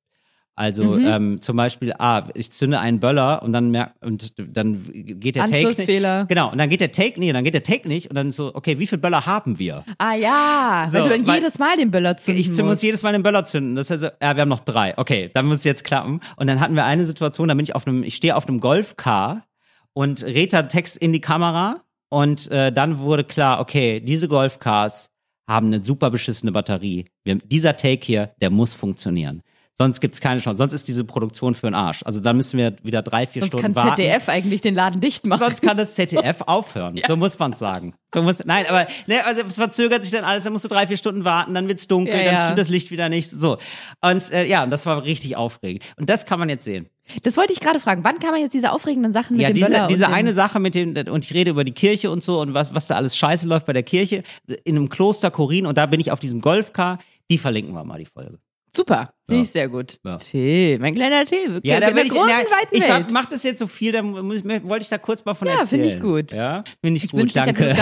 [0.53, 1.07] Also Mhm.
[1.07, 5.45] ähm, zum Beispiel, ah, ich zünde einen Böller und dann merk, und dann geht der
[5.45, 6.27] Take nicht.
[6.27, 8.53] Genau, und dann geht der Take, nee, dann geht der Take nicht und dann so,
[8.53, 9.85] okay, wie viele Böller haben wir?
[9.97, 12.83] Ah ja, So, wenn du dann weil- jedes Mal den Böller zünden Ich muss musst.
[12.83, 13.75] jedes Mal den Böller zünden.
[13.75, 14.95] Das heißt, ja, wir haben noch drei.
[14.97, 16.19] Okay, dann muss es jetzt klappen.
[16.35, 18.59] Und dann hatten wir eine Situation, da bin ich auf einem, ich stehe auf einem
[18.59, 19.45] Golfcar
[19.93, 21.81] und Reta Text in die Kamera
[22.11, 25.09] und äh, dann wurde klar, okay, diese Golfcars
[25.47, 27.05] haben eine super beschissene Batterie.
[27.23, 29.41] Wir, dieser Take hier, der muss funktionieren.
[29.73, 30.57] Sonst gibt's keine Chance.
[30.57, 32.03] Sonst ist diese Produktion für den Arsch.
[32.03, 33.95] Also dann müssen wir wieder drei, vier Sonst Stunden kann warten.
[33.95, 35.39] ZDF eigentlich den Laden dicht machen.
[35.39, 36.99] Sonst kann das ZDF aufhören.
[37.07, 37.95] So muss man sagen.
[38.13, 40.85] So muss, nein, aber ne, also es verzögert sich dann alles, dann musst du drei,
[40.85, 42.43] vier Stunden warten, dann wird's dunkel, Ja, dann ja.
[42.43, 43.31] stimmt das Licht wieder nicht.
[43.31, 43.57] So.
[44.01, 45.85] Und äh, ja, und das war richtig aufregend.
[45.95, 46.89] Und das kann man jetzt sehen.
[47.23, 48.03] Das wollte ich gerade fragen.
[48.03, 50.59] Wann kann man jetzt diese aufregenden Sachen mit ja, dem diese, Böller diese eine Sache
[50.59, 53.15] mit dem, und ich rede über die Kirche und so und was, was da alles
[53.17, 54.23] scheiße läuft bei der Kirche,
[54.63, 56.99] in einem Kloster Korin und da bin ich auf diesem Golfcar,
[57.29, 58.39] die verlinken wir mal, die Folge.
[58.73, 59.41] Super, finde Ja.
[59.41, 59.97] ich sehr gut.
[60.05, 60.15] Ja.
[60.17, 61.55] Till, mein kleiner Till.
[61.55, 63.91] wirklich Ja, da bin ich, großen, ja, weiten ich hab, mach das jetzt so viel,
[63.91, 65.81] da wollte ich da kurz mal von Ja, erzählen.
[65.83, 66.31] finde ich gut.
[66.31, 67.75] Ja, finde ich, ich gut, danke.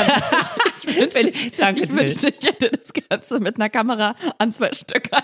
[0.88, 5.22] ich wünschte, ich wünschte, ich hätte das Ganze mit einer Kamera an zwei Stöckern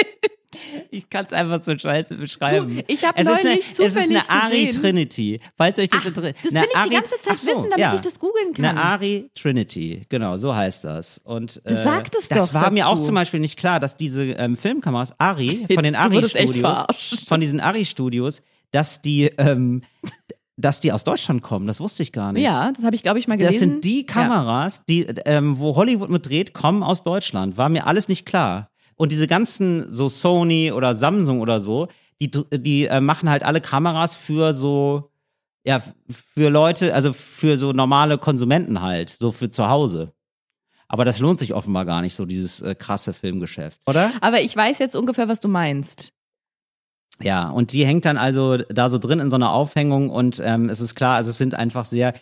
[0.90, 2.76] Ich kann es einfach so scheiße beschreiben.
[2.76, 5.40] Du, ich hab es ist eine, neulich Es ist eine zufällig Ari gesehen- Trinity.
[5.56, 6.36] Falls euch das Ach, interessiert.
[6.44, 8.64] das will ich die ganze Zeit wissen, damit ich das googeln kann.
[8.64, 11.18] Eine Ari Trinity, genau, so heißt das.
[11.24, 12.92] Und Du äh, sagtest das doch war mir dazu.
[12.92, 17.28] auch zum Beispiel nicht klar, dass diese ähm, Filmkameras Ari von den Ari-Studios, verarscht.
[17.28, 18.42] von diesen Ari-Studios,
[18.72, 19.82] dass die, ähm,
[20.56, 21.66] dass die aus Deutschland kommen.
[21.66, 22.42] Das wusste ich gar nicht.
[22.42, 23.70] Ja, das habe ich, glaube ich, mal Das gelesen.
[23.72, 24.06] sind die Ja.
[24.06, 27.56] Kameras, die, ähm, wo Hollywood mit dreht, kommen aus Deutschland.
[27.58, 28.70] War mir alles nicht klar.
[28.96, 31.88] Und diese ganzen, so Sony oder Samsung oder so,
[32.20, 35.10] die, die äh, machen halt alle Kameras für so,
[35.64, 40.12] ja, für Leute, also für so normale Konsumenten halt, so für zu Hause.
[40.88, 44.12] Aber das lohnt sich offenbar gar nicht, so dieses äh, krasse Filmgeschäft, oder?
[44.20, 46.12] Aber ich weiß jetzt ungefähr, was du meinst.
[47.20, 50.68] Ja, und die hängt dann also da so drin in so einer Aufhängung und ähm,
[50.68, 52.14] es ist klar, also es sind einfach sehr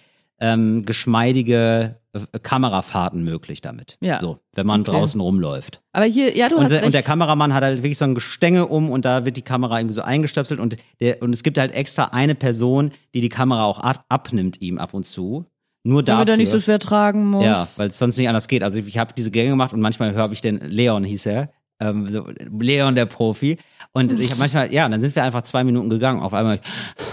[0.45, 3.97] ähm, geschmeidige äh, Kamerafahrten möglich damit.
[4.01, 4.21] Ja.
[4.21, 4.91] So, wenn man Okay.
[4.91, 5.81] draußen rumläuft.
[5.93, 6.85] Aber hier, ja, du Und, hast recht.
[6.85, 9.79] und der Kameramann hat halt wirklich so ein Gestänge um und da wird die Kamera
[9.79, 13.65] irgendwie so eingestöpselt und der und es gibt halt extra eine Person, die die Kamera
[13.65, 15.47] auch ab, abnimmt ihm ab und zu.
[15.87, 16.17] Nur dafür.
[16.25, 17.45] damit er nicht so schwer tragen muss.
[17.45, 18.63] Ja, weil es sonst nicht anders geht.
[18.63, 22.07] Also ich habe diese Gänge gemacht und manchmal höre ich den, Leon hieß er, ähm,
[22.59, 23.59] Leon der Profi.
[23.93, 26.23] Und ich habe manchmal, ja, dann sind wir einfach zwei Minuten gegangen.
[26.23, 27.05] Auf einmal, so,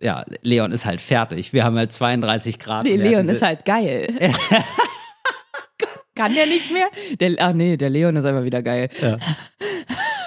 [0.00, 1.52] ja, Leon ist halt fertig.
[1.52, 2.84] Wir haben halt 32 Grad.
[2.84, 4.08] Nee, Leon ist halt geil.
[6.14, 6.88] Kann der nicht mehr?
[7.18, 8.88] Der, ach nee, der Leon ist einfach wieder geil.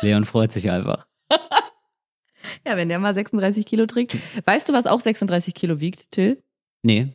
[0.02, 1.06] Leon freut sich einfach.
[2.66, 4.16] Ja, wenn der mal 36 Kilo trägt.
[4.46, 6.42] Weißt du, was auch 36 Kilo wiegt, Till?
[6.82, 7.10] Nee.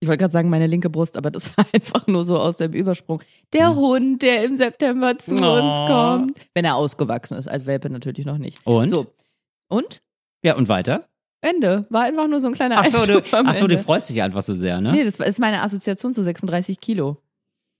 [0.00, 2.72] Ich wollte gerade sagen, meine linke Brust, aber das war einfach nur so aus dem
[2.72, 3.22] Übersprung.
[3.52, 5.42] Der Hund, der im September zu Hm.
[5.44, 5.52] Oh.
[5.54, 6.46] uns kommt.
[6.54, 8.58] Wenn er ausgewachsen ist, als Welpe natürlich noch nicht.
[8.66, 8.88] Und?
[8.88, 9.06] So.
[9.68, 10.00] Und?
[10.44, 11.08] Ja, und weiter?
[11.40, 11.86] Ende.
[11.90, 14.42] War einfach nur so ein kleiner Ach so, du, ach so, du freust dich einfach
[14.42, 14.92] so sehr, ne?
[14.92, 17.22] Nee, das ist meine Assoziation zu 36 Kilo.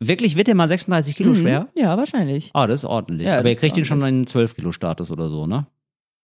[0.00, 1.36] Wirklich, wird der mal 36 Kilo Mhm.
[1.36, 1.68] schwer?
[1.74, 2.50] Ja, wahrscheinlich.
[2.54, 3.26] Ah, das ist ordentlich.
[3.28, 5.66] Ja, Aber ihr kriegt ihn schon in 12 Kilo Status oder so, ne?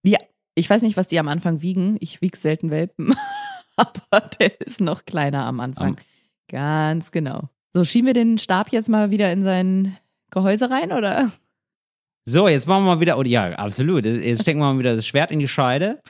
[0.04, 0.18] Ja,
[0.54, 1.96] ich weiß nicht, was die am Anfang wiegen.
[1.98, 3.14] Ich wiege selten Welpen.
[3.76, 5.88] Aber der ist noch kleiner am Anfang.
[5.88, 5.96] Am-
[6.48, 7.48] Ganz genau.
[7.72, 9.96] So, schieben wir den Stab jetzt mal wieder in sein
[10.30, 11.32] Gehäuse rein, oder?
[12.26, 14.04] So, jetzt machen wir mal wieder, oh ja, absolut.
[14.04, 16.00] Jetzt stecken wir mal wieder das Schwert in die Scheide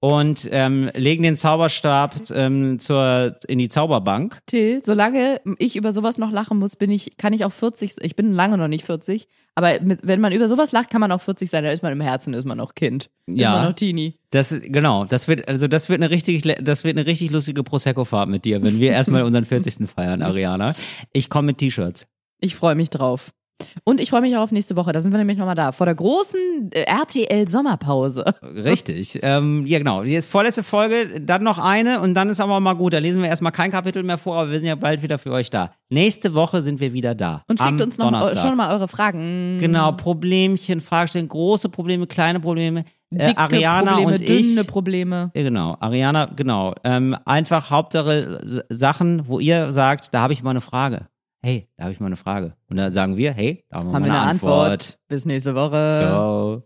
[0.00, 4.38] und ähm, legen den Zauberstab ähm, zur, in die Zauberbank.
[4.46, 8.14] Till, solange ich über sowas noch lachen muss, bin ich, kann ich auch 40, ich
[8.16, 11.20] bin lange noch nicht 40, aber mit, wenn man über sowas lacht, kann man auch
[11.22, 13.08] 40 sein, da ist man im Herzen, ist man noch Kind.
[13.26, 13.52] Ist Ja.
[13.56, 14.18] man noch Teenie.
[14.30, 18.28] Das, genau, das wird, also das wird eine richtig, das wird eine richtig lustige Prosecco-Fahrt
[18.28, 19.88] mit dir, wenn wir erstmal unseren 40.
[19.88, 20.74] feiern, Ariana.
[21.12, 22.06] Ich komme mit T-Shirts.
[22.40, 23.30] Ich freue mich drauf.
[23.84, 25.86] Und ich freue mich auch auf nächste Woche, da sind wir nämlich nochmal da, vor
[25.86, 28.24] der großen äh, RTL-Sommerpause.
[28.42, 29.18] Richtig.
[29.22, 30.02] ähm, ja, genau.
[30.02, 32.94] Jetzt vorletzte Folge, dann noch eine und dann ist aber mal gut.
[32.94, 35.32] Da lesen wir erstmal kein Kapitel mehr vor, aber wir sind ja bald wieder für
[35.32, 35.70] euch da.
[35.90, 37.42] Nächste Woche sind wir wieder da.
[37.46, 39.58] Und schickt uns noch schon mal eure Fragen.
[39.60, 42.84] Genau, Problemchen, Fragestellen, große Probleme, kleine Probleme.
[43.14, 44.26] Äh, Dicke Ariana Probleme, und ich.
[44.26, 45.30] dünne Probleme.
[45.34, 46.74] Ja, genau, Ariana, genau.
[46.84, 51.06] Ähm, einfach Hauptsache Sachen, wo ihr sagt, da habe ich mal eine Frage.
[51.44, 52.56] Hey, da habe ich mal eine Frage.
[52.68, 54.98] Und dann sagen wir, hey, da haben wir Haben mal wir eine, eine Antwort.
[55.08, 56.00] Bis nächste Woche.
[56.02, 56.62] Ciao.